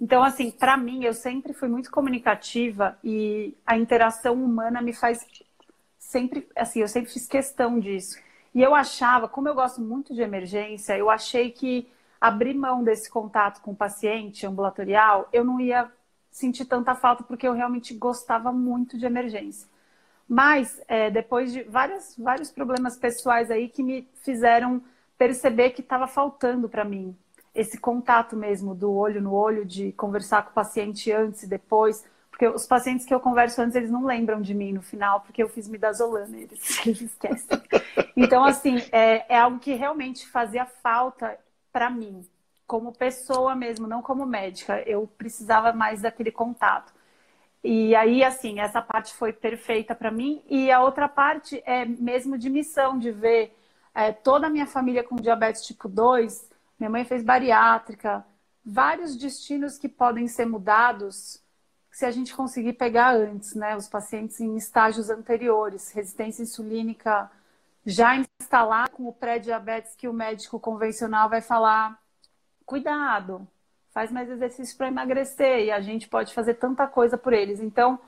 Então, 0.00 0.24
assim, 0.24 0.50
para 0.50 0.76
mim, 0.76 1.04
eu 1.04 1.14
sempre 1.14 1.52
fui 1.52 1.68
muito 1.68 1.90
comunicativa 1.92 2.98
e 3.04 3.54
a 3.64 3.78
interação 3.78 4.34
humana 4.34 4.82
me 4.82 4.92
faz 4.92 5.24
sempre, 5.98 6.48
assim, 6.56 6.80
eu 6.80 6.88
sempre 6.88 7.12
fiz 7.12 7.28
questão 7.28 7.78
disso. 7.78 8.18
E 8.52 8.60
eu 8.60 8.74
achava, 8.74 9.28
como 9.28 9.48
eu 9.48 9.54
gosto 9.54 9.80
muito 9.80 10.12
de 10.12 10.22
emergência, 10.22 10.96
eu 10.98 11.08
achei 11.08 11.52
que 11.52 11.88
abrir 12.20 12.54
mão 12.54 12.82
desse 12.82 13.08
contato 13.08 13.60
com 13.62 13.70
o 13.70 13.76
paciente 13.76 14.44
ambulatorial, 14.46 15.28
eu 15.32 15.44
não 15.44 15.60
ia 15.60 15.90
sentir 16.40 16.64
tanta 16.64 16.94
falta 16.94 17.22
porque 17.22 17.46
eu 17.46 17.52
realmente 17.52 17.94
gostava 17.94 18.50
muito 18.52 18.98
de 18.98 19.06
emergência. 19.06 19.68
Mas 20.28 20.80
é, 20.88 21.10
depois 21.10 21.52
de 21.52 21.62
várias, 21.64 22.16
vários 22.16 22.50
problemas 22.50 22.96
pessoais 22.96 23.50
aí 23.50 23.68
que 23.68 23.82
me 23.82 24.08
fizeram 24.22 24.82
perceber 25.18 25.70
que 25.70 25.80
estava 25.80 26.06
faltando 26.06 26.68
para 26.68 26.84
mim 26.84 27.16
esse 27.54 27.78
contato 27.78 28.36
mesmo 28.36 28.74
do 28.74 28.92
olho 28.92 29.20
no 29.20 29.34
olho, 29.34 29.64
de 29.64 29.92
conversar 29.92 30.44
com 30.44 30.50
o 30.50 30.54
paciente 30.54 31.10
antes 31.12 31.42
e 31.42 31.46
depois. 31.46 32.04
Porque 32.30 32.46
os 32.48 32.66
pacientes 32.66 33.04
que 33.04 33.12
eu 33.12 33.20
converso 33.20 33.60
antes, 33.60 33.76
eles 33.76 33.90
não 33.90 34.06
lembram 34.06 34.40
de 34.40 34.54
mim 34.54 34.72
no 34.72 34.80
final, 34.80 35.20
porque 35.20 35.42
eu 35.42 35.48
fiz 35.48 35.68
midazolam, 35.68 36.32
eles, 36.32 36.78
eles 36.86 37.02
esquecem. 37.02 37.60
Então, 38.16 38.44
assim, 38.44 38.76
é, 38.92 39.34
é 39.34 39.38
algo 39.38 39.58
que 39.58 39.74
realmente 39.74 40.26
fazia 40.28 40.64
falta 40.64 41.38
para 41.72 41.90
mim, 41.90 42.24
como 42.70 42.92
pessoa 42.92 43.56
mesmo, 43.56 43.88
não 43.88 44.00
como 44.00 44.24
médica. 44.24 44.80
Eu 44.88 45.08
precisava 45.18 45.72
mais 45.72 46.02
daquele 46.02 46.30
contato. 46.30 46.92
E 47.64 47.96
aí, 47.96 48.22
assim, 48.22 48.60
essa 48.60 48.80
parte 48.80 49.12
foi 49.14 49.32
perfeita 49.32 49.92
para 49.92 50.10
mim. 50.12 50.40
E 50.48 50.70
a 50.70 50.80
outra 50.80 51.08
parte 51.08 51.60
é 51.66 51.84
mesmo 51.84 52.38
de 52.38 52.48
missão, 52.48 52.96
de 52.96 53.10
ver 53.10 53.56
é, 53.92 54.12
toda 54.12 54.46
a 54.46 54.50
minha 54.50 54.66
família 54.66 55.02
com 55.02 55.16
diabetes 55.16 55.66
tipo 55.66 55.88
2 55.88 56.48
minha 56.80 56.88
mãe 56.88 57.04
fez 57.04 57.22
bariátrica, 57.22 58.24
vários 58.64 59.14
destinos 59.14 59.76
que 59.76 59.88
podem 59.88 60.26
ser 60.26 60.46
mudados 60.46 61.42
se 61.90 62.06
a 62.06 62.10
gente 62.10 62.34
conseguir 62.34 62.74
pegar 62.74 63.14
antes, 63.14 63.54
né? 63.54 63.76
Os 63.76 63.88
pacientes 63.88 64.40
em 64.40 64.56
estágios 64.56 65.10
anteriores, 65.10 65.92
resistência 65.92 66.42
insulínica 66.42 67.30
já 67.84 68.16
instalada 68.16 68.90
com 68.90 69.06
o 69.08 69.12
pré-diabetes 69.12 69.94
que 69.94 70.08
o 70.08 70.12
médico 70.12 70.58
convencional 70.58 71.28
vai 71.28 71.42
falar, 71.42 72.00
cuidado, 72.70 73.44
faz 73.92 74.12
mais 74.12 74.30
exercício 74.30 74.76
para 74.76 74.86
emagrecer 74.86 75.64
e 75.64 75.70
a 75.72 75.80
gente 75.80 76.08
pode 76.08 76.32
fazer 76.32 76.54
tanta 76.54 76.86
coisa 76.86 77.18
por 77.18 77.32
eles. 77.32 77.60
Então, 77.60 77.98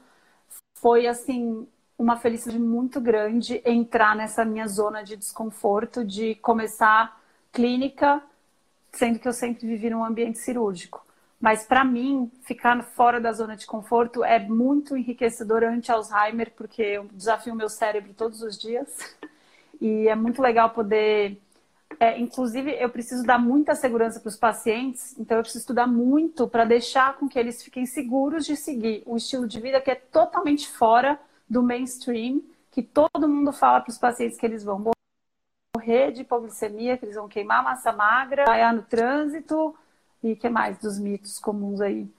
foi 0.75 1.09
assim 1.09 1.67
uma 1.99 2.17
felicidade 2.17 2.61
muito 2.61 3.01
grande 3.01 3.61
entrar 3.65 4.15
nessa 4.15 4.45
minha 4.45 4.69
zona 4.69 5.03
de 5.03 5.17
desconforto 5.17 6.05
de 6.05 6.37
começar 6.37 7.21
clínica 7.53 8.23
sendo 8.93 9.19
que 9.19 9.27
eu 9.27 9.33
sempre 9.33 9.67
vivi 9.67 9.91
num 9.91 10.05
ambiente 10.05 10.39
cirúrgico. 10.39 11.05
Mas 11.41 11.65
para 11.67 11.85
mim, 11.85 12.31
ficar 12.43 12.81
fora 12.85 13.21
da 13.21 13.33
zona 13.33 13.57
de 13.57 13.67
conforto 13.67 14.23
é 14.23 14.39
muito 14.39 14.97
enriquecedor 14.97 15.65
anti-Alzheimer, 15.65 16.53
porque 16.57 16.83
eu 16.83 17.09
desafio 17.13 17.53
o 17.53 17.57
meu 17.57 17.69
cérebro 17.69 18.15
todos 18.15 18.43
os 18.43 18.57
dias. 18.57 18.89
E 19.81 20.07
é 20.07 20.15
muito 20.15 20.41
legal 20.41 20.71
poder. 20.71 21.37
É, 22.03 22.19
inclusive, 22.19 22.73
eu 22.81 22.91
preciso 22.91 23.23
dar 23.23 23.39
muita 23.39 23.77
segurança 23.77 24.19
para 24.19 24.29
os 24.29 24.37
pacientes, 24.37 25.17
então 25.17 25.37
eu 25.37 25.43
preciso 25.45 25.63
estudar 25.63 25.87
muito 25.87 26.49
para 26.49 26.65
deixar 26.65 27.17
com 27.17 27.29
que 27.29 27.39
eles 27.39 27.63
fiquem 27.63 27.87
seguros 27.87 28.45
de 28.45 28.57
seguir 28.57 29.05
um 29.07 29.17
estilo 29.17 29.47
de 29.47 29.61
vida 29.61 29.81
que 29.81 29.89
é 29.89 29.95
totalmente 29.95 30.69
fora 30.69 31.17
do 31.49 31.63
mainstream, 31.63 32.43
que 32.73 32.83
todo 32.83 33.29
mundo 33.29 33.53
fala 33.53 33.81
para 33.81 33.93
os 33.93 33.99
pacientes 33.99 34.37
que 34.37 34.45
eles 34.45 34.65
vão 34.65 34.91
morrer 35.77 36.11
de 36.11 36.23
hipoglicemia, 36.23 36.99
que 36.99 37.05
eles 37.05 37.15
vão 37.15 37.29
queimar 37.29 37.63
massa 37.63 37.93
magra, 37.93 38.47
vaiar 38.47 38.75
no 38.75 38.83
trânsito 38.83 39.73
e 40.25 40.35
que 40.35 40.49
mais 40.49 40.79
dos 40.79 40.99
mitos 40.99 41.39
comuns 41.39 41.81
aí. 41.81 42.11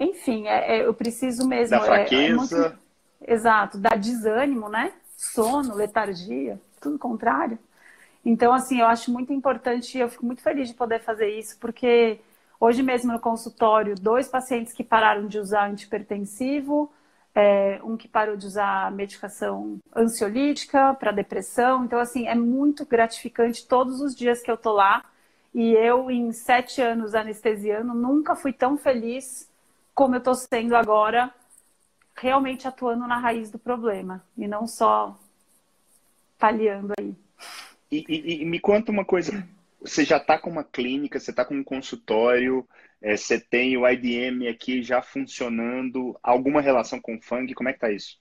Enfim, 0.00 0.46
é, 0.46 0.78
é 0.78 0.86
eu 0.86 0.94
preciso 0.94 1.46
mesmo. 1.46 1.78
Da 1.78 1.84
fraqueza. 1.84 2.22
É, 2.22 2.30
é 2.30 2.34
muito... 2.34 2.78
Exato, 3.20 3.76
dá 3.76 3.90
desânimo, 3.96 4.70
né? 4.70 4.94
Sono, 5.14 5.74
letargia, 5.74 6.58
tudo 6.80 6.98
contrário. 6.98 7.58
Então, 8.28 8.52
assim, 8.52 8.80
eu 8.80 8.86
acho 8.88 9.12
muito 9.12 9.32
importante 9.32 9.96
e 9.96 10.00
eu 10.00 10.08
fico 10.08 10.26
muito 10.26 10.42
feliz 10.42 10.68
de 10.68 10.74
poder 10.74 10.98
fazer 11.00 11.28
isso, 11.38 11.56
porque 11.60 12.18
hoje 12.58 12.82
mesmo 12.82 13.12
no 13.12 13.20
consultório, 13.20 13.94
dois 13.94 14.26
pacientes 14.26 14.72
que 14.72 14.82
pararam 14.82 15.28
de 15.28 15.38
usar 15.38 15.70
antipertensivo, 15.70 16.92
é, 17.32 17.80
um 17.84 17.96
que 17.96 18.08
parou 18.08 18.36
de 18.36 18.44
usar 18.44 18.90
medicação 18.90 19.78
ansiolítica 19.94 20.92
para 20.94 21.12
depressão. 21.12 21.84
Então, 21.84 22.00
assim, 22.00 22.26
é 22.26 22.34
muito 22.34 22.84
gratificante 22.84 23.64
todos 23.64 24.00
os 24.00 24.12
dias 24.16 24.42
que 24.42 24.50
eu 24.50 24.56
tô 24.56 24.72
lá. 24.72 25.04
E 25.54 25.72
eu, 25.74 26.10
em 26.10 26.32
sete 26.32 26.82
anos 26.82 27.14
anestesiando, 27.14 27.94
nunca 27.94 28.34
fui 28.34 28.52
tão 28.52 28.76
feliz 28.76 29.48
como 29.94 30.16
eu 30.16 30.20
tô 30.20 30.34
sendo 30.34 30.74
agora, 30.74 31.32
realmente 32.16 32.66
atuando 32.66 33.06
na 33.06 33.18
raiz 33.18 33.50
do 33.52 33.58
problema 33.58 34.24
e 34.36 34.48
não 34.48 34.66
só 34.66 35.16
paliando 36.38 36.92
aí. 36.98 37.25
E, 37.96 38.04
e, 38.08 38.42
e 38.42 38.44
me 38.44 38.60
conta 38.60 38.90
uma 38.90 39.04
coisa: 39.04 39.46
você 39.80 40.04
já 40.04 40.16
está 40.16 40.38
com 40.38 40.50
uma 40.50 40.64
clínica, 40.64 41.18
você 41.18 41.30
está 41.30 41.44
com 41.44 41.54
um 41.54 41.64
consultório, 41.64 42.66
é, 43.00 43.16
você 43.16 43.38
tem 43.38 43.76
o 43.76 43.88
IDM 43.88 44.48
aqui 44.48 44.82
já 44.82 45.02
funcionando, 45.02 46.18
alguma 46.22 46.60
relação 46.60 47.00
com 47.00 47.16
o 47.16 47.22
Fang? 47.22 47.52
Como 47.54 47.68
é 47.68 47.72
que 47.72 47.78
está 47.78 47.90
isso? 47.90 48.18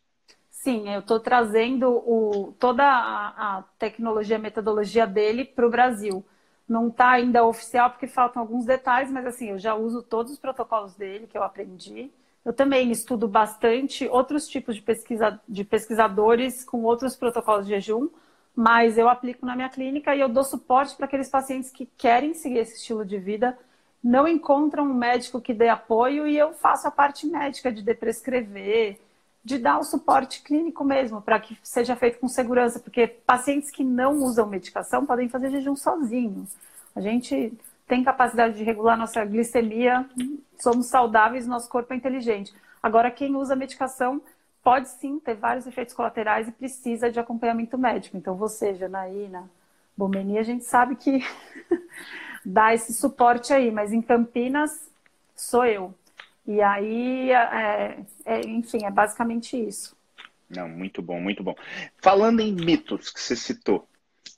Sim, 0.50 0.90
eu 0.90 1.02
estou 1.02 1.20
trazendo 1.20 1.90
o, 1.90 2.54
toda 2.60 2.84
a, 2.84 3.58
a 3.58 3.64
tecnologia, 3.78 4.38
a 4.38 4.40
metodologia 4.40 5.06
dele 5.06 5.46
para 5.46 5.68
o 5.68 5.70
Brasil. 5.70 6.26
Não 6.68 6.88
está 6.88 7.12
ainda 7.12 7.46
oficial 7.46 7.92
porque 7.92 8.08
faltam 8.08 8.42
alguns 8.42 8.66
detalhes, 8.66 9.12
mas 9.12 9.28
assim, 9.28 9.52
eu 9.52 9.60
já 9.60 9.76
uso 9.76 10.02
todos 10.02 10.32
os 10.32 10.40
protocolos 10.40 10.96
dele 10.96 11.28
que 11.28 11.38
eu 11.38 11.44
aprendi. 11.44 12.12
Eu 12.44 12.52
também 12.54 12.92
estudo 12.92 13.28
bastante 13.28 14.08
outros 14.08 14.48
tipos 14.48 14.76
de, 14.76 14.82
pesquisa, 14.82 15.40
de 15.48 15.64
pesquisadores 15.64 16.64
com 16.64 16.84
outros 16.84 17.16
protocolos 17.16 17.66
de 17.66 17.74
jejum, 17.74 18.10
mas 18.56 18.98
eu 18.98 19.10
aplico 19.10 19.46
na 19.46 19.56
minha 19.56 19.70
clínica 19.70 20.16
e 20.16 20.20
eu 20.20 20.30
dou 20.30 20.44
suporte 20.44 20.96
para 20.96 21.06
aqueles 21.06 21.30
pacientes 21.30 21.72
que 21.72 21.86
querem 21.98 22.34
seguir 22.34 22.60
esse 22.60 22.76
estilo 22.76 23.06
de 23.06 23.18
vida 23.18 23.58
não 24.06 24.28
encontram 24.28 24.84
um 24.84 24.94
médico 24.94 25.42
que 25.42 25.52
dê 25.52 25.68
apoio 25.68 26.28
e 26.28 26.38
eu 26.38 26.54
faço 26.54 26.88
a 26.88 26.92
parte 26.92 27.26
médica 27.26 27.72
de 27.72 27.92
prescrever, 27.96 29.00
de 29.44 29.58
dar 29.58 29.80
o 29.80 29.84
suporte 29.84 30.44
clínico 30.44 30.84
mesmo, 30.84 31.24
para 31.24 31.40
que 31.40 31.58
seja 31.64 31.96
feito 31.96 32.20
com 32.20 32.28
segurança, 32.28 32.80
porque 32.80 33.08
pacientes 33.08 33.72
que 33.72 33.84
não 33.84 34.20
usam 34.22 34.46
medicação 34.46 35.08
podem 35.08 35.28
fazer 35.28 35.50
jejum 35.50 35.76
sozinhos. 35.76 36.56
A 36.96 37.02
gente 37.02 37.52
tem 37.88 38.04
capacidade 38.04 38.56
de 38.56 38.64
regular 38.64 38.96
nossa 38.96 39.26
glicemia, 39.26 40.08
somos 40.60 40.86
saudáveis, 40.86 41.48
nosso 41.48 41.68
corpo 41.68 41.92
é 41.92 41.96
inteligente. 41.98 42.54
Agora, 42.84 43.10
quem 43.10 43.36
usa 43.36 43.56
medicação 43.56 44.22
pode 44.66 44.90
sim 44.90 45.20
ter 45.20 45.36
vários 45.36 45.68
efeitos 45.68 45.94
colaterais 45.94 46.48
e 46.48 46.52
precisa 46.52 47.12
de 47.12 47.20
acompanhamento 47.20 47.78
médico. 47.78 48.18
Então, 48.18 48.36
você, 48.36 48.74
Janaína, 48.74 49.48
Bomeni, 49.96 50.40
a 50.40 50.44
gente 50.44 50.66
sabe 50.66 50.96
que 50.96 51.24
dar 52.44 52.74
esse 52.74 52.92
suporte 52.92 53.54
aí, 53.54 53.70
mas 53.70 53.94
em 53.94 54.02
Campinas 54.02 54.90
sou 55.36 55.68
eu. 55.68 55.94
E 56.48 56.64
aí, 56.64 57.30
é, 57.32 58.00
é, 58.26 58.42
enfim, 58.42 58.86
é 58.86 58.90
basicamente 58.90 59.56
isso. 59.56 59.96
Não, 60.50 60.68
muito 60.68 61.00
bom, 61.00 61.20
muito 61.20 61.44
bom. 61.44 61.54
Falando 62.02 62.40
em 62.40 62.52
mitos 62.52 63.12
que 63.12 63.22
você 63.22 63.36
citou, 63.36 63.88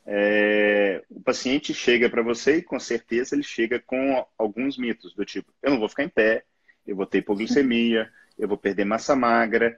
é, 0.06 1.06
o 1.10 1.22
paciente 1.22 1.74
chega 1.74 2.10
para 2.10 2.22
você 2.22 2.58
e 2.58 2.62
com 2.62 2.80
certeza 2.80 3.34
ele 3.34 3.44
chega 3.44 3.80
com 3.80 4.26
alguns 4.38 4.78
mitos 4.78 5.14
do 5.14 5.24
tipo: 5.24 5.54
eu 5.64 5.72
não 5.72 5.80
vou 5.80 5.88
ficar 5.88 6.04
em 6.04 6.10
pé, 6.10 6.44
eu 6.86 6.98
vou 6.98 7.06
ter 7.06 7.20
hipoglicemia, 7.20 8.12
eu 8.38 8.48
vou 8.48 8.58
perder 8.58 8.84
massa 8.84 9.16
magra. 9.16 9.78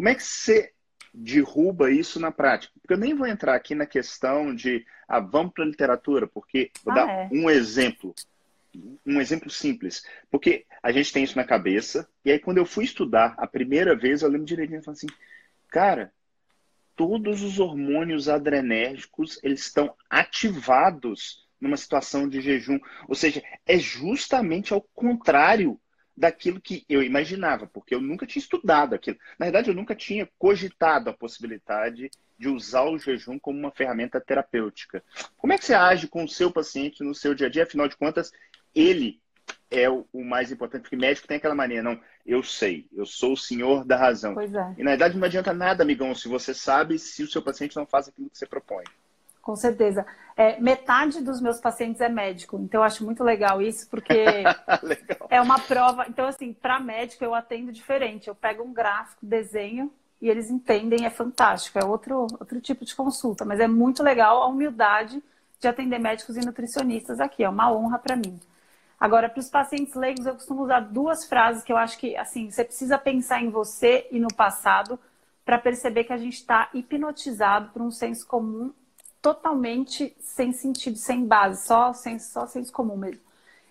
Como 0.00 0.08
é 0.08 0.14
que 0.14 0.22
você 0.22 0.72
derruba 1.12 1.90
isso 1.90 2.18
na 2.18 2.32
prática? 2.32 2.72
Porque 2.80 2.94
eu 2.94 2.98
nem 2.98 3.14
vou 3.14 3.26
entrar 3.26 3.54
aqui 3.54 3.74
na 3.74 3.84
questão 3.84 4.54
de 4.54 4.86
ah, 5.06 5.20
vamos 5.20 5.52
para 5.52 5.62
a 5.62 5.66
literatura, 5.66 6.26
porque 6.26 6.70
vou 6.82 6.94
ah, 6.94 6.96
dar 6.96 7.08
é. 7.10 7.28
um 7.30 7.50
exemplo. 7.50 8.14
Um 9.04 9.20
exemplo 9.20 9.50
simples. 9.50 10.02
Porque 10.30 10.64
a 10.82 10.90
gente 10.90 11.12
tem 11.12 11.22
isso 11.22 11.36
na 11.36 11.44
cabeça, 11.44 12.08
e 12.24 12.32
aí 12.32 12.38
quando 12.38 12.56
eu 12.56 12.64
fui 12.64 12.84
estudar 12.84 13.34
a 13.36 13.46
primeira 13.46 13.94
vez, 13.94 14.22
eu 14.22 14.30
lembro 14.30 14.46
direitinho 14.46 14.80
e 14.80 14.82
falei 14.82 14.96
assim, 14.96 15.14
cara, 15.68 16.10
todos 16.96 17.42
os 17.42 17.60
hormônios 17.60 18.26
adrenérgicos 18.26 19.38
eles 19.42 19.60
estão 19.60 19.94
ativados 20.08 21.46
numa 21.60 21.76
situação 21.76 22.26
de 22.26 22.40
jejum. 22.40 22.80
Ou 23.06 23.14
seja, 23.14 23.42
é 23.66 23.78
justamente 23.78 24.72
ao 24.72 24.80
contrário 24.80 25.78
daquilo 26.20 26.60
que 26.60 26.84
eu 26.86 27.02
imaginava, 27.02 27.66
porque 27.66 27.94
eu 27.94 28.00
nunca 28.00 28.26
tinha 28.26 28.42
estudado 28.42 28.94
aquilo. 28.94 29.16
Na 29.38 29.46
verdade, 29.46 29.70
eu 29.70 29.74
nunca 29.74 29.94
tinha 29.94 30.28
cogitado 30.38 31.08
a 31.08 31.14
possibilidade 31.14 32.10
de 32.38 32.48
usar 32.48 32.84
o 32.84 32.98
jejum 32.98 33.38
como 33.38 33.58
uma 33.58 33.70
ferramenta 33.70 34.20
terapêutica. 34.20 35.02
Como 35.38 35.54
é 35.54 35.58
que 35.58 35.64
você 35.64 35.72
age 35.72 36.08
com 36.08 36.22
o 36.22 36.28
seu 36.28 36.52
paciente 36.52 37.02
no 37.02 37.14
seu 37.14 37.34
dia 37.34 37.46
a 37.46 37.50
dia? 37.50 37.62
Afinal 37.62 37.88
de 37.88 37.96
contas, 37.96 38.30
ele 38.74 39.18
é 39.70 39.88
o, 39.88 40.06
mais 40.12 40.52
importante, 40.52 40.82
porque 40.82 40.96
médico 40.96 41.26
tem 41.26 41.38
aquela 41.38 41.54
mania, 41.54 41.82
não, 41.82 41.98
eu 42.26 42.42
sei, 42.42 42.86
eu 42.92 43.06
sou 43.06 43.32
o 43.32 43.36
senhor 43.36 43.84
da 43.84 43.96
razão. 43.96 44.34
Pois 44.34 44.52
é. 44.54 44.74
E 44.76 44.82
na 44.82 44.90
verdade 44.90 45.16
não 45.16 45.24
adianta 45.24 45.54
nada, 45.54 45.82
amigão, 45.82 46.14
se 46.14 46.28
você 46.28 46.52
sabe 46.52 46.98
se 46.98 47.22
o 47.22 47.30
seu 47.30 47.40
paciente 47.40 47.76
não 47.76 47.86
faz 47.86 48.08
aquilo 48.08 48.28
que 48.28 48.36
você 48.36 48.46
propõe. 48.46 48.84
Com 49.50 49.56
certeza. 49.56 50.06
É, 50.36 50.60
metade 50.60 51.20
dos 51.20 51.40
meus 51.40 51.58
pacientes 51.58 52.00
é 52.00 52.08
médico, 52.08 52.56
então 52.60 52.78
eu 52.78 52.84
acho 52.84 53.04
muito 53.04 53.24
legal 53.24 53.60
isso, 53.60 53.90
porque 53.90 54.14
legal. 54.80 55.26
é 55.28 55.40
uma 55.40 55.58
prova. 55.58 56.06
Então, 56.08 56.24
assim, 56.24 56.52
para 56.52 56.78
médico 56.78 57.24
eu 57.24 57.34
atendo 57.34 57.72
diferente. 57.72 58.28
Eu 58.28 58.34
pego 58.36 58.62
um 58.62 58.72
gráfico, 58.72 59.26
desenho 59.26 59.90
e 60.22 60.28
eles 60.28 60.48
entendem, 60.48 61.04
é 61.04 61.10
fantástico. 61.10 61.80
É 61.80 61.84
outro, 61.84 62.28
outro 62.38 62.60
tipo 62.60 62.84
de 62.84 62.94
consulta, 62.94 63.44
mas 63.44 63.58
é 63.58 63.66
muito 63.66 64.04
legal 64.04 64.40
a 64.40 64.46
humildade 64.46 65.20
de 65.58 65.66
atender 65.66 65.98
médicos 65.98 66.36
e 66.36 66.46
nutricionistas 66.46 67.18
aqui. 67.18 67.42
É 67.42 67.48
uma 67.48 67.72
honra 67.72 67.98
para 67.98 68.14
mim. 68.14 68.38
Agora, 69.00 69.28
para 69.28 69.40
os 69.40 69.50
pacientes 69.50 69.96
leigos, 69.96 70.26
eu 70.26 70.34
costumo 70.34 70.62
usar 70.62 70.78
duas 70.78 71.24
frases 71.24 71.64
que 71.64 71.72
eu 71.72 71.76
acho 71.76 71.98
que, 71.98 72.16
assim, 72.16 72.48
você 72.48 72.62
precisa 72.62 72.96
pensar 72.96 73.42
em 73.42 73.50
você 73.50 74.06
e 74.12 74.20
no 74.20 74.32
passado 74.32 74.96
para 75.44 75.58
perceber 75.58 76.04
que 76.04 76.12
a 76.12 76.18
gente 76.18 76.34
está 76.34 76.70
hipnotizado 76.72 77.70
por 77.72 77.82
um 77.82 77.90
senso 77.90 78.24
comum 78.28 78.72
totalmente 79.20 80.16
sem 80.20 80.52
sentido, 80.52 80.96
sem 80.96 81.26
base, 81.26 81.66
só, 81.66 81.92
senso, 81.92 82.32
só 82.32 82.46
senso 82.46 82.72
comum 82.72 82.96
mesmo. 82.96 83.20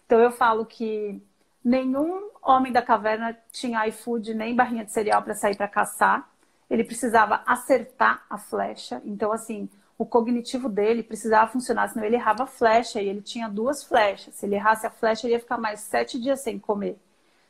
Então 0.06 0.20
eu 0.20 0.32
falo 0.32 0.66
que 0.66 1.22
nenhum 1.64 2.30
homem 2.42 2.72
da 2.72 2.82
caverna 2.82 3.38
tinha 3.52 3.88
iFood 3.88 4.34
nem 4.34 4.56
barrinha 4.56 4.86
de 4.86 4.92
cereal 4.92 5.22
para 5.22 5.36
sair 5.36 5.56
para 5.56 5.68
caçar. 5.68 6.30
Ele 6.70 6.84
precisava 6.84 7.42
acertar 7.46 8.26
a 8.30 8.38
flecha. 8.38 9.02
Então, 9.04 9.32
assim, 9.32 9.68
o 9.98 10.06
cognitivo 10.06 10.70
dele 10.70 11.04
precisava 11.04 11.52
funcionar, 11.52 11.90
senão 11.90 12.06
ele 12.06 12.16
errava 12.16 12.44
a 12.44 12.48
flecha 12.48 13.02
e 13.02 13.10
ele 13.10 13.22
tinha 13.22 13.50
duas 13.50 13.84
flechas. 13.84 14.36
Se 14.36 14.46
ele 14.46 14.56
errasse 14.56 14.86
a 14.86 14.90
flecha, 14.90 15.26
ele 15.26 15.34
ia 15.34 15.40
ficar 15.40 15.58
mais 15.58 15.82
sete 15.82 16.20
dias 16.20 16.42
sem 16.42 16.60
comer. 16.60 16.98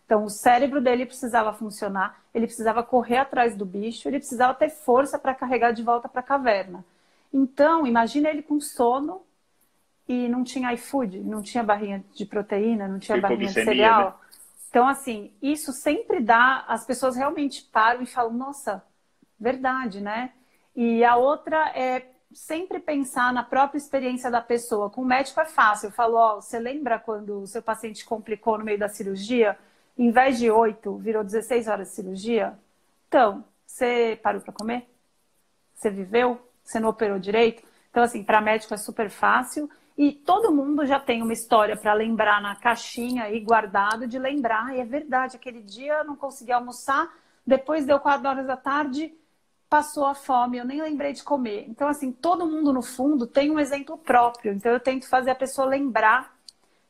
Então, 0.05 0.23
o 0.23 0.29
cérebro 0.29 0.81
dele 0.81 1.05
precisava 1.05 1.53
funcionar, 1.53 2.19
ele 2.33 2.47
precisava 2.47 2.81
correr 2.81 3.17
atrás 3.17 3.55
do 3.55 3.65
bicho, 3.65 4.07
ele 4.07 4.17
precisava 4.17 4.55
ter 4.55 4.69
força 4.69 5.19
para 5.19 5.35
carregar 5.35 5.71
de 5.71 5.83
volta 5.83 6.09
para 6.09 6.21
a 6.21 6.23
caverna. 6.23 6.83
Então, 7.31 7.85
imagina 7.85 8.29
ele 8.29 8.41
com 8.41 8.59
sono 8.59 9.21
e 10.07 10.27
não 10.27 10.43
tinha 10.43 10.73
iFood, 10.73 11.19
não 11.19 11.41
tinha 11.41 11.63
barrinha 11.63 12.03
de 12.13 12.25
proteína, 12.25 12.87
não 12.87 12.99
tinha 12.99 13.19
barrinha 13.19 13.47
de 13.47 13.53
cereal. 13.53 14.09
Né? 14.09 14.13
Então, 14.69 14.87
assim, 14.87 15.31
isso 15.41 15.71
sempre 15.71 16.19
dá, 16.19 16.65
as 16.67 16.85
pessoas 16.85 17.15
realmente 17.15 17.63
param 17.71 18.01
e 18.01 18.05
falam, 18.05 18.33
nossa, 18.33 18.83
verdade, 19.39 20.01
né? 20.01 20.31
E 20.75 21.03
a 21.03 21.15
outra 21.15 21.71
é 21.75 22.07
sempre 22.33 22.79
pensar 22.79 23.33
na 23.33 23.43
própria 23.43 23.77
experiência 23.77 24.29
da 24.29 24.41
pessoa. 24.41 24.89
Com 24.89 25.01
o 25.01 25.05
médico 25.05 25.39
é 25.39 25.45
fácil. 25.45 25.87
Eu 25.87 25.91
falo, 25.91 26.15
ó, 26.15 26.35
você 26.35 26.59
lembra 26.59 26.99
quando 26.99 27.41
o 27.41 27.47
seu 27.47 27.61
paciente 27.61 28.05
complicou 28.05 28.57
no 28.57 28.63
meio 28.63 28.77
da 28.77 28.87
cirurgia? 28.87 29.57
Em 29.97 30.11
vez 30.11 30.37
de 30.37 30.49
8, 30.49 30.97
virou 30.97 31.23
16 31.23 31.67
horas 31.67 31.89
de 31.89 31.95
cirurgia? 31.95 32.57
Então, 33.07 33.43
você 33.65 34.19
parou 34.21 34.41
para 34.41 34.53
comer? 34.53 34.87
Você 35.75 35.89
viveu? 35.89 36.39
Você 36.69 36.79
não 36.79 36.89
operou 36.89 37.17
direito. 37.17 37.63
Então, 37.89 38.03
assim, 38.03 38.23
para 38.23 38.39
médico 38.39 38.73
é 38.73 38.77
super 38.77 39.09
fácil. 39.09 39.69
E 39.97 40.13
todo 40.13 40.51
mundo 40.51 40.85
já 40.85 40.99
tem 40.99 41.21
uma 41.21 41.33
história 41.33 41.75
para 41.75 41.93
lembrar 41.93 42.41
na 42.41 42.55
caixinha 42.55 43.23
aí 43.23 43.39
guardado 43.39 44.07
de 44.07 44.19
lembrar. 44.19 44.75
E 44.75 44.79
é 44.79 44.85
verdade, 44.85 45.35
aquele 45.35 45.61
dia 45.61 45.93
eu 45.93 46.05
não 46.05 46.15
consegui 46.15 46.51
almoçar, 46.51 47.11
depois 47.45 47.85
deu 47.85 47.99
quatro 47.99 48.29
horas 48.29 48.45
da 48.45 48.55
tarde, 48.55 49.13
passou 49.67 50.05
a 50.05 50.13
fome, 50.13 50.57
eu 50.57 50.65
nem 50.65 50.81
lembrei 50.81 51.11
de 51.11 51.23
comer. 51.23 51.65
Então, 51.67 51.87
assim, 51.87 52.11
todo 52.11 52.47
mundo 52.47 52.71
no 52.71 52.81
fundo 52.81 53.25
tem 53.25 53.49
um 53.49 53.59
exemplo 53.59 53.97
próprio. 53.97 54.53
Então, 54.53 54.71
eu 54.71 54.79
tento 54.79 55.09
fazer 55.09 55.31
a 55.31 55.35
pessoa 55.35 55.67
lembrar 55.67 56.33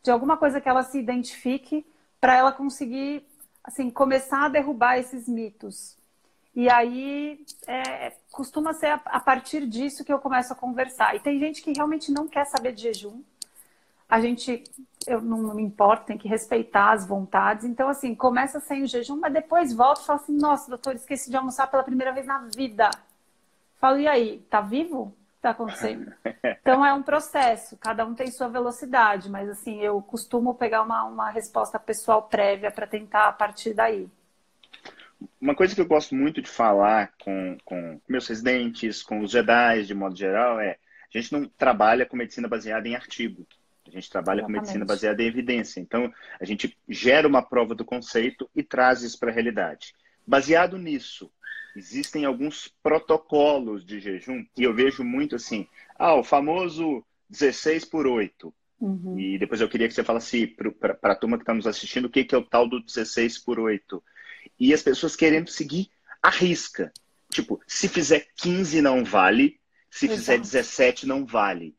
de 0.04 0.12
alguma 0.12 0.38
coisa 0.38 0.60
que 0.60 0.68
ela 0.68 0.84
se 0.84 1.00
identifique 1.00 1.86
para 2.20 2.36
ela 2.36 2.52
conseguir, 2.52 3.26
assim, 3.64 3.90
começar 3.90 4.46
a 4.46 4.50
derrubar 4.50 4.98
esses 4.98 5.28
mitos. 5.28 5.99
E 6.60 6.70
aí 6.70 7.46
é, 7.66 8.12
costuma 8.30 8.74
ser 8.74 8.88
a, 8.88 9.02
a, 9.06 9.20
partir 9.22 9.66
disso 9.66 10.04
que 10.04 10.12
eu 10.12 10.20
começo 10.20 10.52
a 10.52 10.56
conversar. 10.58 11.16
E 11.16 11.20
tem 11.22 11.40
gente 11.40 11.62
que 11.62 11.72
realmente 11.72 12.12
não 12.12 12.28
quer 12.28 12.44
saber 12.48 12.74
de 12.74 12.82
jejum. 12.82 13.24
A 14.10 14.20
gente, 14.20 14.66
eu 15.08 15.22
não, 15.22 15.38
não 15.38 15.56
me 15.56 15.64
importo, 15.64 16.08
tem 16.08 16.18
que 16.18 16.28
respeitar 16.28 16.92
as 16.92 17.08
vontades. 17.08 17.64
Então, 17.64 17.88
assim, 17.88 18.14
começa 18.14 18.60
sem 18.60 18.84
o 18.84 18.88
jejum, 18.88 19.16
mas 19.16 19.32
depois 19.32 19.72
volta 19.74 20.02
e 20.02 20.06
fala 20.06 20.20
assim: 20.20 20.38
nossa, 20.38 20.70
doutor, 20.70 20.96
esqueci 20.96 21.30
de 21.30 21.38
almoçar 21.38 21.66
pela 21.68 21.82
primeira 21.82 22.12
vez 22.12 22.26
na 22.26 22.40
vida. 22.54 22.90
Falo, 23.80 23.98
e 23.98 24.06
aí, 24.06 24.40
tá 24.50 24.60
vivo? 24.60 25.04
O 25.04 25.12
que 25.12 25.42
tá 25.42 25.52
acontecendo? 25.52 26.14
Então 26.62 26.86
é 26.86 26.94
um 26.94 27.02
processo, 27.02 27.78
cada 27.78 28.06
um 28.06 28.14
tem 28.14 28.30
sua 28.30 28.48
velocidade, 28.48 29.30
mas 29.30 29.50
assim, 29.50 29.80
eu 29.80 30.00
costumo 30.02 30.54
pegar 30.54 30.84
uma, 30.84 31.04
uma 31.06 31.30
resposta 31.32 31.80
pessoal 31.80 32.24
prévia 32.24 32.70
para 32.70 32.86
tentar 32.86 33.28
a 33.28 33.32
partir 33.32 33.74
daí 33.74 34.08
uma 35.40 35.56
coisa 35.56 35.76
que 35.76 35.82
eu 35.82 35.88
gosto 35.88 36.16
muito 36.16 36.42
de 36.42 36.50
falar 36.50 37.14
com, 37.22 37.58
com 37.66 38.00
meus 38.08 38.28
residentes, 38.28 39.04
com 39.04 39.20
os 39.22 39.32
Jedi 39.32 39.84
de 39.84 39.94
modo 39.94 40.16
geral, 40.16 40.60
é 40.60 40.78
a 41.14 41.18
gente 41.18 41.32
não 41.32 41.46
trabalha 41.46 42.06
com 42.06 42.16
medicina 42.16 42.48
baseada 42.48 42.88
em 42.88 42.96
artigo. 42.96 43.46
A 43.88 43.92
gente 43.92 44.10
trabalha 44.10 44.40
Exatamente. 44.40 44.58
com 44.58 44.62
medicina 44.62 44.86
baseada 44.86 45.24
em 45.24 45.28
evidência. 45.28 45.80
Então, 45.80 46.14
a 46.40 46.46
gente 46.46 46.78
gera 46.88 47.28
uma 47.28 47.42
prova 47.42 47.74
do 47.74 47.84
conceito 47.84 48.50
e 48.56 48.62
traz 48.62 49.02
isso 49.02 49.20
para 49.20 49.32
a 49.32 49.34
realidade. 49.34 49.96
Baseado 50.26 50.78
nisso, 50.78 51.32
existem 51.76 52.26
alguns 52.26 52.72
protocolos 52.84 53.84
de 53.84 54.00
jejum 54.00 54.46
que 54.56 54.64
eu 54.64 54.74
vejo 54.74 55.04
muito 55.04 55.36
assim. 55.36 55.68
Ah, 55.98 56.14
o 56.14 56.24
famoso 56.24 57.04
16 57.30 57.86
por 57.86 58.06
8. 58.06 58.54
Uhum. 58.80 59.20
E 59.20 59.38
depois 59.40 59.60
eu 59.60 59.68
queria 59.68 59.88
que 59.88 59.94
você 59.94 60.04
falasse 60.04 60.48
para 60.48 61.12
a 61.12 61.16
turma 61.16 61.38
que 61.38 61.44
está 61.44 61.54
nos 61.54 61.68
assistindo 61.68 62.06
o 62.06 62.10
que, 62.10 62.24
que 62.24 62.36
é 62.36 62.38
o 62.38 62.46
tal 62.46 62.68
do 62.68 62.80
16 62.80 63.40
por 63.40 63.60
8 63.60 64.02
e 64.60 64.74
as 64.74 64.82
pessoas 64.82 65.16
querendo 65.16 65.50
seguir 65.50 65.90
a 66.22 66.30
risca. 66.30 66.92
Tipo, 67.32 67.62
se 67.68 67.88
fizer 67.88 68.28
15 68.36 68.82
não 68.82 69.04
vale, 69.04 69.60
se 69.90 70.06
Exato. 70.06 70.20
fizer 70.20 70.38
17 70.40 71.08
não 71.08 71.26
vale. 71.26 71.76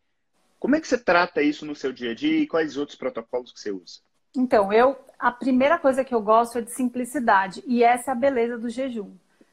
Como 0.59 0.77
é 0.77 0.81
que 0.81 0.87
você 0.87 0.99
trata 0.99 1.43
isso 1.43 1.65
no 1.65 1.75
seu 1.75 1.93
dia 1.93 2.13
a 2.13 2.15
dia 2.15 2.39
e 2.39 2.47
quais 2.47 2.77
outros 2.77 2.97
protocolos 2.97 3.53
que 3.53 3.61
você 3.61 3.71
usa? 3.71 4.01
Então, 4.37 4.73
eu 4.73 4.97
a 5.19 5.31
primeira 5.31 5.79
coisa 5.79 6.05
que 6.05 6.15
eu 6.15 6.21
gosto 6.23 6.59
é 6.59 6.63
de 6.63 6.71
simplicidade 6.71 7.63
e 7.67 7.83
essa 7.83 8.11
é 8.11 8.13
a 8.13 8.17
beleza 8.17 8.57
do 8.57 8.69
jejum. 8.69 9.11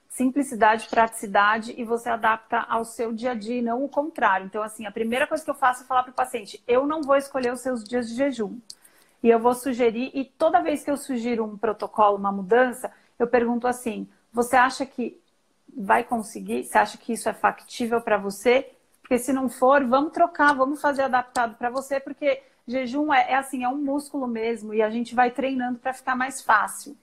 Simplicidade, 0.09 0.87
praticidade 0.87 1.73
e 1.77 1.83
você 1.83 2.09
adapta 2.09 2.59
ao 2.59 2.85
seu 2.85 3.11
dia 3.11 3.31
a 3.31 3.33
dia 3.33 3.57
e 3.57 3.61
não 3.61 3.83
o 3.83 3.89
contrário. 3.89 4.45
Então, 4.45 4.63
assim, 4.63 4.85
a 4.85 4.91
primeira 4.91 5.27
coisa 5.27 5.43
que 5.43 5.49
eu 5.49 5.55
faço 5.55 5.83
é 5.83 5.85
falar 5.85 6.03
para 6.03 6.11
o 6.11 6.15
paciente: 6.15 6.63
eu 6.67 6.87
não 6.87 7.01
vou 7.01 7.15
escolher 7.15 7.51
os 7.51 7.61
seus 7.61 7.83
dias 7.83 8.07
de 8.07 8.15
jejum. 8.15 8.57
E 9.21 9.29
eu 9.29 9.39
vou 9.39 9.53
sugerir, 9.53 10.11
e 10.13 10.23
toda 10.23 10.61
vez 10.61 10.83
que 10.83 10.91
eu 10.91 10.95
sugiro 10.95 11.43
um 11.43 11.57
protocolo, 11.57 12.17
uma 12.17 12.31
mudança, 12.31 12.91
eu 13.19 13.27
pergunto 13.27 13.67
assim: 13.67 14.07
você 14.31 14.55
acha 14.55 14.85
que 14.85 15.19
vai 15.75 16.03
conseguir? 16.03 16.63
Você 16.63 16.77
acha 16.77 16.97
que 16.97 17.13
isso 17.13 17.29
é 17.29 17.33
factível 17.33 18.01
para 18.01 18.17
você? 18.17 18.71
Porque 19.01 19.17
se 19.17 19.31
não 19.31 19.49
for, 19.49 19.85
vamos 19.85 20.11
trocar, 20.11 20.53
vamos 20.53 20.81
fazer 20.81 21.03
adaptado 21.03 21.55
para 21.55 21.69
você, 21.69 21.99
porque 21.99 22.43
jejum 22.67 23.13
é, 23.13 23.31
é, 23.31 23.35
assim, 23.35 23.63
é 23.63 23.69
um 23.69 23.77
músculo 23.77 24.27
mesmo 24.27 24.73
e 24.73 24.81
a 24.81 24.89
gente 24.89 25.15
vai 25.15 25.31
treinando 25.31 25.79
para 25.79 25.93
ficar 25.93 26.15
mais 26.15 26.41
fácil. 26.41 26.97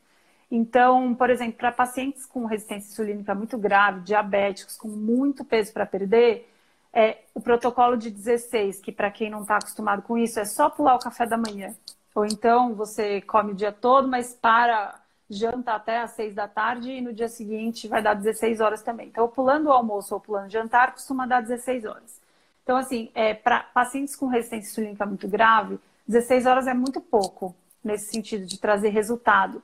Então, 0.50 1.14
por 1.14 1.30
exemplo, 1.30 1.54
para 1.54 1.72
pacientes 1.72 2.26
com 2.26 2.44
resistência 2.44 2.92
insulínica 2.92 3.34
muito 3.34 3.56
grave, 3.56 4.02
diabéticos 4.02 4.76
com 4.76 4.88
muito 4.88 5.44
peso 5.44 5.72
para 5.72 5.86
perder, 5.86 6.48
é, 6.92 7.18
o 7.34 7.40
protocolo 7.40 7.96
de 7.96 8.10
16, 8.10 8.80
que 8.80 8.92
para 8.92 9.10
quem 9.10 9.30
não 9.30 9.40
está 9.42 9.56
acostumado 9.56 10.02
com 10.02 10.16
isso, 10.16 10.38
é 10.38 10.44
só 10.44 10.70
pular 10.70 10.94
o 10.94 11.00
café 11.00 11.26
da 11.26 11.36
manhã. 11.36 11.74
Ou 12.14 12.24
então 12.24 12.74
você 12.74 13.20
come 13.22 13.52
o 13.52 13.54
dia 13.54 13.72
todo, 13.72 14.06
mas 14.06 14.32
para 14.34 15.00
janta 15.28 15.72
até 15.72 16.00
às 16.00 16.12
seis 16.12 16.34
da 16.34 16.46
tarde 16.46 16.90
e 16.90 17.00
no 17.00 17.12
dia 17.12 17.28
seguinte 17.28 17.88
vai 17.88 18.02
dar 18.02 18.14
16 18.14 18.60
horas 18.60 18.82
também. 18.82 19.08
Então, 19.08 19.26
pulando 19.28 19.66
o 19.66 19.72
almoço 19.72 20.14
ou 20.14 20.20
pulando 20.20 20.46
o 20.46 20.50
jantar, 20.50 20.92
costuma 20.92 21.26
dar 21.26 21.40
16 21.40 21.84
horas. 21.84 22.20
Então, 22.62 22.76
assim, 22.76 23.10
é, 23.14 23.34
para 23.34 23.60
pacientes 23.60 24.16
com 24.16 24.26
resistência 24.26 24.70
insulínica 24.70 25.06
muito 25.06 25.28
grave, 25.28 25.78
16 26.06 26.46
horas 26.46 26.66
é 26.66 26.74
muito 26.74 27.00
pouco 27.00 27.54
nesse 27.82 28.10
sentido 28.10 28.46
de 28.46 28.58
trazer 28.58 28.88
resultado. 28.88 29.62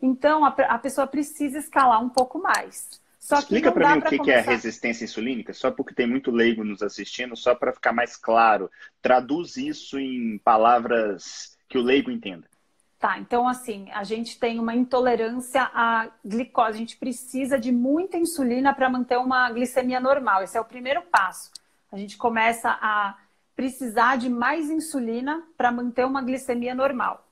Então, 0.00 0.44
a, 0.44 0.48
a 0.48 0.78
pessoa 0.78 1.06
precisa 1.06 1.58
escalar 1.58 2.02
um 2.02 2.08
pouco 2.08 2.38
mais. 2.38 2.88
Só 3.18 3.40
Explica 3.40 3.72
para 3.72 3.96
mim 3.96 3.98
o 3.98 4.02
que, 4.02 4.18
que 4.20 4.30
é 4.30 4.40
resistência 4.40 5.04
insulínica, 5.04 5.52
só 5.52 5.72
porque 5.72 5.92
tem 5.92 6.06
muito 6.06 6.30
leigo 6.30 6.62
nos 6.62 6.80
assistindo, 6.80 7.34
só 7.36 7.56
para 7.56 7.72
ficar 7.72 7.92
mais 7.92 8.16
claro. 8.16 8.70
Traduz 9.02 9.56
isso 9.56 9.98
em 9.98 10.38
palavras 10.38 11.56
que 11.68 11.76
o 11.76 11.82
leigo 11.82 12.08
entenda. 12.08 12.46
Tá, 12.98 13.18
então 13.18 13.46
assim, 13.46 13.90
a 13.92 14.04
gente 14.04 14.38
tem 14.38 14.58
uma 14.58 14.74
intolerância 14.74 15.70
à 15.74 16.08
glicose, 16.24 16.70
a 16.70 16.78
gente 16.78 16.96
precisa 16.96 17.58
de 17.58 17.70
muita 17.70 18.16
insulina 18.16 18.74
para 18.74 18.88
manter 18.88 19.18
uma 19.18 19.50
glicemia 19.50 20.00
normal. 20.00 20.42
Esse 20.42 20.56
é 20.56 20.60
o 20.60 20.64
primeiro 20.64 21.02
passo. 21.02 21.50
A 21.92 21.98
gente 21.98 22.16
começa 22.16 22.70
a 22.80 23.16
precisar 23.54 24.16
de 24.16 24.28
mais 24.30 24.70
insulina 24.70 25.42
para 25.56 25.70
manter 25.70 26.06
uma 26.06 26.22
glicemia 26.22 26.74
normal. 26.74 27.26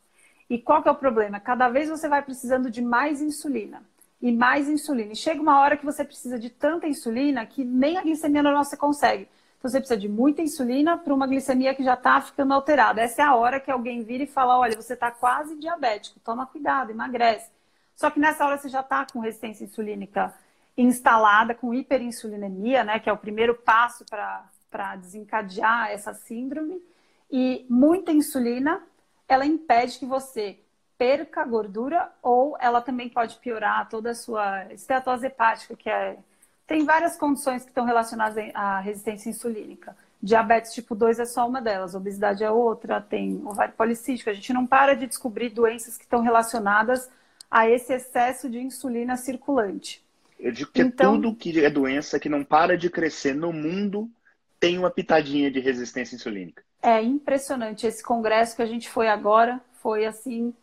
E 0.49 0.59
qual 0.59 0.83
que 0.83 0.89
é 0.89 0.93
o 0.93 0.97
problema? 0.97 1.41
Cada 1.41 1.69
vez 1.69 1.89
você 1.89 2.09
vai 2.09 2.23
precisando 2.23 2.71
de 2.71 2.83
mais 2.83 3.23
insulina 3.23 3.83
e 4.21 4.31
mais 4.33 4.69
insulina. 4.69 5.13
E 5.13 5.17
chega 5.17 5.41
uma 5.41 5.61
hora 5.61 5.77
que 5.77 5.85
você 5.85 6.05
precisa 6.05 6.39
de 6.39 6.51
tanta 6.51 6.87
insulina 6.87 7.45
que 7.47 7.65
nem 7.65 7.97
a 7.97 8.03
glicemia 8.03 8.43
normal 8.43 8.65
você 8.65 8.77
consegue. 8.77 9.29
Então 9.65 9.71
você 9.71 9.79
precisa 9.79 9.99
de 9.99 10.11
muita 10.11 10.43
insulina 10.43 10.99
para 10.99 11.15
uma 11.15 11.27
glicemia 11.27 11.75
que 11.75 11.83
já 11.83 11.95
está 11.95 12.21
ficando 12.21 12.53
alterada. 12.53 13.01
Essa 13.01 13.23
é 13.23 13.25
a 13.25 13.35
hora 13.35 13.59
que 13.59 13.71
alguém 13.71 14.03
vira 14.03 14.25
e 14.25 14.27
fala: 14.27 14.59
olha, 14.59 14.77
você 14.77 14.93
está 14.93 15.11
quase 15.11 15.57
diabético, 15.57 16.21
toma 16.21 16.45
cuidado, 16.45 16.91
emagrece. 16.91 17.51
Só 17.97 18.11
que 18.11 18.21
nessa 18.21 18.45
hora 18.45 18.59
você 18.59 18.69
já 18.69 18.81
está 18.81 19.07
com 19.11 19.21
resistência 19.21 19.65
insulínica 19.65 20.35
instalada, 20.77 21.55
com 21.55 21.73
hiperinsulinemia, 21.73 22.85
né, 22.85 22.99
que 22.99 23.09
é 23.09 23.13
o 23.15 23.17
primeiro 23.17 23.55
passo 23.55 24.05
para 24.05 24.97
desencadear 24.97 25.89
essa 25.89 26.13
síndrome. 26.13 26.83
E 27.31 27.65
muita 27.71 28.13
insulina, 28.13 28.83
ela 29.27 29.47
impede 29.47 29.99
que 29.99 30.05
você 30.05 30.61
perca 30.99 31.43
gordura 31.43 32.13
ou 32.23 32.55
ela 32.61 32.83
também 32.83 33.09
pode 33.09 33.37
piorar 33.37 33.89
toda 33.89 34.11
a 34.11 34.15
sua 34.15 34.71
esteatose 34.75 35.25
hepática, 35.25 35.75
que 35.75 35.89
é 35.89 36.19
tem 36.67 36.85
várias 36.85 37.17
condições 37.17 37.63
que 37.63 37.71
estão 37.71 37.85
relacionadas 37.85 38.51
à 38.55 38.81
resistência 38.81 39.29
insulínica. 39.29 39.97
Diabetes 40.23 40.73
tipo 40.73 40.95
2 40.95 41.19
é 41.19 41.27
só 41.27 41.47
uma 41.47 41.61
delas, 41.61 41.95
obesidade 41.95 42.43
é 42.43 42.51
outra, 42.51 43.01
tem 43.01 43.43
ovário 43.45 43.75
policístico. 43.75 44.31
A 44.31 44.35
gente 44.35 44.53
não 44.53 44.67
para 44.67 44.95
de 44.95 45.07
descobrir 45.07 45.51
doenças 45.51 45.99
que 45.99 46.05
estão 46.05 46.23
relacionadas 46.23 47.11
a 47.51 47.69
esse 47.69 47.93
excesso 47.93 48.49
de 48.49 48.59
insulina 48.59 49.17
circulante. 49.17 50.03
Eu 50.41 50.51
digo 50.51 50.71
que 50.73 50.81
então, 50.81 51.21
tudo 51.21 51.37
que 51.37 51.63
é 51.63 51.69
doença 51.69 52.19
que 52.19 52.29
não 52.29 52.43
para 52.43 52.77
de 52.77 52.89
crescer 52.89 53.35
no 53.35 53.53
mundo 53.53 54.11
tem 54.59 54.79
uma 54.79 54.91
pitadinha 54.91 55.51
de 55.51 55.61
resistência 55.61 56.17
insulínica. 56.17 56.63
É 56.83 57.03
impressionante. 57.03 57.87
Esse 57.87 58.03
congresso 58.03 58.57
que 58.57 58.63
a 58.63 58.67
gente 58.67 58.89
foi 58.89 59.09
agora 59.09 59.61
foi 59.75 60.07
assim 60.07 60.55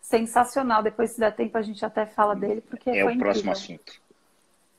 sensacional. 0.00 0.82
Depois, 0.82 1.12
se 1.12 1.20
der 1.20 1.34
tempo, 1.34 1.56
a 1.56 1.62
gente 1.62 1.84
até 1.84 2.04
fala 2.04 2.34
dele, 2.34 2.60
porque 2.60 2.90
é 2.90 3.02
foi 3.02 3.14
o 3.14 3.18
próximo 3.18 3.52
assunto. 3.52 4.01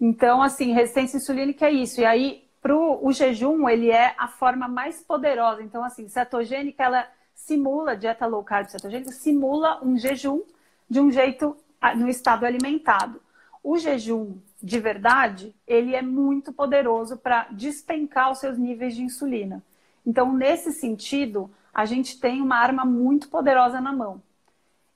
Então, 0.06 0.42
assim, 0.42 0.74
resistência 0.74 1.16
insulínica 1.16 1.66
é 1.66 1.72
isso. 1.72 2.02
E 2.02 2.06
aí, 2.06 2.44
pro, 2.62 3.00
o 3.02 3.14
jejum, 3.14 3.70
ele 3.70 3.90
é 3.90 4.14
a 4.18 4.28
forma 4.28 4.68
mais 4.68 5.02
poderosa. 5.02 5.64
Então, 5.64 5.82
assim, 5.82 6.10
cetogênica, 6.10 6.84
ela 6.84 7.08
simula, 7.34 7.96
dieta 7.96 8.26
low 8.26 8.44
carb 8.44 8.68
cetogênica, 8.68 9.14
simula 9.14 9.82
um 9.82 9.98
jejum 9.98 10.42
de 10.90 11.00
um 11.00 11.10
jeito, 11.10 11.56
no 11.96 12.10
estado 12.10 12.46
alimentado. 12.46 13.22
O 13.64 13.78
jejum 13.78 14.40
de 14.62 14.78
verdade, 14.78 15.56
ele 15.66 15.96
é 15.96 16.02
muito 16.02 16.52
poderoso 16.52 17.16
para 17.16 17.48
despencar 17.52 18.30
os 18.30 18.40
seus 18.40 18.58
níveis 18.58 18.94
de 18.96 19.04
insulina. 19.04 19.64
Então, 20.06 20.34
nesse 20.34 20.74
sentido, 20.74 21.50
a 21.74 21.86
gente 21.86 22.20
tem 22.20 22.42
uma 22.42 22.58
arma 22.58 22.84
muito 22.84 23.30
poderosa 23.30 23.80
na 23.80 23.94
mão. 23.94 24.22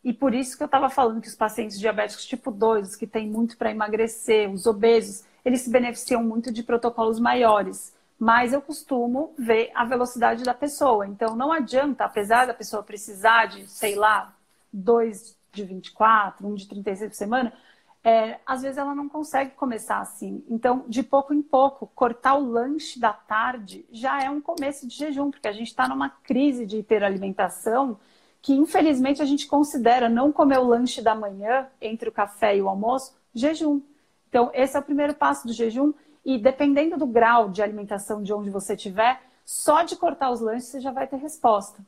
E 0.08 0.14
por 0.14 0.34
isso 0.34 0.56
que 0.56 0.64
eu 0.64 0.68
estava 0.68 0.90
falando 0.90 1.20
que 1.20 1.28
os 1.28 1.36
pacientes 1.36 1.78
diabéticos 1.78 2.26
tipo 2.26 2.50
2, 2.50 2.92
os 2.92 2.96
que 2.96 3.06
têm 3.06 3.30
muito 3.30 3.58
para 3.58 3.72
emagrecer, 3.72 4.50
os 4.50 4.66
obesos, 4.66 5.26
eles 5.44 5.60
se 5.60 5.70
beneficiam 5.70 6.24
muito 6.24 6.50
de 6.50 6.64
protocolos 6.64 7.20
maiores. 7.20 7.94
Mas 8.18 8.54
eu 8.54 8.62
costumo 8.62 9.34
ver 9.38 9.70
a 9.76 9.84
velocidade 9.84 10.46
da 10.46 10.54
pessoa. 10.54 11.06
Então 11.06 11.36
não 11.36 11.52
adianta, 11.52 12.06
apesar 12.06 12.48
da 12.48 12.54
pessoa 12.54 12.82
precisar 12.82 13.48
de, 13.48 13.68
sei 13.68 13.96
lá, 13.96 14.34
dois 14.72 15.38
de 15.52 15.66
24, 15.66 16.48
um 16.48 16.56
de 16.56 16.70
36 16.70 17.10
por 17.10 17.18
semana, 17.18 17.54
é, 18.02 18.40
às 18.46 18.62
vezes 18.62 18.78
ela 18.78 18.96
não 18.96 19.10
consegue 19.10 19.52
começar 19.56 20.00
assim. 20.00 20.42
Então, 20.50 20.86
de 20.88 21.04
pouco 21.04 21.34
em 21.34 21.42
pouco, 21.42 21.92
cortar 21.94 22.36
o 22.36 22.50
lanche 22.50 22.98
da 22.98 23.12
tarde 23.12 23.86
já 23.92 24.24
é 24.24 24.30
um 24.30 24.40
começo 24.40 24.88
de 24.88 24.96
jejum, 24.96 25.30
porque 25.30 25.50
a 25.50 25.52
gente 25.52 25.68
está 25.68 25.86
numa 25.86 26.10
crise 26.10 26.66
de 26.66 26.78
hiperalimentação 26.78 28.00
que 28.42 28.54
infelizmente 28.54 29.22
a 29.22 29.26
gente 29.26 29.48
considera 29.48 30.08
não 30.08 30.32
comer 30.32 30.60
o 30.60 30.68
lanche 30.68 31.02
da 31.02 31.16
manhã, 31.16 31.68
entre 31.82 32.10
o 32.10 32.12
café 32.12 32.56
e 32.56 32.62
o 32.62 32.70
almoço, 32.70 33.16
jejum. 33.34 33.82
Então, 34.30 34.52
esse 34.54 34.76
é 34.76 34.80
o 34.80 34.84
primeiro 34.84 35.14
passo 35.14 35.48
do 35.48 35.54
jejum. 35.54 35.94
E 36.24 36.38
dependendo 36.38 36.98
do 36.98 37.08
grau 37.08 37.50
de 37.50 37.62
alimentação 37.62 38.22
de 38.22 38.34
onde 38.34 38.50
você 38.50 38.74
estiver, 38.74 39.22
só 39.46 39.84
de 39.84 39.96
cortar 39.96 40.30
os 40.30 40.42
lanches 40.42 40.66
você 40.66 40.82
já 40.82 40.92
vai 40.92 41.08
ter 41.08 41.18
resposta. 41.18 41.80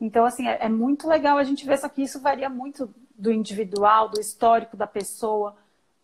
Então, 0.00 0.24
assim, 0.24 0.48
é, 0.48 0.58
é 0.62 0.68
muito 0.68 1.06
legal 1.06 1.38
a 1.38 1.44
gente 1.44 1.64
ver, 1.66 1.78
só 1.78 1.88
que 1.88 2.02
isso 2.02 2.18
varia 2.18 2.48
muito 2.48 2.92
do 3.14 3.30
individual, 3.30 4.08
do 4.08 4.20
histórico 4.20 4.76
da 4.76 4.86
pessoa, 4.86 5.54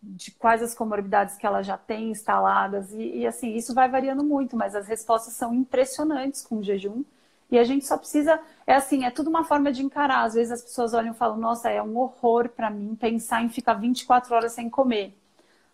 de 0.01 0.31
quais 0.31 0.61
as 0.61 0.73
comorbidades 0.73 1.35
que 1.35 1.45
ela 1.45 1.61
já 1.61 1.77
tem 1.77 2.11
instaladas. 2.11 2.93
E, 2.93 3.17
e 3.17 3.27
assim, 3.27 3.55
isso 3.55 3.73
vai 3.73 3.89
variando 3.89 4.23
muito, 4.23 4.55
mas 4.55 4.75
as 4.75 4.87
respostas 4.87 5.33
são 5.33 5.53
impressionantes 5.53 6.41
com 6.41 6.59
o 6.59 6.63
jejum. 6.63 7.03
E 7.51 7.57
a 7.57 7.63
gente 7.63 7.85
só 7.85 7.97
precisa, 7.97 8.39
é 8.67 8.75
assim, 8.75 9.05
é 9.05 9.11
tudo 9.11 9.29
uma 9.29 9.43
forma 9.43 9.71
de 9.71 9.83
encarar. 9.83 10.23
Às 10.23 10.35
vezes 10.35 10.51
as 10.51 10.61
pessoas 10.61 10.93
olham 10.93 11.13
e 11.13 11.17
falam, 11.17 11.37
nossa, 11.37 11.69
é 11.69 11.81
um 11.81 11.97
horror 11.97 12.49
para 12.49 12.69
mim 12.69 12.95
pensar 12.95 13.43
em 13.43 13.49
ficar 13.49 13.73
24 13.73 14.35
horas 14.35 14.51
sem 14.51 14.69
comer. 14.69 15.17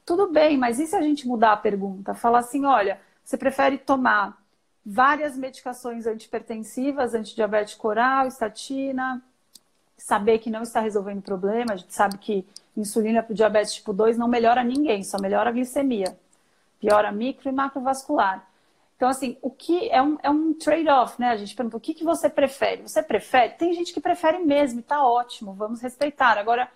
Tudo 0.06 0.32
bem, 0.32 0.58
mas 0.58 0.80
e 0.80 0.88
se 0.88 0.96
a 0.96 1.02
gente 1.02 1.28
mudar 1.28 1.54
a 1.54 1.58
pergunta? 1.58 2.14
Falar 2.14 2.40
assim, 2.40 2.66
olha, 2.66 3.00
você 3.24 3.38
prefere 3.38 3.78
tomar 3.78 4.38
várias 4.86 5.36
medicações 5.36 6.06
antipertensivas, 6.06 7.16
antidiabético 7.16 7.88
oral, 7.88 8.28
estatina, 8.28 9.22
saber 9.98 10.40
que 10.40 10.50
não 10.50 10.62
está 10.62 10.80
resolvendo 10.80 11.20
o 11.20 11.24
problema, 11.24 11.74
a 11.74 11.76
gente 11.76 11.94
sabe 11.94 12.18
que 12.20 12.46
insulina 12.78 13.24
para 13.24 13.32
o 13.32 13.36
diabetes 13.36 13.74
tipo 13.74 13.92
2 13.94 14.18
não 14.18 14.28
melhora 14.28 14.64
ninguém, 14.64 15.04
só 15.04 15.18
melhora 15.20 15.50
a 15.50 15.54
glicemia. 15.54 16.18
Piora 16.80 17.12
micro 17.12 17.50
e 17.50 17.52
macrovascular. 17.52 18.46
Então, 18.96 19.10
assim, 19.10 19.38
o 19.42 19.52
que 19.52 19.90
é 19.90 20.02
um, 20.02 20.18
é 20.24 20.30
um 20.30 20.54
trade-off, 20.54 21.20
né? 21.20 21.30
A 21.30 21.38
gente 21.38 21.54
pergunta 21.54 21.78
o 21.78 21.82
que, 21.82 21.94
que 21.94 22.04
você 22.04 22.30
prefere? 22.30 22.82
Você 22.82 23.04
prefere? 23.04 23.54
Tem 23.54 23.74
gente 23.74 23.94
que 23.94 24.00
prefere 24.00 24.40
mesmo 24.40 24.80
e 24.80 24.84
tá 24.84 25.06
ótimo, 25.06 25.54
vamos 25.54 25.82
respeitar. 25.82 26.38
Agora, 26.38 26.70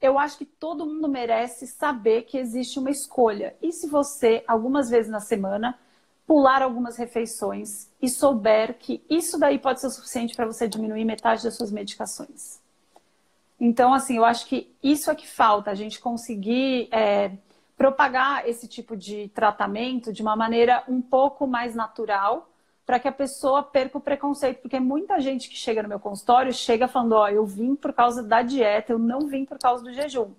eu 0.00 0.18
acho 0.18 0.38
que 0.38 0.46
todo 0.46 0.86
mundo 0.86 1.08
merece 1.08 1.66
saber 1.66 2.22
que 2.22 2.38
existe 2.38 2.78
uma 2.78 2.90
escolha. 2.90 3.54
E 3.62 3.72
se 3.72 3.88
você, 3.88 4.42
algumas 4.46 4.88
vezes 4.88 5.10
na 5.10 5.20
semana, 5.20 5.78
pular 6.26 6.62
algumas 6.62 6.96
refeições 6.96 7.90
e 8.00 8.08
souber 8.08 8.78
que 8.78 9.04
isso 9.08 9.38
daí 9.38 9.58
pode 9.58 9.80
ser 9.80 9.90
suficiente 9.90 10.34
para 10.34 10.46
você 10.46 10.66
diminuir 10.66 11.04
metade 11.04 11.44
das 11.44 11.56
suas 11.56 11.70
medicações? 11.70 12.60
Então, 13.60 13.94
assim, 13.94 14.16
eu 14.16 14.24
acho 14.24 14.46
que 14.46 14.74
isso 14.82 15.10
é 15.10 15.14
que 15.14 15.26
falta, 15.26 15.70
a 15.70 15.74
gente 15.74 16.00
conseguir 16.00 16.88
é, 16.90 17.32
propagar 17.76 18.48
esse 18.48 18.66
tipo 18.66 18.96
de 18.96 19.28
tratamento 19.28 20.12
de 20.12 20.22
uma 20.22 20.34
maneira 20.34 20.82
um 20.88 21.00
pouco 21.00 21.46
mais 21.46 21.74
natural, 21.74 22.50
para 22.86 23.00
que 23.00 23.08
a 23.08 23.12
pessoa 23.12 23.62
perca 23.62 23.98
o 23.98 24.00
preconceito, 24.00 24.60
porque 24.62 24.78
muita 24.78 25.20
gente 25.20 25.48
que 25.48 25.56
chega 25.56 25.82
no 25.82 25.88
meu 25.88 25.98
consultório 26.00 26.52
chega 26.52 26.86
falando: 26.88 27.12
Ó, 27.12 27.24
oh, 27.24 27.28
eu 27.28 27.44
vim 27.44 27.74
por 27.74 27.92
causa 27.92 28.22
da 28.22 28.42
dieta, 28.42 28.92
eu 28.92 28.98
não 28.98 29.26
vim 29.26 29.44
por 29.44 29.58
causa 29.58 29.82
do 29.82 29.92
jejum. 29.92 30.30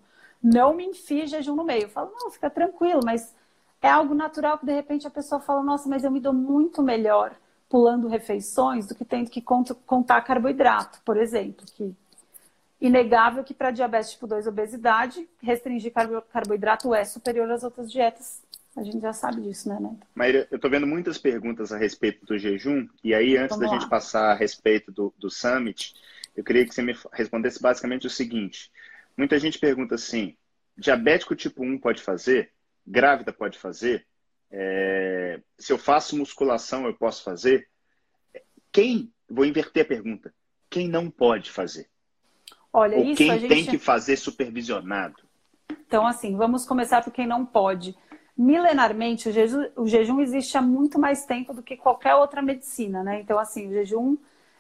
Não 0.42 0.74
me 0.74 0.86
enfie 0.86 1.28
jejum 1.28 1.56
no 1.56 1.64
meio. 1.64 1.84
Eu 1.84 1.90
falo: 1.90 2.12
não, 2.14 2.32
fica 2.32 2.50
tranquilo, 2.50 3.02
mas 3.04 3.36
é 3.82 3.90
algo 3.90 4.14
natural 4.16 4.58
que 4.58 4.66
de 4.66 4.74
repente 4.74 5.06
a 5.06 5.12
pessoa 5.12 5.42
fala: 5.42 5.62
nossa, 5.62 5.90
mas 5.90 6.04
eu 6.04 6.12
me 6.12 6.20
dou 6.20 6.34
muito 6.34 6.82
melhor 6.82 7.36
pulando 7.70 8.08
refeições 8.08 8.88
do 8.88 8.96
que 8.96 9.04
tendo 9.04 9.30
que 9.30 9.42
contar 9.42 10.22
carboidrato, 10.22 11.02
por 11.04 11.18
exemplo, 11.18 11.66
que 11.76 11.94
inegável 12.80 13.44
que 13.44 13.54
para 13.54 13.72
diabetes 13.72 14.12
tipo 14.12 14.28
2 14.28 14.48
obesidade, 14.48 15.28
restringir 15.42 15.92
carboidrato 16.32 16.94
é 16.94 17.04
superior 17.04 17.50
às 17.52 17.64
outras 17.64 17.92
dietas. 17.92 18.42
A 18.76 18.84
gente 18.84 19.00
já 19.00 19.12
sabe 19.12 19.42
disso, 19.42 19.68
né, 19.68 19.80
Neto? 19.80 20.06
Maíra, 20.14 20.48
eu 20.52 20.58
estou 20.58 20.70
vendo 20.70 20.86
muitas 20.86 21.18
perguntas 21.18 21.72
a 21.72 21.78
respeito 21.78 22.24
do 22.28 22.38
jejum, 22.38 22.88
e 23.04 23.12
aí, 23.12 23.36
antes 23.36 23.58
Vamos 23.58 23.66
da 23.66 23.74
lá. 23.74 23.80
gente 23.80 23.90
passar 23.90 24.32
a 24.32 24.36
respeito 24.36 24.92
do, 24.92 25.12
do 25.18 25.32
Summit, 25.32 25.96
eu 26.36 26.44
queria 26.44 26.64
que 26.64 26.76
você 26.76 26.84
me 26.84 26.96
respondesse 27.12 27.60
basicamente 27.60 28.06
o 28.06 28.10
seguinte. 28.10 28.72
Muita 29.18 29.40
gente 29.40 29.58
pergunta 29.58 29.96
assim, 29.96 30.38
diabético 30.78 31.36
tipo 31.36 31.64
1 31.64 31.80
pode 31.80 32.04
fazer? 32.04 32.52
Grávida 32.86 33.34
pode 33.34 33.58
fazer? 33.58 34.06
É... 34.52 35.42
se 35.58 35.74
eu 35.74 35.78
faço 35.80 36.16
musculação, 36.16 36.86
eu 36.86 36.94
posso 36.94 37.24
fazer? 37.24 37.68
Quem, 38.72 39.12
vou 39.28 39.44
inverter 39.44 39.84
a 39.84 39.88
pergunta, 39.88 40.32
quem 40.70 40.88
não 40.88 41.10
pode 41.10 41.50
fazer? 41.50 41.90
Olha, 42.78 42.96
Ou 42.96 43.06
isso 43.06 43.18
quem 43.18 43.32
a 43.32 43.38
gente... 43.40 43.50
tem 43.50 43.66
que 43.66 43.80
fazer 43.80 44.18
supervisionado? 44.18 45.16
Então, 45.88 46.06
assim, 46.06 46.38
vamos 46.38 46.64
começar 46.64 47.04
por 47.04 47.12
quem 47.12 47.26
não 47.26 47.44
pode. 47.44 47.98
Milenarmente, 48.38 49.30
o 49.30 49.32
jejum, 49.32 49.66
o 49.76 49.88
jejum 49.88 50.22
existe 50.22 50.56
há 50.60 50.62
muito 50.62 51.00
mais 51.00 51.26
tempo 51.26 51.56
do 51.56 51.64
que 51.64 51.76
qualquer 51.76 52.14
outra 52.14 52.40
medicina, 52.40 53.04
né? 53.04 53.20
Então, 53.20 53.40
assim, 53.40 53.68
o 53.68 53.72
jejum, 53.72 54.16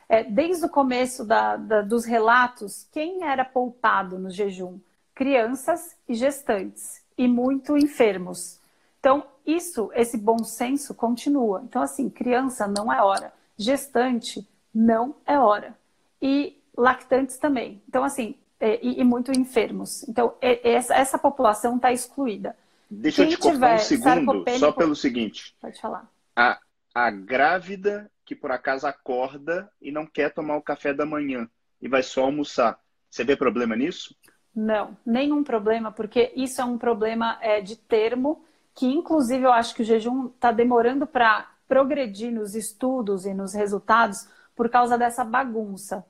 é, 0.09 0.23
desde 0.23 0.65
o 0.65 0.69
começo 0.69 1.23
da, 1.23 1.57
da, 1.57 1.83
dos 1.83 2.05
relatos, 2.05 2.87
quem 2.91 3.23
era 3.23 3.45
poupado 3.45 4.17
no 4.17 4.31
jejum? 4.31 4.79
Crianças 5.13 5.95
e 6.09 6.15
gestantes, 6.15 7.03
e 7.15 7.27
muito 7.27 7.77
enfermos. 7.77 8.59
Então, 8.99 9.27
isso, 9.45 9.91
esse 9.93 10.17
bom 10.17 10.39
senso 10.39 10.95
continua. 10.95 11.61
Então, 11.63 11.83
assim, 11.83 12.09
criança 12.09 12.67
não 12.67 12.91
é 12.91 12.99
hora, 12.99 13.31
gestante 13.55 14.43
não 14.73 15.13
é 15.23 15.37
hora. 15.37 15.77
E 16.19 16.56
lactantes 16.77 17.37
também. 17.37 17.81
Então, 17.89 18.03
assim, 18.03 18.35
é, 18.59 18.79
e, 18.85 19.01
e, 19.01 19.03
muito 19.03 19.31
enfermos. 19.31 20.07
Então, 20.07 20.35
é, 20.39 20.71
essa, 20.71 20.95
essa 20.95 21.17
população 21.17 21.75
está 21.75 21.91
excluída. 21.91 22.55
Deixa 22.89 23.23
Quem 23.23 23.31
eu 23.31 23.37
te 23.37 23.41
cortar 23.41 23.75
um 23.75 23.79
segundo, 23.79 24.45
só 24.57 24.71
pelo 24.71 24.95
seguinte. 24.95 25.55
Pode 25.59 25.81
falar. 25.81 26.09
A, 26.35 26.59
a 26.93 27.11
grávida 27.11 28.09
que 28.27 28.35
por 28.35 28.51
acaso 28.51 28.85
acorda 28.85 29.71
e 29.81 29.89
não 29.89 30.05
quer 30.05 30.33
tomar 30.33 30.57
o 30.57 30.61
café 30.61 30.93
da 30.93 31.05
manhã, 31.05 31.49
e 31.81 31.87
vai 31.87 32.03
só 32.03 32.25
almoçar. 32.25 32.77
Você 33.09 33.23
vê 33.23 33.37
problema 33.37 33.73
nisso? 33.73 34.13
Não, 34.53 34.97
nenhum 35.05 35.45
problema, 35.45 35.93
porque 35.93 36.33
isso 36.35 36.59
é 36.59 36.65
um 36.65 36.77
problema 36.77 37.37
é, 37.41 37.61
de 37.61 37.77
termo, 37.77 38.43
que 38.75 38.85
inclusive 38.85 39.45
eu 39.45 39.53
acho 39.53 39.73
que 39.73 39.81
o 39.81 39.85
jejum 39.85 40.27
está 40.27 40.51
demorando 40.51 41.07
para 41.07 41.49
progredir 41.69 42.33
nos 42.33 42.53
estudos 42.53 43.25
e 43.25 43.33
nos 43.33 43.53
resultados 43.53 44.27
por 44.53 44.69
causa 44.69 44.97
dessa 44.97 45.23
bagunça. 45.23 46.05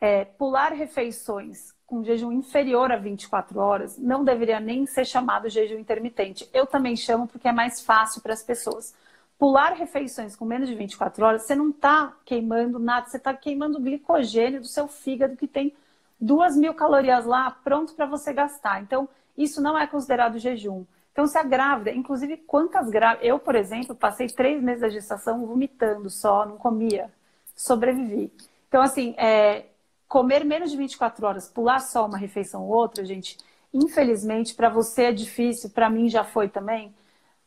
É, 0.00 0.24
pular 0.24 0.72
refeições 0.72 1.74
com 1.86 2.04
jejum 2.04 2.30
inferior 2.30 2.92
a 2.92 2.96
24 2.96 3.58
horas 3.58 3.98
não 3.98 4.22
deveria 4.22 4.60
nem 4.60 4.86
ser 4.86 5.04
chamado 5.04 5.48
jejum 5.48 5.78
intermitente. 5.78 6.48
Eu 6.52 6.66
também 6.66 6.94
chamo 6.96 7.26
porque 7.26 7.48
é 7.48 7.52
mais 7.52 7.80
fácil 7.80 8.20
para 8.20 8.32
as 8.32 8.42
pessoas. 8.42 8.94
Pular 9.38 9.72
refeições 9.72 10.36
com 10.36 10.44
menos 10.44 10.68
de 10.68 10.74
24 10.74 11.24
horas, 11.24 11.42
você 11.42 11.54
não 11.54 11.70
está 11.70 12.12
queimando 12.24 12.78
nada, 12.78 13.06
você 13.06 13.16
está 13.16 13.32
queimando 13.32 13.78
o 13.78 13.80
glicogênio 13.80 14.60
do 14.60 14.66
seu 14.66 14.86
fígado 14.86 15.36
que 15.36 15.46
tem 15.46 15.74
duas 16.20 16.56
mil 16.56 16.74
calorias 16.74 17.24
lá 17.24 17.50
pronto 17.50 17.94
para 17.94 18.06
você 18.06 18.32
gastar. 18.32 18.82
Então, 18.82 19.08
isso 19.36 19.62
não 19.62 19.78
é 19.78 19.86
considerado 19.86 20.38
jejum. 20.38 20.84
Então, 21.12 21.26
se 21.26 21.38
a 21.38 21.42
grávida, 21.42 21.90
inclusive 21.90 22.36
quantas 22.36 22.88
grávidas. 22.90 23.26
Eu, 23.26 23.38
por 23.38 23.54
exemplo, 23.54 23.94
passei 23.94 24.28
três 24.28 24.62
meses 24.62 24.82
da 24.82 24.88
gestação 24.88 25.44
vomitando 25.46 26.10
só, 26.10 26.44
não 26.44 26.56
comia, 26.56 27.10
sobrevivi. 27.56 28.32
Então, 28.68 28.82
assim, 28.82 29.14
é, 29.16 29.66
comer 30.08 30.44
menos 30.44 30.70
de 30.70 30.76
24 30.76 31.26
horas, 31.26 31.48
pular 31.48 31.80
só 31.80 32.06
uma 32.06 32.18
refeição 32.18 32.62
ou 32.64 32.70
outra, 32.70 33.04
gente, 33.04 33.36
infelizmente, 33.72 34.54
para 34.54 34.68
você 34.68 35.04
é 35.04 35.12
difícil, 35.12 35.70
para 35.70 35.90
mim 35.90 36.08
já 36.08 36.24
foi 36.24 36.48
também, 36.48 36.94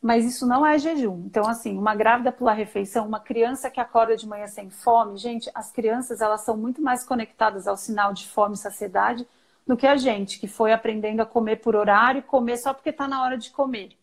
mas 0.00 0.24
isso 0.24 0.46
não 0.46 0.64
é 0.64 0.78
jejum. 0.78 1.22
Então, 1.26 1.48
assim, 1.48 1.76
uma 1.76 1.94
grávida 1.94 2.32
pular 2.32 2.54
refeição, 2.54 3.06
uma 3.06 3.20
criança 3.20 3.70
que 3.70 3.80
acorda 3.80 4.16
de 4.16 4.26
manhã 4.26 4.46
sem 4.46 4.70
fome, 4.70 5.16
gente, 5.18 5.50
as 5.54 5.70
crianças 5.72 6.20
elas 6.20 6.42
são 6.42 6.56
muito 6.56 6.80
mais 6.82 7.04
conectadas 7.04 7.66
ao 7.66 7.76
sinal 7.76 8.12
de 8.12 8.28
fome 8.28 8.54
e 8.54 8.58
saciedade 8.58 9.26
do 9.66 9.76
que 9.76 9.86
a 9.86 9.96
gente, 9.96 10.38
que 10.40 10.48
foi 10.48 10.72
aprendendo 10.72 11.20
a 11.20 11.26
comer 11.26 11.56
por 11.56 11.76
horário 11.76 12.22
comer 12.22 12.56
só 12.56 12.74
porque 12.74 12.90
está 12.90 13.06
na 13.06 13.22
hora 13.22 13.38
de 13.38 13.50
comer. 13.50 13.96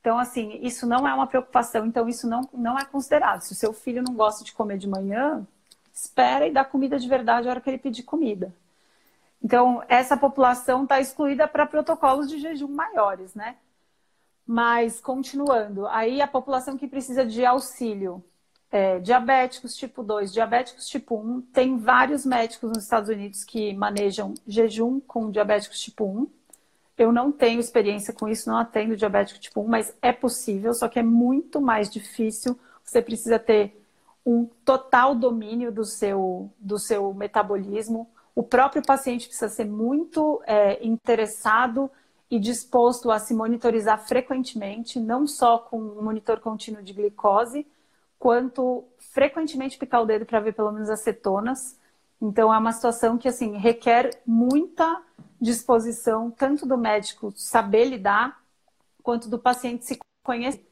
Então, 0.00 0.18
assim, 0.18 0.60
isso 0.62 0.86
não 0.86 1.06
é 1.06 1.12
uma 1.12 1.26
preocupação, 1.26 1.84
então 1.84 2.08
isso 2.08 2.28
não, 2.28 2.48
não 2.52 2.78
é 2.78 2.84
considerado. 2.84 3.40
Se 3.40 3.52
o 3.52 3.56
seu 3.56 3.72
filho 3.72 4.04
não 4.06 4.14
gosta 4.14 4.44
de 4.44 4.52
comer 4.52 4.78
de 4.78 4.88
manhã, 4.88 5.44
espera 5.96 6.46
e 6.46 6.52
dá 6.52 6.62
comida 6.62 6.98
de 6.98 7.08
verdade 7.08 7.48
a 7.48 7.50
hora 7.50 7.60
que 7.60 7.70
ele 7.70 7.78
pedir 7.78 8.02
comida. 8.02 8.54
Então, 9.42 9.82
essa 9.88 10.16
população 10.16 10.82
está 10.82 11.00
excluída 11.00 11.48
para 11.48 11.64
protocolos 11.64 12.28
de 12.28 12.38
jejum 12.38 12.68
maiores, 12.68 13.34
né? 13.34 13.56
Mas, 14.46 15.00
continuando, 15.00 15.86
aí 15.88 16.20
a 16.20 16.28
população 16.28 16.76
que 16.76 16.86
precisa 16.86 17.24
de 17.24 17.44
auxílio, 17.44 18.22
é, 18.70 18.98
diabéticos 18.98 19.74
tipo 19.74 20.02
2, 20.02 20.32
diabéticos 20.32 20.86
tipo 20.86 21.16
1, 21.16 21.40
tem 21.52 21.78
vários 21.78 22.26
médicos 22.26 22.70
nos 22.70 22.84
Estados 22.84 23.08
Unidos 23.08 23.42
que 23.42 23.72
manejam 23.74 24.34
jejum 24.46 25.00
com 25.00 25.30
diabéticos 25.30 25.80
tipo 25.80 26.04
1. 26.04 26.28
Eu 26.98 27.10
não 27.10 27.32
tenho 27.32 27.58
experiência 27.58 28.12
com 28.12 28.28
isso, 28.28 28.50
não 28.50 28.58
atendo 28.58 28.96
diabético 28.96 29.40
tipo 29.40 29.62
1, 29.62 29.66
mas 29.66 29.96
é 30.02 30.12
possível, 30.12 30.74
só 30.74 30.88
que 30.88 30.98
é 30.98 31.02
muito 31.02 31.60
mais 31.60 31.90
difícil. 31.90 32.58
Você 32.84 33.00
precisa 33.00 33.38
ter 33.38 33.85
um 34.26 34.44
total 34.64 35.14
domínio 35.14 35.70
do 35.70 35.84
seu, 35.84 36.50
do 36.58 36.80
seu 36.80 37.14
metabolismo. 37.14 38.10
O 38.34 38.42
próprio 38.42 38.82
paciente 38.82 39.28
precisa 39.28 39.48
ser 39.48 39.64
muito 39.64 40.42
é, 40.44 40.84
interessado 40.84 41.88
e 42.28 42.40
disposto 42.40 43.12
a 43.12 43.20
se 43.20 43.32
monitorizar 43.32 44.04
frequentemente, 44.04 44.98
não 44.98 45.28
só 45.28 45.58
com 45.58 45.78
um 45.78 46.02
monitor 46.02 46.40
contínuo 46.40 46.82
de 46.82 46.92
glicose, 46.92 47.64
quanto 48.18 48.84
frequentemente 48.98 49.78
picar 49.78 50.02
o 50.02 50.06
dedo 50.06 50.26
para 50.26 50.40
ver 50.40 50.52
pelo 50.54 50.72
menos 50.72 50.90
as 50.90 51.00
cetonas. 51.00 51.78
Então 52.20 52.52
é 52.52 52.58
uma 52.58 52.72
situação 52.72 53.16
que 53.16 53.28
assim 53.28 53.56
requer 53.56 54.10
muita 54.26 55.02
disposição 55.40 56.32
tanto 56.32 56.66
do 56.66 56.76
médico 56.76 57.32
saber 57.36 57.84
lidar 57.84 58.40
quanto 59.04 59.28
do 59.28 59.38
paciente 59.38 59.84
se 59.84 59.98
conhecer. 60.24 60.66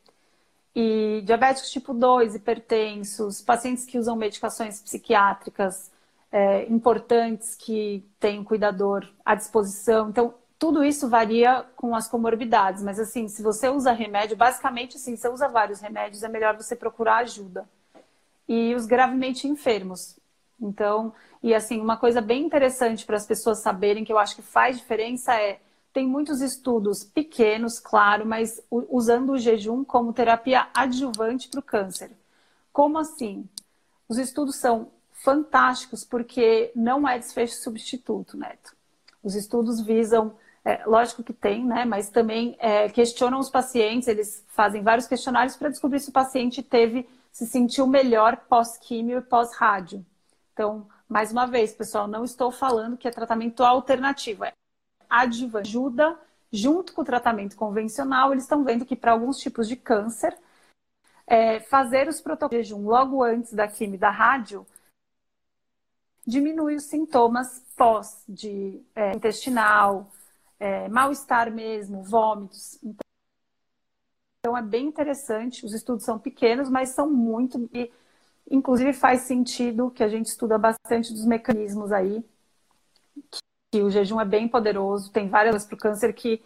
E 0.74 1.22
diabéticos 1.24 1.70
tipo 1.70 1.94
2, 1.94 2.34
hipertensos, 2.34 3.40
pacientes 3.40 3.84
que 3.84 3.98
usam 3.98 4.16
medicações 4.16 4.80
psiquiátricas 4.80 5.92
é, 6.32 6.64
importantes, 6.64 7.54
que 7.54 8.04
têm 8.18 8.40
um 8.40 8.44
cuidador 8.44 9.08
à 9.24 9.36
disposição. 9.36 10.08
Então, 10.08 10.34
tudo 10.58 10.82
isso 10.82 11.08
varia 11.08 11.64
com 11.76 11.94
as 11.94 12.08
comorbidades, 12.08 12.82
mas 12.82 12.98
assim, 12.98 13.28
se 13.28 13.42
você 13.42 13.68
usa 13.68 13.92
remédio, 13.92 14.36
basicamente 14.36 14.96
assim, 14.96 15.14
se 15.14 15.22
você 15.22 15.28
usa 15.28 15.48
vários 15.48 15.80
remédios, 15.80 16.22
é 16.22 16.28
melhor 16.28 16.56
você 16.56 16.74
procurar 16.74 17.18
ajuda. 17.18 17.68
E 18.48 18.74
os 18.74 18.86
gravemente 18.86 19.46
enfermos. 19.46 20.18
Então, 20.60 21.12
e 21.42 21.54
assim, 21.54 21.80
uma 21.80 21.96
coisa 21.96 22.20
bem 22.20 22.44
interessante 22.44 23.04
para 23.04 23.16
as 23.16 23.26
pessoas 23.26 23.58
saberem 23.58 24.04
que 24.04 24.12
eu 24.12 24.18
acho 24.18 24.36
que 24.36 24.42
faz 24.42 24.78
diferença 24.78 25.34
é 25.34 25.60
tem 25.94 26.08
muitos 26.08 26.40
estudos 26.40 27.04
pequenos, 27.04 27.78
claro, 27.78 28.26
mas 28.26 28.60
usando 28.68 29.30
o 29.30 29.38
jejum 29.38 29.84
como 29.84 30.12
terapia 30.12 30.66
adjuvante 30.74 31.48
para 31.48 31.60
o 31.60 31.62
câncer. 31.62 32.10
Como 32.72 32.98
assim? 32.98 33.48
Os 34.08 34.18
estudos 34.18 34.56
são 34.56 34.90
fantásticos 35.12 36.04
porque 36.04 36.72
não 36.74 37.08
é 37.08 37.16
desfecho 37.16 37.54
substituto, 37.54 38.36
Neto. 38.36 38.74
Os 39.22 39.36
estudos 39.36 39.80
visam 39.80 40.34
é, 40.64 40.84
lógico 40.84 41.22
que 41.22 41.32
tem, 41.32 41.64
né? 41.64 41.84
Mas 41.84 42.10
também 42.10 42.56
é, 42.58 42.88
questionam 42.88 43.38
os 43.38 43.48
pacientes, 43.48 44.08
eles 44.08 44.44
fazem 44.48 44.82
vários 44.82 45.06
questionários 45.06 45.56
para 45.56 45.68
descobrir 45.68 46.00
se 46.00 46.08
o 46.08 46.12
paciente 46.12 46.60
teve, 46.60 47.08
se 47.30 47.46
sentiu 47.46 47.86
melhor 47.86 48.36
pós-químio 48.48 49.18
e 49.18 49.22
pós-rádio. 49.22 50.04
Então, 50.52 50.88
mais 51.08 51.30
uma 51.30 51.46
vez, 51.46 51.72
pessoal, 51.72 52.08
não 52.08 52.24
estou 52.24 52.50
falando 52.50 52.96
que 52.96 53.06
é 53.06 53.12
tratamento 53.12 53.62
alternativo, 53.62 54.44
é 54.44 54.52
adjuvante, 55.20 55.68
ajuda 55.68 56.18
junto 56.52 56.92
com 56.92 57.02
o 57.02 57.04
tratamento 57.04 57.56
convencional. 57.56 58.32
Eles 58.32 58.44
estão 58.44 58.64
vendo 58.64 58.84
que 58.84 58.96
para 58.96 59.12
alguns 59.12 59.38
tipos 59.38 59.68
de 59.68 59.76
câncer, 59.76 60.36
é, 61.26 61.60
fazer 61.60 62.08
os 62.08 62.20
protocolos 62.20 62.64
de 62.64 62.70
jejum 62.70 62.86
logo 62.86 63.22
antes 63.22 63.52
da 63.52 63.66
quimio 63.66 63.98
da 63.98 64.10
rádio 64.10 64.66
diminui 66.26 66.76
os 66.76 66.84
sintomas 66.84 67.62
pós 67.76 68.24
de 68.28 68.82
é, 68.94 69.12
intestinal, 69.14 70.10
é, 70.58 70.88
mal-estar 70.88 71.52
mesmo, 71.52 72.02
vômitos. 72.02 72.78
Então 74.40 74.56
é 74.56 74.62
bem 74.62 74.86
interessante. 74.86 75.64
Os 75.64 75.74
estudos 75.74 76.04
são 76.04 76.18
pequenos, 76.18 76.68
mas 76.68 76.90
são 76.90 77.10
muito. 77.10 77.68
E, 77.72 77.90
inclusive 78.50 78.92
faz 78.92 79.22
sentido 79.22 79.90
que 79.90 80.02
a 80.02 80.08
gente 80.08 80.26
estuda 80.26 80.58
bastante 80.58 81.12
dos 81.12 81.24
mecanismos 81.24 81.92
aí. 81.92 82.24
Que 83.74 83.82
o 83.82 83.90
jejum 83.90 84.20
é 84.20 84.24
bem 84.24 84.46
poderoso. 84.46 85.10
Tem 85.10 85.28
várias 85.28 85.66
para 85.66 85.74
o 85.74 85.78
câncer 85.78 86.12
que 86.12 86.40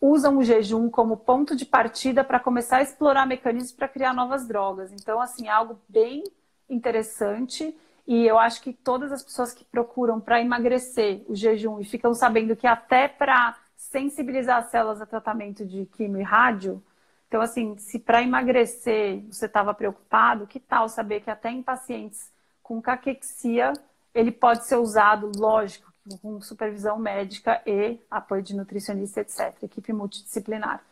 usam 0.00 0.38
o 0.38 0.42
jejum 0.42 0.90
como 0.90 1.16
ponto 1.16 1.54
de 1.54 1.64
partida 1.64 2.24
para 2.24 2.40
começar 2.40 2.78
a 2.78 2.82
explorar 2.82 3.26
mecanismos 3.26 3.70
para 3.70 3.86
criar 3.86 4.12
novas 4.12 4.44
drogas. 4.44 4.90
Então, 4.90 5.20
assim, 5.20 5.46
é 5.46 5.52
algo 5.52 5.80
bem 5.88 6.24
interessante 6.68 7.78
e 8.04 8.26
eu 8.26 8.40
acho 8.40 8.60
que 8.60 8.72
todas 8.72 9.12
as 9.12 9.22
pessoas 9.22 9.52
que 9.52 9.64
procuram 9.64 10.18
para 10.18 10.40
emagrecer 10.40 11.24
o 11.28 11.36
jejum 11.36 11.78
e 11.78 11.84
ficam 11.84 12.12
sabendo 12.12 12.56
que 12.56 12.66
até 12.66 13.06
para 13.06 13.56
sensibilizar 13.76 14.56
as 14.56 14.72
células 14.72 15.00
a 15.00 15.06
tratamento 15.06 15.64
de 15.64 15.86
quimio 15.86 16.20
e 16.20 16.24
rádio, 16.24 16.82
então 17.28 17.40
assim, 17.40 17.78
se 17.78 18.00
para 18.00 18.20
emagrecer 18.20 19.22
você 19.30 19.46
estava 19.46 19.72
preocupado, 19.72 20.44
que 20.44 20.58
tal 20.58 20.88
saber 20.88 21.20
que 21.20 21.30
até 21.30 21.52
em 21.52 21.62
pacientes 21.62 22.32
com 22.64 22.82
caquexia 22.82 23.72
ele 24.12 24.32
pode 24.32 24.66
ser 24.66 24.74
usado, 24.76 25.30
lógico, 25.36 25.87
com 26.16 26.40
supervisão 26.40 26.98
médica 26.98 27.60
e 27.66 27.98
apoio 28.10 28.42
de 28.42 28.56
nutricionista, 28.56 29.20
etc., 29.20 29.54
equipe 29.62 29.92
multidisciplinar. 29.92 30.82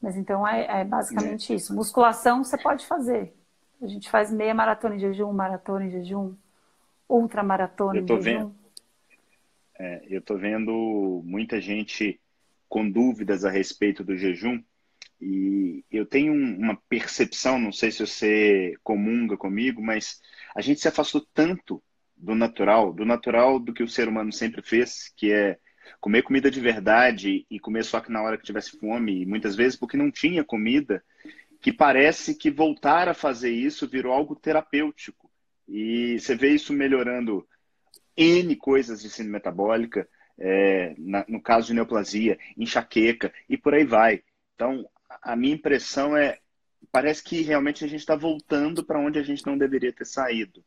Mas 0.00 0.16
então 0.16 0.46
é, 0.46 0.80
é 0.80 0.84
basicamente 0.84 1.54
isso. 1.54 1.74
Musculação 1.74 2.42
você 2.42 2.56
pode 2.56 2.86
fazer, 2.86 3.34
a 3.82 3.86
gente 3.86 4.10
faz 4.10 4.32
meia 4.32 4.54
maratona 4.54 4.96
em 4.96 4.98
jejum, 4.98 5.32
maratona 5.32 5.84
em 5.86 5.90
jejum, 5.90 6.34
ultramaratona 7.08 7.98
em 7.98 8.06
jejum. 8.06 8.20
Vendo, 8.20 8.54
é, 9.78 10.02
eu 10.08 10.20
estou 10.20 10.38
vendo 10.38 11.22
muita 11.24 11.60
gente 11.60 12.20
com 12.68 12.88
dúvidas 12.88 13.44
a 13.44 13.50
respeito 13.50 14.04
do 14.04 14.16
jejum 14.16 14.62
e 15.20 15.84
eu 15.90 16.06
tenho 16.06 16.32
uma 16.32 16.76
percepção, 16.88 17.58
não 17.58 17.72
sei 17.72 17.90
se 17.90 18.06
você 18.06 18.74
comunga 18.82 19.36
comigo, 19.36 19.82
mas 19.82 20.20
a 20.54 20.60
gente 20.60 20.80
se 20.80 20.88
afastou 20.88 21.26
tanto 21.34 21.82
do 22.20 22.34
natural, 22.34 22.92
do 22.92 23.04
natural 23.04 23.58
do 23.58 23.72
que 23.72 23.82
o 23.82 23.88
ser 23.88 24.08
humano 24.08 24.32
sempre 24.32 24.62
fez, 24.62 25.12
que 25.16 25.32
é 25.32 25.58
comer 26.00 26.22
comida 26.22 26.50
de 26.50 26.60
verdade 26.60 27.46
e 27.50 27.58
comer 27.58 27.84
só 27.84 28.00
que 28.00 28.12
na 28.12 28.22
hora 28.22 28.36
que 28.36 28.44
tivesse 28.44 28.78
fome, 28.78 29.22
e 29.22 29.26
muitas 29.26 29.56
vezes 29.56 29.76
porque 29.76 29.96
não 29.96 30.10
tinha 30.10 30.44
comida, 30.44 31.02
que 31.60 31.72
parece 31.72 32.34
que 32.34 32.50
voltar 32.50 33.08
a 33.08 33.14
fazer 33.14 33.50
isso 33.50 33.88
virou 33.88 34.12
algo 34.12 34.36
terapêutico. 34.36 35.30
E 35.68 36.18
você 36.18 36.34
vê 36.34 36.50
isso 36.50 36.72
melhorando 36.72 37.46
N 38.16 38.56
coisas 38.56 39.00
de 39.00 39.08
síndrome 39.08 39.32
metabólica, 39.32 40.08
é, 40.38 40.94
na, 40.98 41.24
no 41.28 41.40
caso 41.40 41.68
de 41.68 41.74
neoplasia, 41.74 42.38
enxaqueca 42.56 43.32
e 43.48 43.56
por 43.56 43.74
aí 43.74 43.84
vai. 43.84 44.22
Então, 44.54 44.88
a 45.22 45.36
minha 45.36 45.54
impressão 45.54 46.16
é, 46.16 46.38
parece 46.90 47.22
que 47.22 47.42
realmente 47.42 47.84
a 47.84 47.88
gente 47.88 48.00
está 48.00 48.16
voltando 48.16 48.84
para 48.84 48.98
onde 48.98 49.18
a 49.18 49.22
gente 49.22 49.46
não 49.46 49.56
deveria 49.56 49.92
ter 49.92 50.06
saído. 50.06 50.64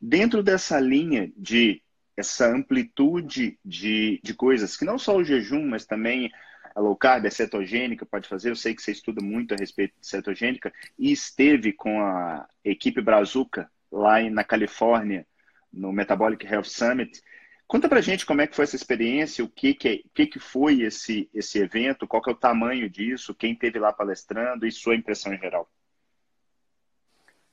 Dentro 0.00 0.42
dessa 0.42 0.78
linha 0.80 1.32
de 1.36 1.82
essa 2.16 2.46
amplitude 2.46 3.58
de, 3.64 4.20
de 4.22 4.34
coisas, 4.34 4.76
que 4.76 4.84
não 4.84 4.98
só 4.98 5.16
o 5.16 5.24
jejum, 5.24 5.66
mas 5.66 5.86
também 5.86 6.30
a 6.74 6.80
low 6.80 6.94
carb, 6.94 7.26
a 7.26 7.30
cetogênica 7.30 8.06
pode 8.06 8.28
fazer. 8.28 8.50
Eu 8.50 8.56
sei 8.56 8.74
que 8.74 8.82
você 8.82 8.92
estuda 8.92 9.22
muito 9.22 9.54
a 9.54 9.56
respeito 9.56 9.94
de 10.00 10.06
cetogênica 10.06 10.72
e 10.98 11.10
esteve 11.10 11.72
com 11.72 12.00
a 12.00 12.48
equipe 12.64 13.00
Brazuca 13.00 13.70
lá 13.90 14.20
na 14.30 14.44
Califórnia, 14.44 15.26
no 15.72 15.92
Metabolic 15.92 16.46
Health 16.46 16.64
Summit. 16.64 17.22
Conta 17.66 17.88
pra 17.88 18.00
gente 18.00 18.26
como 18.26 18.40
é 18.40 18.46
que 18.46 18.56
foi 18.56 18.64
essa 18.64 18.76
experiência, 18.76 19.44
o 19.44 19.48
que 19.48 19.74
que, 19.74 19.88
é, 19.88 19.94
o 20.04 20.10
que, 20.12 20.26
que 20.26 20.38
foi 20.38 20.82
esse, 20.82 21.30
esse 21.32 21.58
evento, 21.58 22.06
qual 22.06 22.22
que 22.22 22.28
é 22.28 22.32
o 22.32 22.36
tamanho 22.36 22.90
disso, 22.90 23.34
quem 23.34 23.54
teve 23.54 23.78
lá 23.78 23.92
palestrando 23.92 24.66
e 24.66 24.72
sua 24.72 24.96
impressão 24.96 25.32
em 25.32 25.38
geral. 25.38 25.70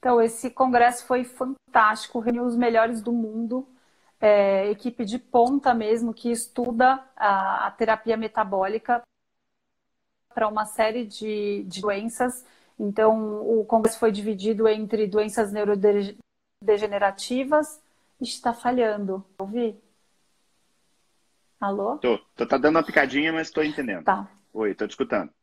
Então, 0.08 0.22
esse 0.22 0.50
congresso 0.50 1.06
foi 1.06 1.26
fantástico, 1.26 2.20
reuniu 2.20 2.46
os 2.46 2.56
melhores 2.56 3.02
do 3.02 3.12
mundo, 3.12 3.68
é, 4.22 4.72
equipe 4.72 5.04
de 5.04 5.20
ponta 5.20 5.74
mesmo, 5.74 6.14
que 6.14 6.32
estuda 6.32 7.06
a, 7.14 7.68
a 7.68 7.72
terapia 7.72 8.16
metabólica 8.16 9.02
para 10.34 10.48
uma 10.48 10.64
série 10.64 11.06
de, 11.06 11.66
de 11.66 11.82
doenças. 11.82 12.46
Então, 12.80 13.42
o 13.42 13.66
congresso 13.66 14.00
foi 14.00 14.10
dividido 14.10 14.66
entre 14.66 15.08
doenças 15.08 15.52
neurodegenerativas. 15.52 17.84
Está 18.22 18.54
falhando. 18.54 19.26
Ouvi? 19.38 19.78
Alô? 21.60 21.98
Tô, 21.98 22.18
tô 22.34 22.48
tá 22.48 22.58
dando 22.58 22.78
uma 22.78 22.86
picadinha, 22.86 23.34
mas 23.34 23.48
estou 23.48 23.62
entendendo. 23.62 24.06
Tá. 24.06 24.26
Oi, 24.54 24.74
tô 24.74 24.88
te 24.88 24.92
escutando. 24.92 25.34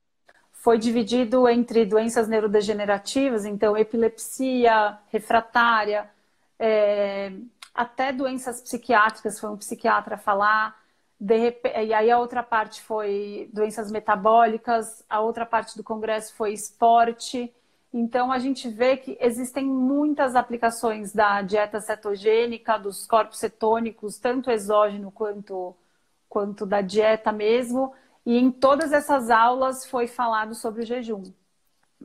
Foi 0.65 0.79
dividido 0.79 1.47
entre 1.47 1.85
doenças 1.85 2.27
neurodegenerativas, 2.27 3.45
então 3.45 3.77
epilepsia, 3.77 4.99
refratária, 5.13 6.11
é, 6.59 7.35
até 7.75 8.11
doenças 8.15 8.63
psiquiátricas, 8.63 9.39
foi 9.39 9.51
um 9.51 9.59
psiquiatra 9.59 10.17
falar. 10.17 10.75
e 11.21 11.93
aí 11.93 12.11
a 12.11 12.19
outra 12.19 12.43
parte 12.43 12.81
foi 12.81 13.51
doenças 13.53 13.93
metabólicas, 13.93 15.05
a 15.07 15.21
outra 15.21 15.45
parte 15.45 15.77
do 15.77 15.85
congresso 15.85 16.35
foi 16.35 16.55
esporte. 16.55 17.53
Então 17.93 18.33
a 18.33 18.39
gente 18.39 18.67
vê 18.71 18.97
que 18.97 19.19
existem 19.21 19.67
muitas 19.67 20.35
aplicações 20.35 21.13
da 21.13 21.43
dieta 21.43 21.79
cetogênica, 21.79 22.79
dos 22.79 23.07
corpos 23.07 23.39
cetônicos, 23.39 24.19
tanto 24.19 24.51
exógeno 24.51 25.11
quanto 25.13 25.77
quanto 26.27 26.65
da 26.67 26.81
dieta 26.81 27.31
mesmo. 27.31 27.93
E 28.27 28.39
em 28.39 28.51
todas 28.51 28.93
essas 28.93 29.31
aulas 29.31 29.87
foi 29.87 30.07
falado 30.07 30.55
sobre 30.55 30.83
o 30.83 30.87
jejum, 30.87 31.23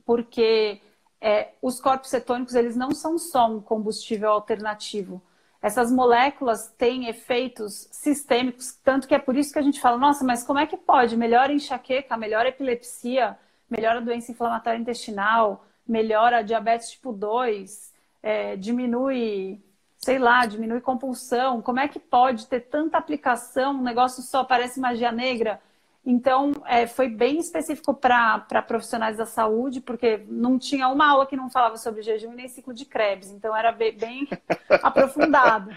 porque 0.05 0.81
é, 1.21 1.49
os 1.61 1.79
corpos 1.79 2.09
cetônicos 2.09 2.55
eles 2.55 2.75
não 2.75 2.91
são 2.91 3.17
só 3.17 3.49
um 3.49 3.61
combustível 3.61 4.29
alternativo. 4.29 5.21
Essas 5.61 5.91
moléculas 5.91 6.69
têm 6.77 7.07
efeitos 7.07 7.89
sistêmicos, 7.91 8.73
tanto 8.83 9.07
que 9.07 9.15
é 9.15 9.19
por 9.19 9.35
isso 9.35 9.51
que 9.51 9.59
a 9.59 9.61
gente 9.61 9.79
fala, 9.81 9.97
nossa, 9.97 10.23
mas 10.23 10.43
como 10.43 10.59
é 10.59 10.65
que 10.65 10.77
pode? 10.77 11.17
Melhora 11.17 11.51
enxaqueca, 11.51 12.15
melhora 12.17 12.49
epilepsia, 12.49 13.37
melhora 13.69 13.99
a 13.99 14.01
doença 14.01 14.31
inflamatória 14.31 14.79
intestinal, 14.79 15.65
melhora 15.87 16.43
diabetes 16.43 16.91
tipo 16.91 17.11
2, 17.11 17.93
é, 18.23 18.55
diminui 18.55 19.61
sei 19.99 20.17
lá, 20.17 20.45
diminui 20.45 20.81
compulsão. 20.81 21.61
Como 21.61 21.79
é 21.79 21.87
que 21.87 21.99
pode 21.99 22.47
ter 22.47 22.61
tanta 22.61 22.97
aplicação? 22.97 23.73
Um 23.73 23.83
negócio 23.83 24.23
só 24.23 24.43
parece 24.43 24.79
magia 24.79 25.11
negra. 25.11 25.61
Então, 26.05 26.53
é, 26.65 26.87
foi 26.87 27.09
bem 27.09 27.39
específico 27.39 27.93
para 27.93 28.61
profissionais 28.65 29.17
da 29.17 29.25
saúde, 29.25 29.81
porque 29.81 30.25
não 30.27 30.57
tinha 30.57 30.87
uma 30.87 31.07
aula 31.07 31.27
que 31.27 31.35
não 31.35 31.49
falava 31.49 31.77
sobre 31.77 32.01
jejum 32.01 32.33
e 32.33 32.35
nem 32.35 32.47
ciclo 32.47 32.73
de 32.73 32.85
Krebs. 32.85 33.31
Então, 33.31 33.55
era 33.55 33.71
bem, 33.71 33.95
bem 33.95 34.27
aprofundado. 34.81 35.71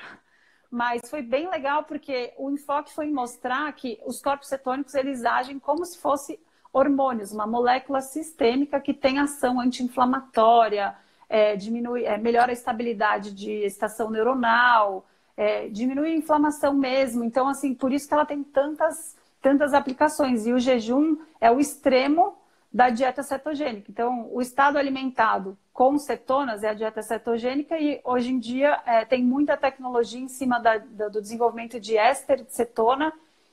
Mas 0.70 1.02
foi 1.10 1.20
bem 1.20 1.50
legal 1.50 1.84
porque 1.84 2.32
o 2.38 2.50
enfoque 2.50 2.94
foi 2.94 3.10
mostrar 3.10 3.70
que 3.74 4.00
os 4.06 4.22
corpos 4.22 4.48
cetônicos 4.48 4.94
eles 4.94 5.24
agem 5.24 5.58
como 5.58 5.84
se 5.84 5.98
fosse 5.98 6.40
hormônios, 6.72 7.32
uma 7.32 7.46
molécula 7.46 8.00
sistêmica 8.00 8.80
que 8.80 8.94
tem 8.94 9.18
ação 9.18 9.60
anti-inflamatória, 9.60 10.96
é, 11.28 11.56
diminui, 11.56 12.04
é, 12.04 12.16
melhora 12.16 12.50
a 12.50 12.54
estabilidade 12.54 13.32
de 13.32 13.50
estação 13.64 14.10
neuronal, 14.10 15.06
é, 15.36 15.68
diminui 15.68 16.10
a 16.12 16.16
inflamação 16.16 16.74
mesmo. 16.74 17.22
Então, 17.24 17.48
assim, 17.48 17.74
por 17.74 17.92
isso 17.92 18.08
que 18.08 18.14
ela 18.14 18.24
tem 18.24 18.42
tantas, 18.42 19.16
tantas 19.42 19.74
aplicações. 19.74 20.46
E 20.46 20.52
o 20.52 20.58
jejum 20.58 21.18
é 21.40 21.50
o 21.50 21.60
extremo 21.60 22.38
da 22.72 22.88
dieta 22.88 23.22
cetogênica. 23.22 23.90
Então, 23.90 24.28
o 24.32 24.40
estado 24.40 24.78
alimentado 24.78 25.58
com 25.72 25.98
cetonas 25.98 26.62
é 26.62 26.70
a 26.70 26.74
dieta 26.74 27.02
cetogênica 27.02 27.78
e 27.78 28.00
hoje 28.02 28.32
em 28.32 28.38
dia 28.38 28.80
é, 28.86 29.04
tem 29.04 29.22
muita 29.22 29.56
tecnologia 29.56 30.20
em 30.20 30.28
cima 30.28 30.58
da, 30.58 30.78
da, 30.78 31.08
do 31.08 31.20
desenvolvimento 31.20 31.78
de 31.78 31.96
éster 31.96 32.42
de 32.42 32.54
cetona 32.54 33.12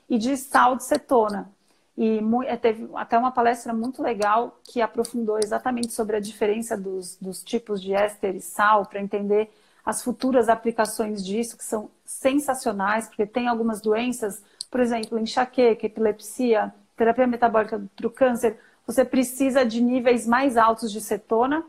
e 0.10 0.18
de 0.18 0.38
sal 0.38 0.78
de 0.78 0.86
cetona. 0.86 1.52
E 1.98 2.22
é, 2.46 2.56
teve 2.56 2.90
até 2.96 3.18
uma 3.18 3.32
palestra 3.32 3.74
muito 3.74 4.02
legal 4.02 4.58
que 4.64 4.82
aprofundou 4.82 5.38
exatamente 5.38 5.92
sobre 5.92 6.16
a 6.16 6.20
diferença 6.22 6.78
dos, 6.78 7.18
dos 7.18 7.44
tipos 7.44 7.82
de 7.82 7.94
éster 7.94 8.38
e 8.38 8.42
sal, 8.42 8.86
para 8.86 9.02
entender 9.02 9.52
as 9.86 10.02
futuras 10.02 10.48
aplicações 10.48 11.26
disso, 11.26 11.58
que 11.58 11.64
são 11.66 11.90
sensacionais, 12.06 13.08
porque 13.08 13.26
tem 13.26 13.50
algumas 13.50 13.82
doenças, 13.82 14.42
por 14.70 14.80
exemplo, 14.80 15.18
enxaqueca, 15.18 15.86
epilepsia, 15.86 16.74
terapia 16.96 17.28
metabólica 17.28 17.82
para 17.96 18.08
o 18.08 18.12
câncer, 18.12 18.60
você 18.86 19.06
precisa 19.06 19.66
de 19.66 19.82
níveis 19.82 20.28
mais 20.28 20.58
altos 20.58 20.92
de 20.92 21.00
cetona, 21.00 21.66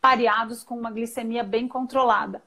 pareados 0.00 0.62
com 0.62 0.76
uma 0.76 0.90
glicemia 0.90 1.42
bem 1.42 1.66
controlada. 1.66 2.42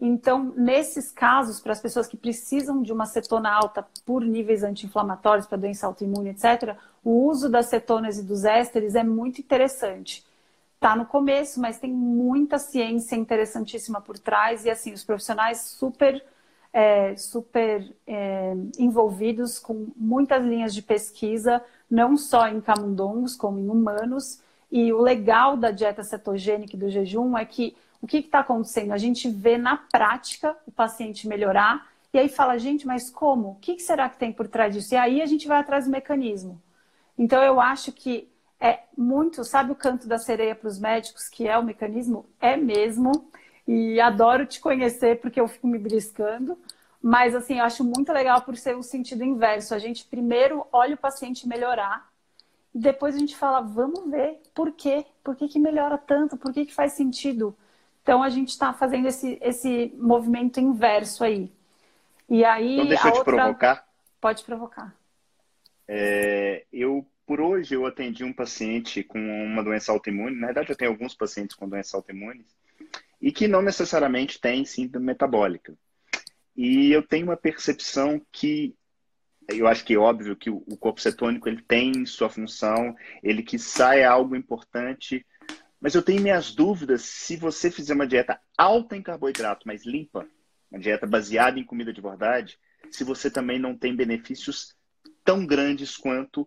Então, 0.00 0.54
nesses 0.56 1.12
casos, 1.12 1.60
para 1.60 1.72
as 1.72 1.80
pessoas 1.80 2.06
que 2.06 2.16
precisam 2.16 2.82
de 2.82 2.90
uma 2.90 3.04
cetona 3.04 3.50
alta 3.50 3.86
por 4.06 4.22
níveis 4.22 4.62
anti-inflamatórios, 4.62 5.46
para 5.46 5.58
doença 5.58 5.86
autoimune, 5.86 6.30
etc., 6.30 6.74
o 7.04 7.26
uso 7.26 7.50
das 7.50 7.66
cetonas 7.66 8.18
e 8.18 8.22
dos 8.22 8.44
ésteres 8.44 8.94
é 8.94 9.04
muito 9.04 9.40
interessante. 9.40 10.24
Está 10.76 10.96
no 10.96 11.04
começo, 11.04 11.60
mas 11.60 11.78
tem 11.78 11.92
muita 11.92 12.58
ciência 12.58 13.14
interessantíssima 13.14 14.00
por 14.00 14.18
trás 14.18 14.64
e, 14.64 14.70
assim, 14.70 14.94
os 14.94 15.04
profissionais 15.04 15.60
super, 15.60 16.24
é, 16.72 17.16
super 17.16 17.94
é, 18.06 18.54
envolvidos 18.78 19.58
com 19.58 19.88
muitas 19.96 20.44
linhas 20.44 20.74
de 20.74 20.82
pesquisa, 20.82 21.62
não 21.90 22.16
só 22.16 22.48
em 22.48 22.60
camundongos, 22.60 23.36
como 23.36 23.58
em 23.58 23.68
humanos. 23.68 24.40
E 24.70 24.92
o 24.92 25.00
legal 25.00 25.56
da 25.56 25.70
dieta 25.70 26.04
cetogênica 26.04 26.76
e 26.76 26.78
do 26.78 26.88
jejum 26.88 27.36
é 27.36 27.44
que 27.44 27.76
o 28.00 28.06
que 28.06 28.18
está 28.18 28.40
acontecendo? 28.40 28.92
A 28.92 28.98
gente 28.98 29.28
vê 29.28 29.58
na 29.58 29.76
prática 29.76 30.56
o 30.66 30.72
paciente 30.72 31.28
melhorar 31.28 31.90
e 32.12 32.18
aí 32.18 32.28
fala, 32.28 32.58
gente, 32.58 32.86
mas 32.86 33.10
como? 33.10 33.50
O 33.50 33.54
que, 33.56 33.76
que 33.76 33.82
será 33.82 34.08
que 34.08 34.18
tem 34.18 34.32
por 34.32 34.48
trás 34.48 34.74
disso? 34.74 34.94
E 34.94 34.96
aí 34.96 35.22
a 35.22 35.26
gente 35.26 35.46
vai 35.46 35.60
atrás 35.60 35.84
do 35.84 35.90
mecanismo. 35.90 36.60
Então 37.16 37.42
eu 37.42 37.60
acho 37.60 37.92
que 37.92 38.28
é 38.58 38.80
muito, 38.96 39.44
sabe 39.44 39.72
o 39.72 39.76
canto 39.76 40.08
da 40.08 40.18
sereia 40.18 40.54
para 40.54 40.68
os 40.68 40.78
médicos, 40.78 41.28
que 41.28 41.46
é 41.46 41.56
o 41.56 41.64
mecanismo? 41.64 42.26
É 42.40 42.56
mesmo. 42.56 43.30
E 43.72 44.00
adoro 44.00 44.44
te 44.44 44.58
conhecer 44.58 45.20
porque 45.20 45.40
eu 45.40 45.46
fico 45.46 45.68
me 45.68 45.78
briscando. 45.78 46.58
Mas 47.00 47.36
assim, 47.36 47.60
eu 47.60 47.64
acho 47.64 47.84
muito 47.84 48.12
legal 48.12 48.42
por 48.42 48.56
ser 48.56 48.76
o 48.76 48.82
sentido 48.82 49.22
inverso. 49.22 49.72
A 49.72 49.78
gente 49.78 50.04
primeiro 50.04 50.66
olha 50.72 50.96
o 50.96 50.98
paciente 50.98 51.46
melhorar 51.46 52.10
e 52.74 52.80
depois 52.80 53.14
a 53.14 53.18
gente 53.18 53.36
fala, 53.36 53.60
vamos 53.60 54.10
ver 54.10 54.40
por 54.52 54.72
quê? 54.72 55.06
Por 55.22 55.36
que, 55.36 55.46
que 55.46 55.60
melhora 55.60 55.96
tanto? 55.96 56.36
Por 56.36 56.52
que, 56.52 56.66
que 56.66 56.74
faz 56.74 56.94
sentido? 56.94 57.56
Então 58.02 58.24
a 58.24 58.28
gente 58.28 58.48
está 58.48 58.72
fazendo 58.72 59.06
esse, 59.06 59.38
esse 59.40 59.94
movimento 59.96 60.58
inverso 60.58 61.22
aí. 61.22 61.48
E 62.28 62.44
aí. 62.44 62.74
Então 62.74 62.86
deixa 62.86 63.08
eu 63.08 63.14
outra... 63.14 63.32
te 63.32 63.36
provocar. 63.36 63.88
Pode 64.20 64.42
provocar. 64.42 64.96
É, 65.86 66.64
eu, 66.72 67.06
por 67.24 67.40
hoje, 67.40 67.74
eu 67.74 67.86
atendi 67.86 68.24
um 68.24 68.32
paciente 68.32 69.04
com 69.04 69.18
uma 69.18 69.62
doença 69.62 69.92
autoimune. 69.92 70.34
Na 70.40 70.46
verdade, 70.48 70.70
eu 70.70 70.76
tenho 70.76 70.90
alguns 70.90 71.14
pacientes 71.14 71.54
com 71.54 71.68
doença 71.68 71.96
autoimune 71.96 72.44
e 73.20 73.30
que 73.30 73.48
não 73.48 73.62
necessariamente 73.62 74.40
têm 74.40 74.64
síndrome 74.64 75.06
metabólica. 75.06 75.74
E 76.56 76.90
eu 76.90 77.02
tenho 77.02 77.26
uma 77.26 77.36
percepção 77.36 78.20
que 78.32 78.74
eu 79.48 79.66
acho 79.66 79.84
que 79.84 79.94
é 79.94 79.98
óbvio 79.98 80.36
que 80.36 80.48
o 80.48 80.76
corpo 80.76 81.00
cetônico 81.00 81.48
ele 81.48 81.60
tem 81.62 82.06
sua 82.06 82.28
função, 82.28 82.94
ele 83.22 83.42
que 83.42 83.58
sai 83.58 84.04
algo 84.04 84.36
importante 84.36 85.26
mas 85.80 85.94
eu 85.94 86.02
tenho 86.02 86.20
minhas 86.20 86.54
dúvidas 86.54 87.02
se 87.02 87.36
você 87.36 87.70
fizer 87.70 87.94
uma 87.94 88.06
dieta 88.06 88.38
alta 88.56 88.96
em 88.96 89.02
carboidrato, 89.02 89.66
mas 89.66 89.86
limpa, 89.86 90.26
uma 90.70 90.78
dieta 90.78 91.06
baseada 91.06 91.58
em 91.58 91.64
comida 91.64 91.92
de 91.92 92.02
verdade, 92.02 92.58
se 92.90 93.02
você 93.02 93.30
também 93.30 93.58
não 93.58 93.76
tem 93.76 93.96
benefícios 93.96 94.76
tão 95.24 95.46
grandes 95.46 95.96
quanto, 95.96 96.46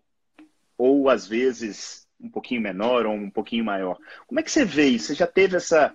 ou 0.77 1.09
às 1.09 1.27
vezes 1.27 2.07
um 2.19 2.29
pouquinho 2.29 2.61
menor 2.61 3.05
ou 3.05 3.13
um 3.13 3.29
pouquinho 3.29 3.65
maior. 3.65 3.97
Como 4.27 4.39
é 4.39 4.43
que 4.43 4.51
você 4.51 4.63
vê 4.63 4.85
isso? 4.85 5.07
Você 5.07 5.15
já 5.15 5.27
teve 5.27 5.57
essa 5.57 5.93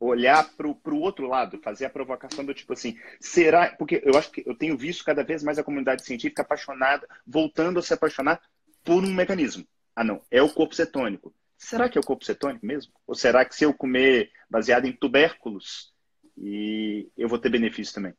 olhar 0.00 0.48
para 0.56 0.66
o 0.66 1.00
outro 1.00 1.28
lado, 1.28 1.60
fazer 1.62 1.84
a 1.84 1.90
provocação 1.90 2.42
do 2.42 2.54
tipo 2.54 2.72
assim, 2.72 2.98
será? 3.20 3.76
Porque 3.76 4.02
eu 4.02 4.16
acho 4.16 4.30
que 4.30 4.42
eu 4.46 4.54
tenho 4.54 4.76
visto 4.76 5.04
cada 5.04 5.22
vez 5.22 5.42
mais 5.44 5.58
a 5.58 5.62
comunidade 5.62 6.04
científica 6.04 6.40
apaixonada, 6.40 7.06
voltando 7.26 7.78
a 7.78 7.82
se 7.82 7.92
apaixonar 7.92 8.40
por 8.82 9.04
um 9.04 9.12
mecanismo. 9.12 9.66
Ah, 9.94 10.02
não, 10.02 10.22
é 10.30 10.42
o 10.42 10.48
corpo 10.48 10.74
cetônico. 10.74 11.34
Será 11.58 11.90
que 11.90 11.98
é 11.98 12.00
o 12.00 12.04
corpo 12.04 12.24
cetônico 12.24 12.64
mesmo? 12.64 12.94
Ou 13.06 13.14
será 13.14 13.44
que 13.44 13.54
se 13.54 13.64
eu 13.64 13.74
comer 13.74 14.30
baseado 14.48 14.86
em 14.86 14.92
tubérculos, 14.92 15.92
e 16.34 17.10
eu 17.18 17.28
vou 17.28 17.38
ter 17.38 17.50
benefício 17.50 17.94
também? 17.94 18.14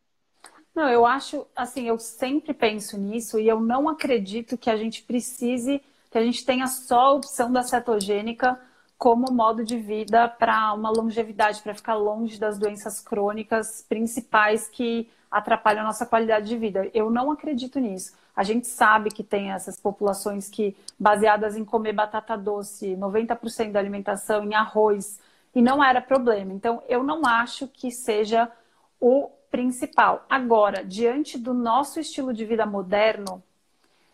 Não, 0.76 0.88
eu 0.88 1.06
acho, 1.06 1.48
assim, 1.56 1.88
eu 1.88 1.98
sempre 1.98 2.54
penso 2.54 2.98
nisso 2.98 3.40
e 3.40 3.48
eu 3.48 3.60
não 3.60 3.90
acredito 3.90 4.58
que 4.58 4.70
a 4.70 4.78
gente 4.78 5.02
precise, 5.02 5.82
que 6.12 6.18
a 6.18 6.24
gente 6.24 6.46
tenha 6.46 6.68
só 6.68 7.00
a 7.00 7.14
opção 7.14 7.52
da 7.52 7.64
cetogênica 7.64 8.60
como 9.02 9.32
modo 9.32 9.66
de 9.66 9.78
vida 9.80 10.28
para 10.28 10.72
uma 10.76 10.92
longevidade, 10.92 11.64
para 11.64 11.74
ficar 11.74 11.96
longe 11.96 12.40
das 12.40 12.60
doenças 12.60 13.00
crônicas 13.02 13.84
principais 13.90 14.70
que 14.70 15.10
atrapalham 15.32 15.82
a 15.82 15.86
nossa 15.86 16.06
qualidade 16.06 16.48
de 16.48 16.56
vida. 16.56 16.88
Eu 16.94 17.10
não 17.10 17.32
acredito 17.32 17.80
nisso. 17.80 18.16
A 18.36 18.44
gente 18.44 18.68
sabe 18.68 19.10
que 19.10 19.24
tem 19.24 19.52
essas 19.52 19.80
populações 19.80 20.48
que, 20.48 20.78
baseadas 21.00 21.58
em 21.58 21.66
comer 21.66 21.94
batata 21.94 22.38
doce, 22.38 22.96
90% 22.96 23.72
da 23.72 23.80
alimentação 23.80 24.44
em 24.44 24.54
arroz, 24.54 25.20
e 25.56 25.64
não 25.64 25.84
era 25.84 26.00
problema. 26.00 26.54
Então, 26.54 26.84
eu 26.88 27.02
não 27.02 27.26
acho 27.26 27.68
que 27.68 27.90
seja 27.90 28.52
o 29.00 29.32
principal. 29.50 30.28
Agora, 30.30 30.86
diante 30.86 31.40
do 31.40 31.56
nosso 31.56 32.00
estilo 32.00 32.32
de 32.32 32.46
vida 32.46 32.68
moderno, 32.68 33.42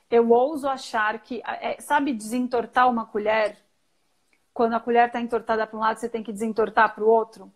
eu 0.10 0.32
ouso 0.32 0.66
achar 0.66 1.20
que, 1.20 1.44
é, 1.46 1.76
sabe, 1.82 2.14
desentortar 2.14 2.90
uma 2.90 3.06
colher? 3.06 3.67
Quando 4.58 4.74
a 4.74 4.80
colher 4.80 5.06
está 5.06 5.22
entortada 5.22 5.68
para 5.68 5.78
um 5.78 5.82
lado, 5.82 6.00
você 6.00 6.10
tem 6.10 6.24
que 6.24 6.34
desentortar 6.34 6.96
para 6.96 7.04
o 7.04 7.08
outro. 7.08 7.54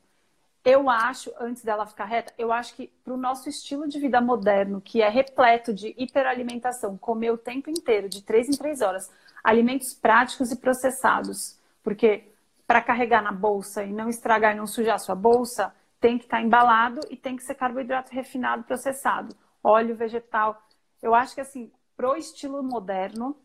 Eu 0.64 0.88
acho, 0.88 1.34
antes 1.40 1.64
dela 1.64 1.88
ficar 1.88 2.06
reta, 2.06 2.32
eu 2.38 2.54
acho 2.54 2.76
que 2.76 2.94
para 3.04 3.12
o 3.12 3.18
nosso 3.18 3.50
estilo 3.50 3.88
de 3.88 4.00
vida 4.00 4.22
moderno, 4.22 4.80
que 4.80 5.02
é 5.02 5.10
repleto 5.10 5.74
de 5.74 5.96
hiperalimentação, 5.98 6.96
comer 7.00 7.32
o 7.32 7.40
tempo 7.40 7.72
inteiro, 7.72 8.08
de 8.08 8.22
três 8.22 8.48
em 8.48 8.52
três 8.52 8.82
horas, 8.82 9.10
alimentos 9.44 9.96
práticos 9.96 10.52
e 10.52 10.56
processados, 10.56 11.58
porque 11.84 12.26
para 12.68 12.84
carregar 12.84 13.24
na 13.24 13.32
bolsa 13.32 13.84
e 13.84 13.92
não 13.92 14.08
estragar 14.08 14.54
e 14.54 14.58
não 14.60 14.68
sujar 14.68 14.94
a 14.94 15.00
sua 15.00 15.16
bolsa, 15.16 15.74
tem 16.00 16.20
que 16.20 16.26
estar 16.26 16.38
tá 16.38 16.44
embalado 16.44 17.02
e 17.10 17.18
tem 17.18 17.36
que 17.36 17.42
ser 17.42 17.56
carboidrato 17.56 18.14
refinado, 18.14 18.62
processado, 18.62 19.36
óleo 19.64 19.96
vegetal. 19.96 20.62
Eu 21.02 21.16
acho 21.16 21.34
que 21.34 21.42
assim, 21.42 21.72
pro 21.98 22.16
estilo 22.16 22.62
moderno, 22.62 23.36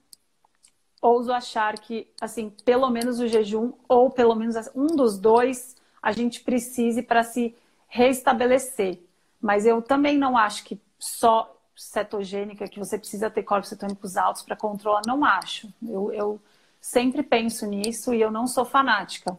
ouso 1.00 1.32
achar 1.32 1.78
que 1.78 2.08
assim, 2.20 2.50
pelo 2.64 2.90
menos 2.90 3.20
o 3.20 3.28
jejum 3.28 3.72
ou 3.88 4.10
pelo 4.10 4.34
menos 4.34 4.56
um 4.74 4.86
dos 4.86 5.18
dois 5.18 5.76
a 6.02 6.12
gente 6.12 6.40
precise 6.40 7.02
para 7.02 7.22
se 7.22 7.54
restabelecer. 7.88 9.00
Mas 9.40 9.66
eu 9.66 9.82
também 9.82 10.16
não 10.16 10.36
acho 10.36 10.64
que 10.64 10.80
só 10.98 11.56
cetogênica, 11.76 12.68
que 12.68 12.78
você 12.78 12.98
precisa 12.98 13.30
ter 13.30 13.42
corpos 13.42 13.68
cetônicos 13.68 14.16
altos 14.16 14.42
para 14.42 14.56
controlar, 14.56 15.02
não 15.06 15.24
acho. 15.24 15.68
Eu, 15.86 16.12
eu 16.12 16.40
sempre 16.80 17.22
penso 17.22 17.66
nisso 17.66 18.14
e 18.14 18.20
eu 18.20 18.30
não 18.30 18.46
sou 18.46 18.64
fanática. 18.64 19.36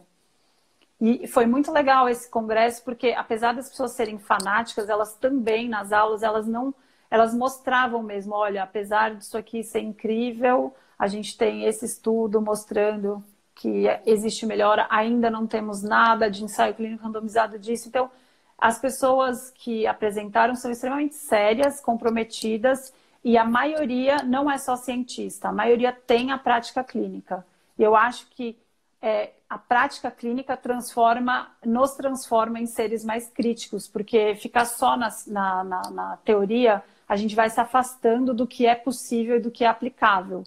E 1.00 1.26
foi 1.28 1.46
muito 1.46 1.70
legal 1.72 2.08
esse 2.08 2.28
congresso, 2.28 2.82
porque 2.84 3.12
apesar 3.12 3.54
das 3.54 3.68
pessoas 3.68 3.92
serem 3.92 4.18
fanáticas, 4.18 4.88
elas 4.88 5.14
também 5.14 5.68
nas 5.68 5.92
aulas, 5.92 6.22
elas 6.22 6.46
não, 6.46 6.74
elas 7.10 7.34
mostravam 7.34 8.02
mesmo, 8.02 8.34
olha, 8.34 8.62
apesar 8.64 9.14
disso 9.14 9.38
aqui 9.38 9.62
ser 9.62 9.80
incrível, 9.80 10.74
a 10.98 11.06
gente 11.06 11.36
tem 11.36 11.64
esse 11.64 11.84
estudo 11.84 12.40
mostrando 12.40 13.22
que 13.54 13.86
existe 14.06 14.46
melhora, 14.46 14.86
ainda 14.88 15.30
não 15.30 15.46
temos 15.46 15.82
nada 15.82 16.30
de 16.30 16.44
ensaio 16.44 16.74
clínico 16.74 17.04
randomizado 17.04 17.58
disso. 17.58 17.88
Então, 17.88 18.10
as 18.56 18.78
pessoas 18.78 19.50
que 19.50 19.86
apresentaram 19.86 20.54
são 20.54 20.70
extremamente 20.70 21.14
sérias, 21.14 21.80
comprometidas, 21.80 22.92
e 23.22 23.36
a 23.36 23.44
maioria 23.44 24.18
não 24.22 24.50
é 24.50 24.58
só 24.58 24.76
cientista, 24.76 25.48
a 25.48 25.52
maioria 25.52 25.92
tem 25.92 26.30
a 26.30 26.38
prática 26.38 26.84
clínica. 26.84 27.44
E 27.78 27.82
eu 27.82 27.94
acho 27.94 28.26
que 28.30 28.56
é, 29.02 29.32
a 29.48 29.58
prática 29.58 30.10
clínica 30.10 30.56
transforma, 30.56 31.50
nos 31.64 31.92
transforma 31.92 32.60
em 32.60 32.66
seres 32.66 33.04
mais 33.04 33.28
críticos, 33.28 33.88
porque 33.88 34.34
ficar 34.36 34.64
só 34.64 34.96
na, 34.96 35.08
na, 35.26 35.64
na, 35.64 35.90
na 35.90 36.16
teoria, 36.18 36.82
a 37.08 37.16
gente 37.16 37.34
vai 37.34 37.48
se 37.50 37.60
afastando 37.60 38.34
do 38.34 38.46
que 38.46 38.66
é 38.66 38.74
possível 38.74 39.36
e 39.36 39.40
do 39.40 39.50
que 39.50 39.64
é 39.64 39.68
aplicável. 39.68 40.44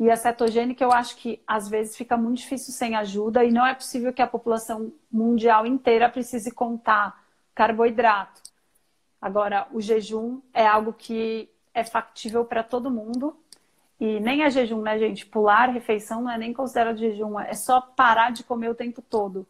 E 0.00 0.10
a 0.10 0.16
cetogênica 0.16 0.82
eu 0.82 0.90
acho 0.90 1.14
que 1.18 1.42
às 1.46 1.68
vezes 1.68 1.94
fica 1.94 2.16
muito 2.16 2.38
difícil 2.38 2.72
sem 2.72 2.96
ajuda 2.96 3.44
e 3.44 3.52
não 3.52 3.66
é 3.66 3.74
possível 3.74 4.14
que 4.14 4.22
a 4.22 4.26
população 4.26 4.90
mundial 5.12 5.66
inteira 5.66 6.08
precise 6.08 6.50
contar 6.50 7.22
carboidrato. 7.54 8.40
Agora, 9.20 9.68
o 9.70 9.78
jejum 9.78 10.40
é 10.54 10.66
algo 10.66 10.94
que 10.94 11.50
é 11.74 11.84
factível 11.84 12.46
para 12.46 12.62
todo 12.62 12.90
mundo. 12.90 13.36
E 14.00 14.18
nem 14.20 14.42
é 14.42 14.48
jejum, 14.48 14.80
né, 14.80 14.98
gente? 14.98 15.26
Pular 15.26 15.68
refeição 15.68 16.22
não 16.22 16.30
é 16.30 16.38
nem 16.38 16.54
considerado 16.54 16.96
jejum, 16.96 17.38
é 17.38 17.52
só 17.52 17.82
parar 17.82 18.32
de 18.32 18.42
comer 18.42 18.70
o 18.70 18.74
tempo 18.74 19.02
todo 19.02 19.46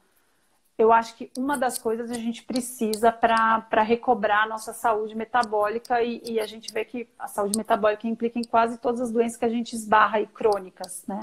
eu 0.81 0.93
acho 0.93 1.15
que 1.15 1.31
uma 1.37 1.59
das 1.59 1.77
coisas 1.77 2.11
a 2.11 2.15
gente 2.15 2.43
precisa 2.43 3.13
para 3.13 3.83
recobrar 3.83 4.45
a 4.45 4.49
nossa 4.49 4.73
saúde 4.73 5.15
metabólica 5.15 6.03
e, 6.03 6.23
e, 6.25 6.41
a 6.41 6.47
gente 6.47 6.73
vê 6.73 6.87
que 6.87 7.07
a 7.19 7.29
saúde 7.29 7.59
metabólica 7.59 8.09
implica 8.09 8.39
em 8.39 8.45
quase 8.45 8.79
todas 8.79 9.03
as 9.03 9.13
doenças 9.13 9.37
que 9.37 9.45
a 9.45 9.51
gente 9.51 9.75
esbarra 9.75 10.21
e 10.21 10.27
crônicas, 10.27 11.05
né? 11.07 11.21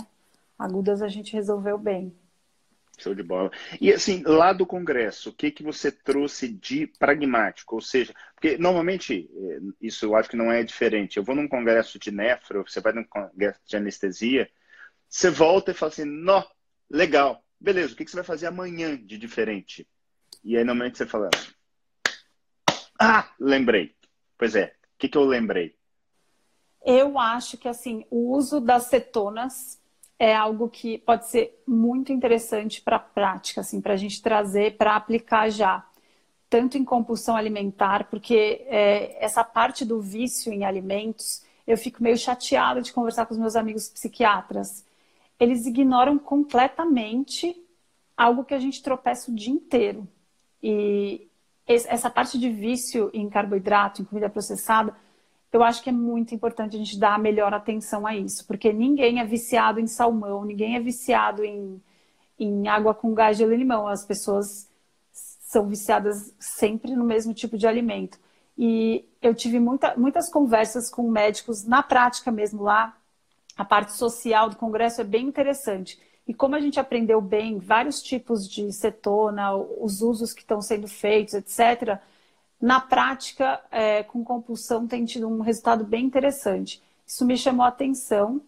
Agudas 0.60 1.02
a 1.02 1.08
gente 1.08 1.34
resolveu 1.34 1.76
bem. 1.78 2.16
Show 3.00 3.16
de 3.16 3.24
bola. 3.24 3.52
E 3.82 3.92
assim, 3.92 4.22
lá 4.26 4.54
do 4.54 4.66
Congresso, 4.66 5.30
o 5.30 5.34
que, 5.34 5.50
que 5.50 5.64
você 5.64 5.92
trouxe 5.92 6.48
de 6.48 6.86
pragmático? 6.86 7.76
Ou 7.76 7.82
seja, 7.82 8.14
porque 8.36 8.58
normalmente, 8.60 9.30
eh, 9.36 9.60
isso 9.82 10.06
eu 10.06 10.16
acho 10.16 10.30
que 10.30 10.38
não 10.38 10.52
é 10.52 10.64
diferente. 10.64 11.18
Eu 11.18 11.24
vou 11.24 11.36
num 11.36 11.48
congresso 11.48 11.98
de 11.98 12.12
nefro, 12.12 12.64
você 12.68 12.80
vai 12.80 12.94
num 12.94 13.04
congresso 13.04 13.60
de 13.66 13.78
anestesia, 13.78 14.50
você 15.08 15.30
volta 15.30 15.72
e 15.72 15.74
fala 15.74 15.92
assim, 15.92 16.06
nó, 16.06 16.44
legal, 16.90 17.44
beleza, 17.60 17.94
o 17.94 17.96
que, 17.96 18.08
você 18.08 18.16
vai 18.16 18.24
fazer 18.24 18.48
amanhã 18.48 18.98
de 18.98 19.18
diferente? 19.18 19.88
E 20.44 20.58
aí, 20.58 20.64
normalmente, 20.64 20.98
você 20.98 21.06
fala, 21.06 21.30
ah, 23.00 23.30
lembrei. 23.40 23.96
Pois 24.38 24.56
é, 24.56 24.66
o 24.66 24.98
que, 24.98 25.10
que 25.10 25.18
eu 25.18 25.26
lembrei? 25.26 25.76
Eu 26.86 27.20
acho 27.20 27.58
que, 27.58 27.68
assim, 27.68 28.06
o 28.10 28.36
uso 28.36 28.60
das 28.60 28.84
cetonas 28.84 29.80
é 30.20 30.36
algo 30.36 30.70
que 30.70 30.98
pode 31.00 31.28
ser 31.28 31.62
muito 31.68 32.12
interessante 32.12 32.82
para 32.82 32.96
a 32.96 33.00
prática, 33.00 33.62
assim, 33.62 33.82
para 33.82 33.94
a 33.94 33.98
gente 33.98 34.22
trazer, 34.22 34.78
para 34.78 34.96
aplicar 34.96 35.50
já. 35.50 35.86
Tanto 36.50 36.78
em 36.78 36.86
compulsão 36.86 37.36
alimentar, 37.36 38.06
porque 38.06 38.66
é, 38.68 39.24
essa 39.24 39.44
parte 39.44 39.84
do 39.84 40.02
vício 40.02 40.52
em 40.54 40.64
alimentos, 40.64 41.44
eu 41.68 41.78
fico 41.78 42.02
meio 42.02 42.18
chateada 42.18 42.82
de 42.82 42.94
conversar 42.94 43.26
com 43.26 43.34
os 43.34 43.40
meus 43.40 43.56
amigos 43.56 43.90
psiquiatras 43.90 44.87
eles 45.40 45.66
ignoram 45.66 46.18
completamente 46.18 47.56
algo 48.16 48.44
que 48.44 48.54
a 48.54 48.60
gente 48.60 48.82
tropeça 48.82 49.32
o 49.32 49.36
dia 49.36 49.54
inteiro. 49.54 50.08
E 50.62 51.28
essa 51.68 52.10
parte 52.10 52.40
de 52.40 52.50
vício 52.50 53.12
em 53.14 53.30
carboidrato, 53.30 54.02
em 54.02 54.06
comida 54.06 54.30
processada, 54.30 54.96
eu 55.52 55.64
acho 55.64 55.84
que 55.84 55.90
é 55.90 55.94
muito 55.94 56.34
importante 56.34 56.76
a 56.76 56.80
gente 56.80 57.00
dar 57.00 57.16
a 57.16 57.20
melhor 57.20 57.54
atenção 57.54 58.06
a 58.06 58.16
isso, 58.16 58.46
porque 58.46 58.74
ninguém 58.74 59.20
é 59.20 59.26
viciado 59.26 59.80
em 59.80 59.88
salmão, 59.88 60.44
ninguém 60.44 60.76
é 60.76 60.80
viciado 60.80 61.44
em, 61.44 61.82
em 62.40 62.68
água 62.68 62.94
com 62.94 63.14
gás 63.14 63.38
de 63.38 63.46
limão. 63.46 63.88
As 63.88 64.06
pessoas 64.06 64.70
são 65.12 65.68
viciadas 65.68 66.34
sempre 66.40 66.96
no 66.96 67.06
mesmo 67.06 67.34
tipo 67.34 67.58
de 67.58 67.68
alimento. 67.68 68.20
E 68.58 69.06
eu 69.22 69.34
tive 69.36 69.60
muita, 69.60 69.96
muitas 69.96 70.30
conversas 70.30 70.90
com 70.90 71.10
médicos 71.10 71.64
na 71.64 71.84
prática 71.84 72.32
mesmo 72.32 72.64
lá, 72.64 72.98
a 73.58 73.66
parte 73.66 73.94
social 73.94 74.50
do 74.50 74.56
Congresso 74.56 75.02
é 75.02 75.04
bem 75.04 75.26
interessante. 75.28 76.00
E 76.28 76.34
como 76.34 76.56
a 76.56 76.60
gente 76.60 76.80
aprendeu 76.80 77.22
bem 77.22 77.58
vários 77.58 78.02
tipos 78.02 78.48
de 78.48 78.72
cetona, 78.72 79.56
os 79.56 80.02
usos 80.02 80.34
que 80.34 80.42
estão 80.42 80.62
sendo 80.62 80.88
feitos, 80.88 81.34
etc., 81.34 82.00
na 82.60 82.82
prática, 82.82 83.62
é, 83.72 84.04
com 84.04 84.24
compulsão, 84.24 84.88
tem 84.88 85.06
tido 85.06 85.28
um 85.28 85.42
resultado 85.42 85.84
bem 85.84 86.06
interessante. 86.06 86.82
Isso 87.06 87.26
me 87.26 87.38
chamou 87.38 87.64
a 87.64 87.70
atenção 87.70 88.42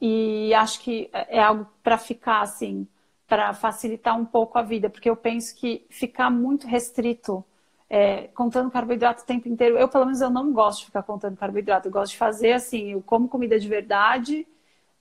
e 0.00 0.52
acho 0.54 0.80
que 0.80 1.10
é 1.12 1.40
algo 1.40 1.66
para 1.82 1.98
ficar 1.98 2.40
assim, 2.40 2.88
para 3.28 3.52
facilitar 3.54 4.18
um 4.18 4.24
pouco 4.24 4.58
a 4.58 4.62
vida, 4.62 4.88
porque 4.90 5.08
eu 5.08 5.14
penso 5.14 5.54
que 5.54 5.86
ficar 5.90 6.30
muito 6.30 6.66
restrito, 6.66 7.44
é, 7.90 8.28
contando 8.28 8.70
carboidrato 8.70 9.24
o 9.24 9.26
tempo 9.26 9.48
inteiro, 9.48 9.76
eu 9.76 9.88
pelo 9.88 10.04
menos 10.04 10.20
eu 10.20 10.30
não 10.30 10.52
gosto 10.52 10.80
de 10.80 10.86
ficar 10.86 11.02
contando 11.02 11.36
carboidrato, 11.36 11.88
eu 11.88 11.92
gosto 11.92 12.12
de 12.12 12.18
fazer 12.18 12.52
assim, 12.52 12.92
eu 12.92 13.02
como 13.02 13.28
comida 13.28 13.58
de 13.58 13.68
verdade 13.68 14.46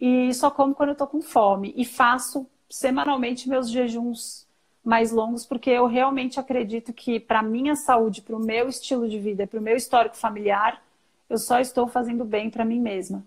e 0.02 0.34
só 0.34 0.50
como 0.50 0.74
quando 0.74 0.90
eu 0.90 0.96
tô 0.96 1.06
com 1.06 1.22
fome. 1.22 1.72
E 1.78 1.86
faço 1.86 2.48
semanalmente 2.68 3.48
meus 3.48 3.70
jejuns 3.70 4.48
mais 4.84 5.12
longos, 5.12 5.46
porque 5.46 5.70
eu 5.70 5.86
realmente 5.86 6.40
acredito 6.40 6.92
que 6.92 7.20
para 7.20 7.44
minha 7.44 7.76
saúde, 7.76 8.24
para 8.24 8.36
o 8.36 8.40
meu 8.40 8.68
estilo 8.68 9.08
de 9.08 9.20
vida, 9.20 9.46
para 9.46 9.60
o 9.60 9.62
meu 9.62 9.76
histórico 9.76 10.18
familiar, 10.18 10.82
eu 11.30 11.38
só 11.38 11.60
estou 11.60 11.88
fazendo 11.88 12.26
bem 12.26 12.50
para 12.50 12.66
mim 12.66 12.80
mesma. 12.80 13.24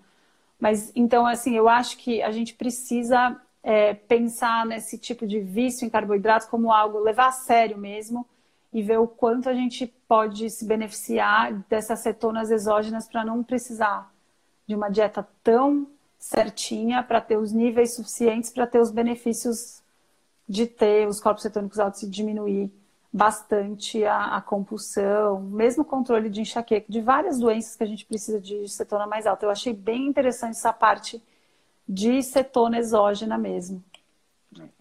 Mas 0.59 0.91
então, 0.97 1.25
assim, 1.25 1.55
eu 1.55 1.69
acho 1.69 1.99
que 1.99 2.21
a 2.21 2.33
gente 2.33 2.55
precisa 2.55 3.41
é, 3.63 3.95
pensar 3.95 4.67
nesse 4.67 4.99
tipo 4.99 5.25
de 5.25 5.39
vício 5.39 5.87
em 5.87 5.91
carboidratos 5.91 6.49
como 6.49 6.73
algo, 6.73 6.99
levar 6.99 7.29
a 7.29 7.33
sério 7.33 7.79
mesmo 7.79 8.27
e 8.73 8.83
ver 8.83 8.99
o 8.99 9.07
quanto 9.07 9.49
a 9.49 9.55
gente 9.55 9.87
pode 10.09 10.49
se 10.51 10.65
beneficiar 10.65 11.53
dessas 11.69 12.01
cetonas 12.01 12.51
exógenas 12.51 13.07
para 13.07 13.25
não 13.25 13.43
precisar 13.43 14.13
de 14.67 14.75
uma 14.75 14.89
dieta 14.89 15.27
tão 15.43 15.87
certinha 16.19 17.03
para 17.03 17.21
ter 17.21 17.37
os 17.37 17.53
níveis 17.53 17.95
suficientes 17.95 18.51
para 18.51 18.67
ter 18.67 18.81
os 18.81 18.91
benefícios 18.91 19.83
de 20.49 20.67
ter 20.67 21.07
os 21.09 21.21
corpos 21.21 21.43
cetônicos 21.43 21.79
altos 21.79 22.03
e 22.03 22.09
diminuir 22.09 22.71
bastante 23.13 24.05
a, 24.05 24.37
a, 24.37 24.41
compulsão, 24.41 25.41
mesmo 25.41 25.85
controle 25.85 26.31
de 26.31 26.41
enxaqueca, 26.41 26.87
de 26.89 27.01
várias 27.01 27.39
doenças 27.39 27.77
que 27.77 27.83
a 27.83 27.87
gente 27.87 28.07
precisa 28.07 28.41
de 28.41 28.67
cetona 28.69 29.07
mais 29.07 29.27
alta. 29.27 29.45
Eu 29.45 29.51
achei 29.51 29.75
bem 29.75 30.07
interessante 30.07 30.53
essa 30.53 30.73
parte 30.73 31.23
de 31.87 32.23
cetona 32.23 32.79
exógena 32.79 33.37
mesmo. 33.37 33.85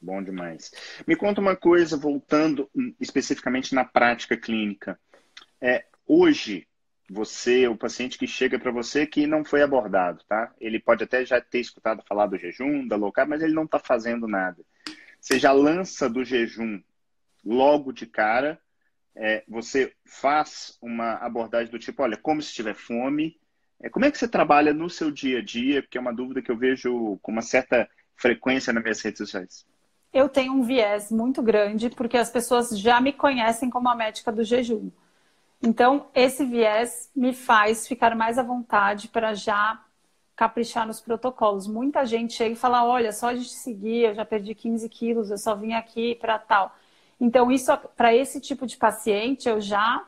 Bom 0.02 0.22
demais. 0.22 0.72
Me 1.08 1.16
conta 1.16 1.40
uma 1.40 1.56
coisa, 1.56 1.96
voltando 1.96 2.70
especificamente 3.00 3.74
na 3.74 3.86
prática 3.86 4.36
clínica. 4.36 5.00
É, 5.62 5.86
hoje, 6.06 6.68
você, 7.10 7.68
o 7.68 7.78
paciente 7.78 8.18
que 8.18 8.28
chega 8.28 8.58
para 8.58 8.72
você 8.72 9.06
que 9.06 9.28
não 9.28 9.44
foi 9.44 9.62
abordado, 9.62 10.24
tá? 10.28 10.54
Ele 10.60 10.80
pode 10.80 11.04
até 11.04 11.26
já 11.26 11.40
ter 11.40 11.60
escutado 11.60 12.04
falar 12.08 12.28
do 12.28 12.38
jejum, 12.38 12.88
da 12.88 12.96
low 12.96 13.14
mas 13.28 13.42
ele 13.42 13.54
não 13.54 13.66
está 13.66 13.80
fazendo 13.80 14.28
nada. 14.28 14.64
Você 15.20 15.38
já 15.38 15.52
lança 15.52 16.10
do 16.10 16.24
jejum 16.24 16.82
logo 17.46 17.92
de 17.92 18.06
cara, 18.06 18.60
é, 19.16 19.44
você 19.48 19.94
faz 20.06 20.78
uma 20.82 21.16
abordagem 21.16 21.72
do 21.72 21.80
tipo, 21.80 22.02
olha, 22.02 22.18
como 22.18 22.42
se 22.42 22.54
tiver 22.54 22.76
fome. 22.76 23.40
É, 23.82 23.90
como 23.90 24.06
é 24.06 24.12
que 24.12 24.18
você 24.18 24.28
trabalha 24.28 24.74
no 24.74 24.90
seu 24.90 25.12
dia 25.12 25.40
a 25.40 25.44
dia? 25.44 25.82
Porque 25.82 25.98
é 25.98 26.02
uma 26.02 26.14
dúvida 26.14 26.42
que 26.42 26.52
eu 26.52 26.58
vejo 26.58 27.18
com 27.22 27.32
uma 27.32 27.42
certa 27.42 27.90
frequência 28.16 28.72
nas 28.74 28.84
minhas 28.84 29.02
redes 29.02 29.18
sociais. 29.18 29.66
Eu 30.14 30.28
tenho 30.28 30.54
um 30.54 30.64
viés 30.64 31.12
muito 31.12 31.42
grande, 31.42 31.90
porque 31.90 32.18
as 32.18 32.30
pessoas 32.30 32.78
já 32.78 33.00
me 33.00 33.14
conhecem 33.14 33.70
como 33.70 33.88
a 33.90 33.96
médica 33.96 34.32
do 34.32 34.44
jejum. 34.44 34.92
Então, 35.62 36.08
esse 36.14 36.44
viés 36.44 37.10
me 37.16 37.34
faz 37.34 37.88
ficar 37.88 38.16
mais 38.16 38.38
à 38.38 38.44
vontade 38.44 39.08
para 39.08 39.34
já 39.34 39.80
caprichar 40.36 40.88
nos 40.88 41.00
protocolos. 41.00 41.68
Muita 41.68 42.06
gente 42.06 42.34
chega 42.34 42.54
e 42.54 42.58
fala: 42.58 42.84
olha, 42.84 43.14
só 43.14 43.32
de 43.32 43.44
te 43.44 43.54
seguir, 43.54 44.06
eu 44.06 44.16
já 44.16 44.26
perdi 44.26 44.56
15 44.56 44.90
quilos, 44.90 45.30
eu 45.30 45.38
só 45.38 45.56
vim 45.56 45.74
aqui 45.74 46.16
para 46.16 46.40
tal. 46.40 46.76
Então, 47.20 47.52
isso 47.52 47.72
para 47.96 48.16
esse 48.16 48.42
tipo 48.42 48.66
de 48.66 48.76
paciente, 48.76 49.48
eu 49.48 49.62
já 49.62 50.04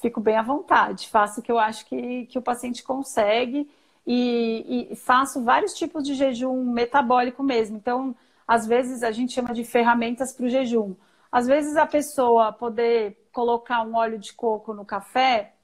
fico 0.00 0.20
bem 0.20 0.36
à 0.36 0.42
vontade, 0.42 1.08
faço 1.08 1.38
o 1.38 1.42
que 1.42 1.52
eu 1.52 1.58
acho 1.58 1.86
que, 1.86 2.26
que 2.26 2.36
o 2.36 2.42
paciente 2.42 2.82
consegue 2.82 3.70
e, 4.06 4.88
e 4.90 4.96
faço 4.96 5.42
vários 5.42 5.74
tipos 5.74 6.04
de 6.04 6.14
jejum 6.14 6.64
metabólico 6.64 7.42
mesmo. 7.42 7.76
Então, 7.76 8.14
às 8.46 8.66
vezes 8.66 9.02
a 9.02 9.10
gente 9.10 9.32
chama 9.32 9.54
de 9.54 9.64
ferramentas 9.64 10.32
para 10.32 10.46
o 10.46 10.48
jejum. 10.48 10.94
Às 11.30 11.46
vezes 11.46 11.76
a 11.76 11.86
pessoa 11.86 12.52
poder 12.52 13.28
colocar 13.32 13.82
um 13.82 13.94
óleo 13.94 14.18
de 14.18 14.32
coco 14.34 14.74
no 14.74 14.84
café 14.84 15.54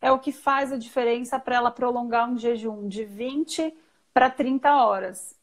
é 0.00 0.12
o 0.12 0.18
que 0.18 0.30
faz 0.30 0.72
a 0.72 0.76
diferença 0.76 1.38
para 1.38 1.56
ela 1.56 1.70
prolongar 1.70 2.30
um 2.30 2.38
jejum 2.38 2.86
de 2.86 3.04
20 3.04 3.74
para 4.14 4.30
30 4.30 4.74
horas. 4.76 5.34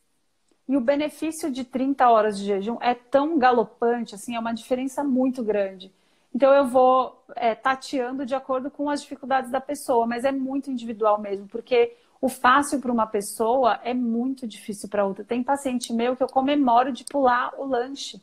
E 0.68 0.78
o 0.78 0.82
benefício 0.82 1.52
de 1.52 1.66
30 1.66 2.10
horas 2.10 2.38
de 2.38 2.46
jejum 2.46 2.78
é 2.80 2.94
tão 2.96 3.38
galopante, 3.38 4.16
assim, 4.16 4.36
é 4.36 4.40
uma 4.40 4.54
diferença 4.54 5.04
muito 5.04 5.44
grande. 5.44 5.92
Então 6.34 6.52
eu 6.54 6.66
vou 6.66 7.24
é, 7.36 7.54
tateando 7.54 8.26
de 8.26 8.34
acordo 8.34 8.72
com 8.72 8.90
as 8.90 9.02
dificuldades 9.02 9.52
da 9.52 9.62
pessoa, 9.62 10.08
mas 10.08 10.24
é 10.24 10.32
muito 10.32 10.72
individual 10.72 11.20
mesmo, 11.20 11.48
porque 11.48 11.96
o 12.24 12.30
fácil 12.30 12.80
para 12.80 12.90
uma 12.90 13.06
pessoa 13.06 13.82
é 13.84 13.94
muito 13.94 14.48
difícil 14.48 14.88
para 14.88 15.06
outra. 15.06 15.26
Tem 15.26 15.44
paciente 15.44 15.92
meu 15.92 16.16
que 16.16 16.24
eu 16.24 16.28
comemoro 16.28 16.90
de 16.94 17.04
pular 17.04 17.54
o 17.60 17.66
lanche. 17.66 18.22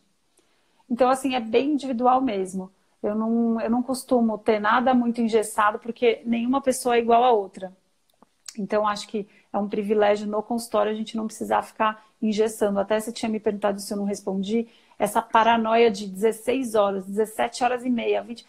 Então, 0.89 1.11
assim, 1.11 1.35
é 1.35 1.41
bem 1.41 1.73
individual 1.73 2.19
mesmo. 2.23 2.73
Eu 3.03 3.15
não, 3.15 3.61
eu 3.61 3.69
não 3.69 3.83
costumo 3.83 4.39
ter 4.39 4.59
nada 4.59 4.95
muito 4.95 5.21
engessado, 5.21 5.79
porque 5.79 6.23
nenhuma 6.25 6.63
pessoa 6.63 6.97
é 6.97 6.99
igual 6.99 7.23
a 7.23 7.31
outra. 7.31 7.77
Então, 8.59 8.89
acho 8.89 9.07
que 9.07 9.29
é 9.53 9.59
um 9.59 9.69
privilégio 9.69 10.27
no 10.27 10.43
consultório 10.43 10.91
a 10.91 10.95
gente 10.95 11.15
não 11.15 11.27
precisar 11.27 11.61
ficar 11.61 12.03
engessando. 12.23 12.81
Até 12.81 12.99
você 12.99 13.13
tinha 13.13 13.29
me 13.29 13.39
perguntado 13.39 13.83
se 13.83 13.93
eu 13.93 13.99
não 13.99 14.07
respondi, 14.07 14.67
essa 14.99 15.21
paranoia 15.21 15.91
de 15.91 16.07
16 16.07 16.75
horas, 16.75 17.05
17 17.05 17.63
horas 17.63 17.85
e 17.85 17.91
meia, 17.91 18.23
20. 18.23 18.47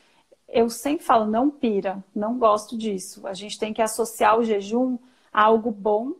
Eu 0.47 0.69
sempre 0.69 1.03
falo, 1.03 1.25
não 1.25 1.49
pira, 1.49 2.01
não 2.15 2.39
gosto 2.39 2.77
disso. 2.77 3.27
A 3.27 3.33
gente 3.33 3.59
tem 3.59 3.73
que 3.73 3.81
associar 3.81 4.39
o 4.39 4.45
jejum 4.45 4.97
algo 5.32 5.71
bom 5.71 6.13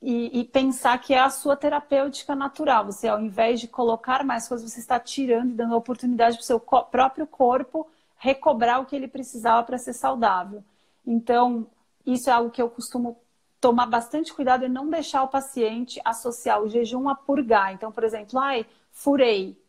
e, 0.00 0.40
e, 0.40 0.44
pensar 0.44 0.98
que 0.98 1.12
é 1.12 1.18
a 1.18 1.30
sua 1.30 1.56
terapêutica 1.56 2.34
natural. 2.34 2.86
Você, 2.86 3.08
ao 3.08 3.20
invés 3.20 3.60
de 3.60 3.66
colocar 3.66 4.24
mais 4.24 4.46
coisas, 4.46 4.70
você 4.70 4.78
está 4.78 4.98
tirando 4.98 5.50
e 5.50 5.54
dando 5.54 5.76
oportunidade 5.76 6.36
para 6.36 6.42
o 6.42 6.46
seu 6.46 6.60
próprio 6.60 7.26
corpo 7.26 7.86
recobrar 8.16 8.80
o 8.80 8.86
que 8.86 8.94
ele 8.94 9.08
precisava 9.08 9.62
para 9.64 9.78
ser 9.78 9.92
saudável. 9.92 10.62
Então, 11.06 11.66
isso 12.06 12.30
é 12.30 12.32
algo 12.32 12.50
que 12.50 12.62
eu 12.62 12.70
costumo 12.70 13.18
tomar 13.60 13.86
bastante 13.86 14.32
cuidado 14.32 14.64
e 14.64 14.68
não 14.68 14.88
deixar 14.88 15.22
o 15.22 15.28
paciente 15.28 16.00
associar 16.04 16.62
o 16.62 16.68
jejum 16.68 17.08
a 17.08 17.14
purgar. 17.14 17.72
Então, 17.72 17.90
por 17.90 18.04
exemplo, 18.04 18.38
ai, 18.38 18.66
furei, 18.92 19.60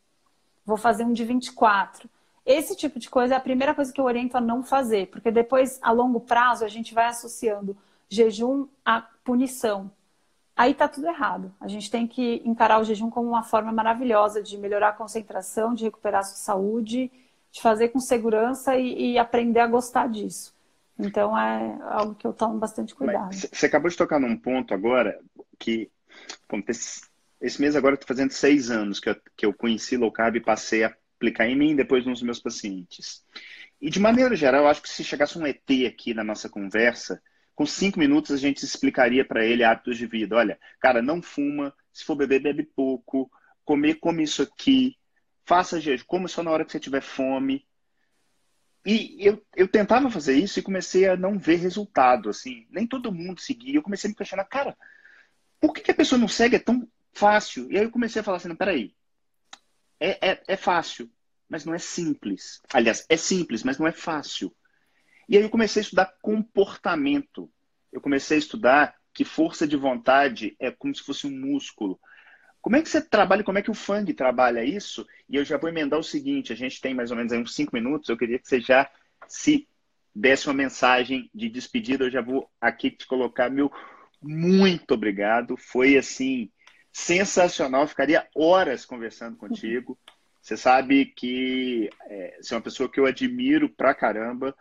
vou 0.66 0.78
fazer 0.78 1.04
um 1.06 1.14
de 1.14 1.26
24. 1.26 2.08
Esse 2.46 2.76
tipo 2.76 3.00
de 3.00 3.10
coisa 3.10 3.34
é 3.34 3.38
a 3.38 3.42
primeira 3.42 3.74
coisa 3.74 3.92
que 3.92 4.00
eu 4.00 4.06
oriento 4.06 4.38
a 4.38 4.42
não 4.42 4.64
fazer, 4.64 5.08
porque 5.08 5.32
depois, 5.32 5.80
a 5.82 5.92
longo 5.92 6.20
prazo, 6.20 6.66
a 6.66 6.68
gente 6.68 6.94
vai 6.94 7.08
associando 7.08 7.76
jejum 8.10 8.68
a 8.84 9.02
punição. 9.24 9.92
Aí 10.56 10.74
tá 10.74 10.88
tudo 10.88 11.08
errado. 11.08 11.54
A 11.62 11.68
gente 11.68 11.90
tem 11.90 12.06
que 12.06 12.42
encarar 12.44 12.82
o 12.82 12.84
jejum 12.84 13.10
como 13.10 13.30
uma 13.30 13.44
forma 13.44 13.72
maravilhosa 13.72 14.44
de 14.44 14.58
melhorar 14.58 14.90
a 14.90 14.94
concentração, 14.94 15.74
de 15.74 15.86
recuperar 15.86 16.22
a 16.22 16.24
sua 16.24 16.36
saúde, 16.36 17.10
de 17.52 17.62
fazer 17.62 17.90
com 17.90 18.00
segurança 18.00 18.76
e, 18.76 19.14
e 19.14 19.18
aprender 19.18 19.62
a 19.62 19.68
gostar 19.68 20.10
disso. 20.10 20.54
Então 20.98 21.38
é 21.38 21.80
algo 21.84 22.14
que 22.14 22.28
eu 22.28 22.34
tomo 22.34 22.60
bastante 22.60 22.94
cuidado. 22.94 23.34
Você 23.34 23.66
acabou 23.66 23.90
de 23.90 23.96
tocar 23.96 24.20
num 24.20 24.36
ponto 24.36 24.74
agora 24.74 25.18
que 25.58 25.90
esse, 26.68 27.02
esse 27.40 27.62
mês 27.62 27.76
agora 27.76 27.94
eu 27.94 27.96
estou 27.96 28.08
fazendo 28.08 28.32
seis 28.32 28.70
anos 28.70 29.00
que 29.00 29.10
eu, 29.10 29.16
que 29.38 29.46
eu 29.46 29.54
conheci 29.54 29.96
low 29.96 30.12
carb 30.12 30.36
e 30.36 30.42
passei 30.42 30.84
a 30.84 30.94
aplicar 31.16 31.48
em 31.48 31.58
mim 31.58 31.72
e 31.72 31.76
depois 31.76 32.06
nos 32.06 32.22
meus 32.22 32.40
pacientes. 32.40 33.24
E 33.82 33.90
de 33.90 34.00
maneira 34.00 34.36
geral, 34.36 34.64
eu 34.64 34.68
acho 34.68 34.82
que 34.82 34.90
se 34.90 35.06
chegasse 35.06 35.40
um 35.40 35.46
ET 35.46 35.70
aqui 35.88 36.14
na 36.14 36.24
nossa 36.24 36.50
conversa, 36.50 37.22
com 37.60 37.66
cinco 37.66 38.00
minutos 38.00 38.32
a 38.32 38.38
gente 38.38 38.64
explicaria 38.64 39.26
para 39.26 39.46
ele 39.46 39.66
hábitos 39.66 39.98
de 39.98 40.06
vida. 40.06 40.34
Olha, 40.38 40.58
cara, 40.80 41.02
não 41.02 41.22
fuma, 41.22 41.76
se 41.92 42.06
for 42.06 42.16
beber, 42.16 42.42
bebe 42.42 42.64
pouco, 42.64 43.30
comer, 43.66 43.96
come 43.96 44.24
isso 44.24 44.42
aqui, 44.42 44.96
faça 45.44 45.78
jejum, 45.78 46.06
come 46.08 46.30
só 46.30 46.42
na 46.42 46.52
hora 46.52 46.64
que 46.64 46.72
você 46.72 46.80
tiver 46.80 47.02
fome, 47.02 47.68
e 48.86 49.18
eu, 49.20 49.46
eu 49.58 49.68
tentava 49.68 50.10
fazer 50.10 50.36
isso 50.36 50.58
e 50.58 50.64
comecei 50.64 51.10
a 51.10 51.18
não 51.18 51.38
ver 51.38 51.58
resultado, 51.58 52.30
assim. 52.30 52.66
Nem 52.70 52.88
todo 52.88 53.12
mundo 53.12 53.42
seguia. 53.42 53.76
Eu 53.76 53.84
comecei 53.84 54.08
a 54.08 54.12
me 54.12 54.16
questionar, 54.16 54.46
cara, 54.46 54.78
por 55.60 55.74
que, 55.74 55.82
que 55.82 55.92
a 55.92 55.96
pessoa 55.96 56.18
não 56.18 56.30
segue? 56.30 56.56
É 56.56 56.60
tão 56.60 56.88
fácil. 57.12 57.70
E 57.70 57.78
aí 57.78 57.84
eu 57.84 57.92
comecei 57.92 58.22
a 58.22 58.24
falar 58.24 58.38
assim, 58.38 58.48
não, 58.48 58.56
peraí. 58.56 58.96
É, 60.00 60.30
é, 60.30 60.44
é 60.48 60.56
fácil, 60.56 61.12
mas 61.50 61.66
não 61.66 61.74
é 61.74 61.78
simples. 61.78 62.62
Aliás, 62.74 63.06
é 63.10 63.18
simples, 63.18 63.64
mas 63.66 63.78
não 63.78 63.86
é 63.86 63.92
fácil. 63.92 64.56
E 65.30 65.38
aí 65.38 65.44
eu 65.44 65.50
comecei 65.50 65.82
a 65.82 65.84
estudar 65.84 66.14
comportamento. 66.24 67.50
Eu 67.94 68.02
comecei 68.02 68.38
a 68.38 68.40
estudar 68.40 68.96
que 69.14 69.24
força 69.24 69.68
de 69.68 69.78
vontade 69.78 70.56
é 70.60 70.72
como 70.72 70.94
se 70.94 71.04
fosse 71.04 71.28
um 71.28 71.32
músculo. 71.32 72.00
Como 72.62 72.76
é 72.76 72.82
que 72.82 72.90
você 72.90 73.00
trabalha, 73.00 73.44
como 73.44 73.60
é 73.60 73.62
que 73.62 73.72
o 73.72 73.76
Fang 73.76 74.12
trabalha 74.14 74.66
isso? 74.66 75.08
E 75.30 75.36
eu 75.36 75.46
já 75.46 75.58
vou 75.58 75.70
emendar 75.70 76.00
o 76.00 76.04
seguinte, 76.04 76.52
a 76.52 76.56
gente 76.56 76.82
tem 76.82 76.94
mais 76.94 77.12
ou 77.12 77.18
menos 77.18 77.32
uns 77.32 77.54
cinco 77.54 77.76
minutos, 77.76 78.10
eu 78.10 78.18
queria 78.18 78.40
que 78.40 78.48
você 78.48 78.60
já 78.60 78.90
se 79.28 79.68
desse 80.14 80.48
uma 80.48 80.54
mensagem 80.54 81.30
de 81.34 81.48
despedida, 81.48 82.06
eu 82.06 82.12
já 82.12 82.22
vou 82.22 82.50
aqui 82.60 82.92
te 82.92 83.06
colocar 83.08 83.50
meu 83.50 83.72
muito 84.22 84.94
obrigado, 84.96 85.56
foi 85.56 85.96
assim, 85.96 86.52
sensacional, 86.92 87.88
ficaria 87.88 88.28
horas 88.36 88.84
conversando 88.84 89.38
contigo, 89.38 89.98
você 90.42 90.58
sabe 90.58 91.06
que 91.06 91.90
é, 92.08 92.38
você 92.42 92.54
é 92.54 92.58
uma 92.58 92.64
pessoa 92.64 92.92
que 92.92 93.00
eu 93.00 93.06
admiro 93.06 93.70
pra 93.70 93.94
caramba, 93.94 94.54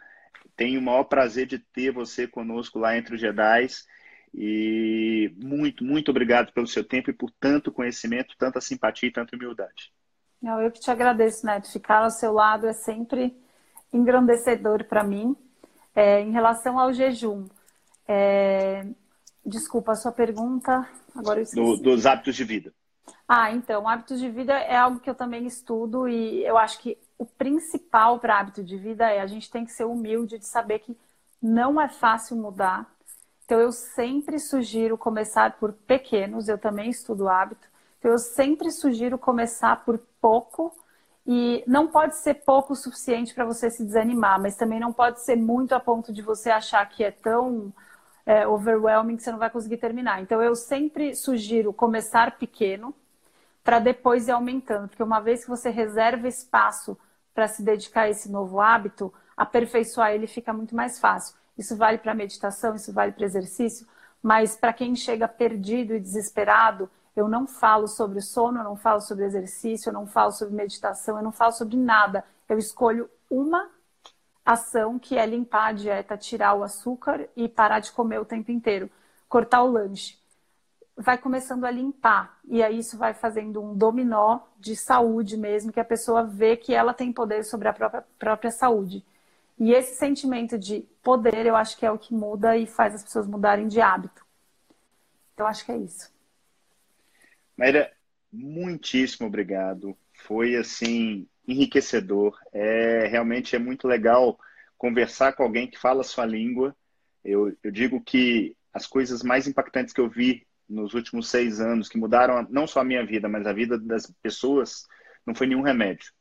tenho 0.58 0.80
o 0.80 0.82
maior 0.82 1.04
prazer 1.04 1.46
de 1.46 1.60
ter 1.60 1.92
você 1.92 2.26
conosco 2.26 2.80
lá 2.80 2.98
entre 2.98 3.14
os 3.14 3.20
Jedis, 3.20 3.86
e 4.34 5.32
muito, 5.36 5.84
muito 5.84 6.10
obrigado 6.10 6.52
pelo 6.52 6.66
seu 6.66 6.84
tempo 6.84 7.08
e 7.08 7.14
por 7.14 7.30
tanto 7.30 7.72
conhecimento, 7.72 8.34
tanta 8.36 8.60
simpatia 8.60 9.08
e 9.08 9.12
tanta 9.12 9.36
humildade. 9.36 9.92
Não, 10.42 10.60
eu 10.60 10.70
que 10.70 10.80
te 10.80 10.90
agradeço, 10.90 11.46
Neto. 11.46 11.70
Ficar 11.72 12.02
ao 12.02 12.10
seu 12.10 12.32
lado 12.32 12.66
é 12.66 12.72
sempre 12.72 13.34
engrandecedor 13.92 14.84
para 14.84 15.04
mim. 15.04 15.34
É, 15.94 16.20
em 16.20 16.32
relação 16.32 16.78
ao 16.78 16.92
jejum, 16.92 17.46
é... 18.06 18.84
desculpa 19.46 19.92
a 19.92 19.96
sua 19.96 20.12
pergunta. 20.12 20.88
Agora 21.14 21.42
Do, 21.54 21.76
dos 21.76 22.04
hábitos 22.04 22.36
de 22.36 22.44
vida. 22.44 22.72
Ah, 23.26 23.50
então, 23.50 23.88
hábitos 23.88 24.20
de 24.20 24.28
vida 24.28 24.52
é 24.52 24.76
algo 24.76 25.00
que 25.00 25.08
eu 25.08 25.14
também 25.14 25.46
estudo 25.46 26.06
e 26.08 26.44
eu 26.44 26.58
acho 26.58 26.78
que 26.80 26.98
o 27.18 27.26
principal 27.26 28.18
para 28.20 28.38
hábito 28.38 28.62
de 28.62 28.76
vida 28.76 29.10
é 29.10 29.20
a 29.20 29.26
gente 29.26 29.50
tem 29.50 29.64
que 29.64 29.72
ser 29.72 29.84
humilde 29.84 30.38
de 30.38 30.46
saber 30.46 30.78
que 30.78 30.96
não 31.42 31.80
é 31.80 31.88
fácil 31.88 32.36
mudar, 32.36 32.88
então, 33.48 33.58
eu 33.58 33.72
sempre 33.72 34.38
sugiro 34.38 34.98
começar 34.98 35.56
por 35.58 35.72
pequenos, 35.72 36.48
eu 36.48 36.58
também 36.58 36.90
estudo 36.90 37.30
hábito. 37.30 37.66
Então, 37.98 38.10
eu 38.10 38.18
sempre 38.18 38.70
sugiro 38.70 39.16
começar 39.16 39.86
por 39.86 39.98
pouco. 40.20 40.70
E 41.26 41.64
não 41.66 41.88
pode 41.88 42.18
ser 42.18 42.34
pouco 42.34 42.74
o 42.74 42.76
suficiente 42.76 43.32
para 43.32 43.46
você 43.46 43.70
se 43.70 43.82
desanimar, 43.82 44.38
mas 44.38 44.54
também 44.54 44.78
não 44.78 44.92
pode 44.92 45.22
ser 45.22 45.34
muito 45.36 45.74
a 45.74 45.80
ponto 45.80 46.12
de 46.12 46.20
você 46.20 46.50
achar 46.50 46.86
que 46.90 47.02
é 47.02 47.10
tão 47.10 47.72
é, 48.26 48.46
overwhelming 48.46 49.16
que 49.16 49.22
você 49.22 49.32
não 49.32 49.38
vai 49.38 49.48
conseguir 49.48 49.78
terminar. 49.78 50.20
Então, 50.20 50.42
eu 50.42 50.54
sempre 50.54 51.14
sugiro 51.14 51.72
começar 51.72 52.36
pequeno 52.38 52.94
para 53.64 53.78
depois 53.78 54.28
ir 54.28 54.32
aumentando, 54.32 54.88
porque 54.88 55.02
uma 55.02 55.20
vez 55.20 55.42
que 55.44 55.50
você 55.50 55.70
reserva 55.70 56.28
espaço 56.28 56.98
para 57.38 57.46
se 57.46 57.62
dedicar 57.62 58.00
a 58.00 58.10
esse 58.10 58.28
novo 58.28 58.60
hábito, 58.60 59.14
aperfeiçoar 59.36 60.10
ele 60.10 60.26
fica 60.26 60.52
muito 60.52 60.74
mais 60.74 60.98
fácil. 60.98 61.36
Isso 61.56 61.76
vale 61.76 61.96
para 61.96 62.12
meditação, 62.12 62.74
isso 62.74 62.92
vale 62.92 63.12
para 63.12 63.24
exercício, 63.24 63.86
mas 64.20 64.56
para 64.56 64.72
quem 64.72 64.96
chega 64.96 65.28
perdido 65.28 65.94
e 65.94 66.00
desesperado, 66.00 66.90
eu 67.14 67.28
não 67.28 67.46
falo 67.46 67.86
sobre 67.86 68.20
sono, 68.20 68.58
eu 68.58 68.64
não 68.64 68.74
falo 68.74 69.00
sobre 69.00 69.24
exercício, 69.24 69.90
eu 69.90 69.92
não 69.92 70.04
falo 70.04 70.32
sobre 70.32 70.52
meditação, 70.52 71.16
eu 71.16 71.22
não 71.22 71.30
falo 71.30 71.52
sobre 71.52 71.76
nada. 71.76 72.24
Eu 72.48 72.58
escolho 72.58 73.08
uma 73.30 73.70
ação 74.44 74.98
que 74.98 75.16
é 75.16 75.24
limpar 75.24 75.68
a 75.68 75.72
dieta, 75.72 76.16
tirar 76.16 76.54
o 76.54 76.64
açúcar 76.64 77.28
e 77.36 77.48
parar 77.48 77.78
de 77.78 77.92
comer 77.92 78.18
o 78.18 78.24
tempo 78.24 78.50
inteiro, 78.50 78.90
cortar 79.28 79.62
o 79.62 79.70
lanche. 79.70 80.18
Vai 81.00 81.16
começando 81.16 81.64
a 81.64 81.70
limpar 81.70 82.38
e 82.44 82.62
aí 82.62 82.78
isso 82.78 82.98
vai 82.98 83.14
fazendo 83.14 83.62
um 83.62 83.72
dominó 83.72 84.40
de 84.58 84.74
saúde 84.74 85.36
mesmo, 85.36 85.72
que 85.72 85.78
a 85.78 85.84
pessoa 85.84 86.24
vê 86.24 86.56
que 86.56 86.74
ela 86.74 86.92
tem 86.92 87.12
poder 87.12 87.44
sobre 87.44 87.68
a 87.68 87.72
própria, 87.72 88.04
própria 88.18 88.50
saúde. 88.50 89.04
E 89.58 89.72
esse 89.72 89.94
sentimento 89.94 90.58
de 90.58 90.84
poder, 91.02 91.46
eu 91.46 91.54
acho 91.54 91.76
que 91.76 91.86
é 91.86 91.90
o 91.90 91.98
que 91.98 92.12
muda 92.12 92.56
e 92.56 92.66
faz 92.66 92.94
as 92.94 93.02
pessoas 93.02 93.26
mudarem 93.26 93.68
de 93.68 93.80
hábito. 93.80 94.26
Então, 95.34 95.46
acho 95.46 95.64
que 95.64 95.70
é 95.70 95.76
isso. 95.76 96.12
Maíra, 97.56 97.92
muitíssimo 98.32 99.28
obrigado. 99.28 99.96
Foi, 100.12 100.56
assim, 100.56 101.28
enriquecedor. 101.46 102.36
É 102.52 103.06
realmente 103.06 103.54
é 103.54 103.58
muito 103.58 103.86
legal 103.86 104.38
conversar 104.76 105.32
com 105.32 105.42
alguém 105.44 105.68
que 105.68 105.78
fala 105.78 106.00
a 106.00 106.04
sua 106.04 106.24
língua. 106.24 106.74
Eu, 107.24 107.56
eu 107.62 107.70
digo 107.70 108.00
que 108.00 108.56
as 108.72 108.86
coisas 108.86 109.22
mais 109.22 109.46
impactantes 109.46 109.92
que 109.92 110.00
eu 110.00 110.08
vi 110.08 110.46
nos 110.68 110.94
últimos 110.94 111.28
seis 111.28 111.60
anos, 111.60 111.88
que 111.88 111.98
mudaram 111.98 112.46
não 112.50 112.66
só 112.66 112.80
a 112.80 112.84
minha 112.84 113.04
vida, 113.04 113.28
mas 113.28 113.46
a 113.46 113.52
vida 113.52 113.78
das 113.78 114.12
pessoas, 114.22 114.86
não 115.26 115.34
foi 115.34 115.46
nenhum 115.46 115.62
remédio. 115.62 116.12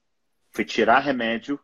Foi 0.52 0.64
tirar 0.64 1.00
remédio, 1.00 1.60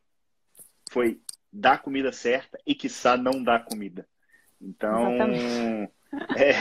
foi 0.91 1.21
dar 1.51 1.81
comida 1.81 2.11
certa 2.11 2.59
e, 2.65 2.75
quiçá, 2.75 3.15
não 3.15 3.43
dar 3.43 3.65
comida. 3.65 4.07
Então, 4.59 5.17
é, 6.37 6.53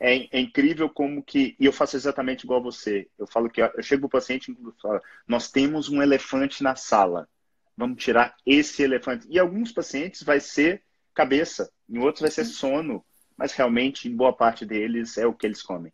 é, 0.00 0.38
é, 0.38 0.40
incrível 0.40 0.88
como 0.88 1.22
que. 1.22 1.56
E 1.58 1.66
eu 1.66 1.72
faço 1.72 1.96
exatamente 1.96 2.44
igual 2.44 2.60
a 2.60 2.64
você. 2.64 3.08
Eu 3.18 3.26
falo 3.26 3.50
que 3.50 3.62
eu 3.62 3.82
chego 3.82 4.08
para 4.08 4.18
o 4.18 4.20
paciente 4.20 4.50
e 4.50 4.80
falo: 4.80 5.00
nós 5.26 5.50
temos 5.50 5.88
um 5.88 6.02
elefante 6.02 6.62
na 6.62 6.74
sala. 6.74 7.28
Vamos 7.76 8.02
tirar 8.02 8.36
esse 8.44 8.82
elefante. 8.82 9.26
E 9.30 9.38
alguns 9.38 9.72
pacientes 9.72 10.22
vai 10.22 10.40
ser 10.40 10.82
cabeça, 11.14 11.70
em 11.88 11.98
outros 11.98 12.22
vai 12.22 12.30
ser 12.30 12.44
sono, 12.44 13.04
mas 13.40 13.54
realmente, 13.54 14.06
em 14.06 14.14
boa 14.14 14.34
parte 14.34 14.66
deles, 14.66 15.16
é 15.16 15.26
o 15.26 15.32
que 15.32 15.46
eles 15.46 15.62
comem. 15.62 15.90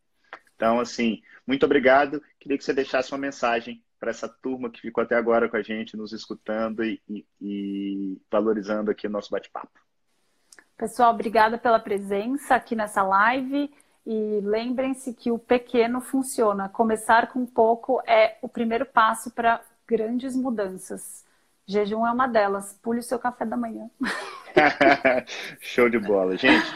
Então, 0.57 0.81
assim, 0.81 1.23
muito 1.47 1.65
obrigado. 1.65 2.21
Queria 2.41 2.59
que 2.59 2.65
você 2.65 2.73
deixasse 2.73 3.13
uma 3.13 3.19
mensagem 3.19 3.81
para 4.01 4.11
essa 4.11 4.29
turma 4.29 4.69
que 4.69 4.81
ficou 4.81 5.05
até 5.05 5.15
agora 5.15 5.49
com 5.49 5.57
a 5.57 5.63
gente, 5.63 5.97
nos 5.97 6.13
escutando 6.13 6.83
e, 6.83 7.01
e, 7.09 7.25
e 7.41 8.21
valorizando 8.29 8.91
aqui 8.91 9.07
o 9.07 9.11
nosso 9.11 9.31
bate-papo. 9.31 9.79
Pessoal, 10.77 11.15
obrigada 11.15 11.57
pela 11.57 11.79
presença 11.79 12.57
aqui 12.57 12.75
nessa 12.75 13.05
live. 13.05 13.73
E 14.05 14.41
lembrem-se 14.43 15.15
que 15.15 15.31
o 15.31 15.39
pequeno 15.39 16.01
funciona. 16.01 16.69
Começar 16.69 17.29
com 17.29 17.47
pouco 17.47 18.03
é 18.09 18.39
o 18.43 18.49
primeiro 18.49 18.87
passo 18.87 19.31
para 19.31 19.61
grandes 19.87 20.35
mudanças. 20.35 21.25
Jejum 21.65 22.05
é 22.05 22.11
uma 22.11 22.27
delas. 22.27 22.77
Pule 22.83 22.99
o 22.99 23.05
seu 23.05 23.21
café 23.21 23.47
da 23.47 23.57
manhã. 23.57 23.89
Show 25.61 25.89
de 25.89 26.01
bola. 26.01 26.37
Gente, 26.37 26.67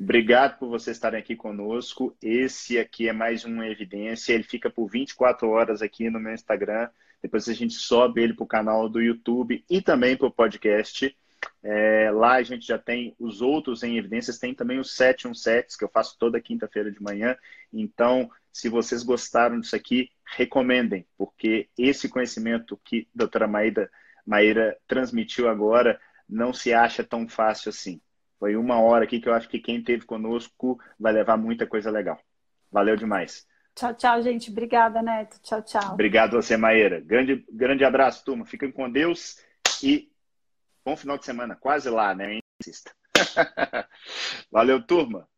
obrigado 0.00 0.58
por 0.58 0.68
vocês 0.68 0.96
estarem 0.96 1.20
aqui 1.20 1.36
conosco. 1.36 2.16
Esse 2.22 2.78
aqui 2.78 3.08
é 3.08 3.12
mais 3.12 3.44
uma 3.44 3.66
evidência. 3.68 4.32
Ele 4.32 4.42
fica 4.42 4.70
por 4.70 4.88
24 4.88 5.48
horas 5.48 5.82
aqui 5.82 6.08
no 6.08 6.18
meu 6.18 6.32
Instagram. 6.32 6.88
Depois 7.22 7.48
a 7.48 7.52
gente 7.52 7.74
sobe 7.74 8.22
ele 8.22 8.34
para 8.34 8.44
o 8.44 8.48
canal 8.48 8.88
do 8.88 9.00
YouTube 9.00 9.64
e 9.68 9.82
também 9.82 10.16
para 10.16 10.26
o 10.26 10.30
podcast. 10.30 11.14
É, 11.62 12.10
lá 12.10 12.34
a 12.34 12.42
gente 12.42 12.66
já 12.66 12.78
tem 12.78 13.14
os 13.18 13.42
outros 13.42 13.82
em 13.82 13.98
evidências, 13.98 14.38
tem 14.38 14.54
também 14.54 14.78
os 14.78 14.94
717, 14.96 15.76
que 15.76 15.84
eu 15.84 15.88
faço 15.88 16.16
toda 16.18 16.40
quinta-feira 16.40 16.90
de 16.90 17.02
manhã. 17.02 17.36
Então, 17.72 18.30
se 18.52 18.68
vocês 18.68 19.02
gostaram 19.02 19.60
disso 19.60 19.76
aqui, 19.76 20.10
recomendem, 20.24 21.06
porque 21.16 21.68
esse 21.76 22.08
conhecimento 22.08 22.80
que 22.84 23.06
a 23.14 23.18
doutora 23.18 23.46
Maíra, 23.46 23.90
Maíra 24.26 24.76
transmitiu 24.86 25.48
agora 25.48 26.00
não 26.28 26.52
se 26.52 26.72
acha 26.72 27.04
tão 27.04 27.28
fácil 27.28 27.70
assim. 27.70 28.00
Foi 28.40 28.56
uma 28.56 28.80
hora 28.80 29.04
aqui 29.04 29.20
que 29.20 29.28
eu 29.28 29.34
acho 29.34 29.48
que 29.48 29.60
quem 29.60 29.78
esteve 29.78 30.04
conosco 30.04 30.80
vai 30.98 31.12
levar 31.12 31.36
muita 31.36 31.64
coisa 31.64 31.90
legal. 31.90 32.18
Valeu 32.72 32.96
demais. 32.96 33.46
Tchau, 33.76 33.94
tchau, 33.94 34.20
gente. 34.22 34.50
Obrigada, 34.50 35.00
Neto. 35.00 35.38
Tchau, 35.40 35.62
tchau. 35.62 35.92
Obrigado 35.92 36.32
você, 36.32 36.56
Maíra. 36.56 37.00
Grande, 37.00 37.44
grande 37.52 37.84
abraço, 37.84 38.24
turma. 38.24 38.44
Fiquem 38.44 38.72
com 38.72 38.90
Deus 38.90 39.36
e 39.80 40.10
Bom 40.84 40.96
final 40.96 41.18
de 41.18 41.26
semana, 41.26 41.54
quase 41.54 41.90
lá, 41.90 42.14
né? 42.14 42.40
Insista. 42.60 42.92
Valeu, 44.50 44.84
turma. 44.84 45.28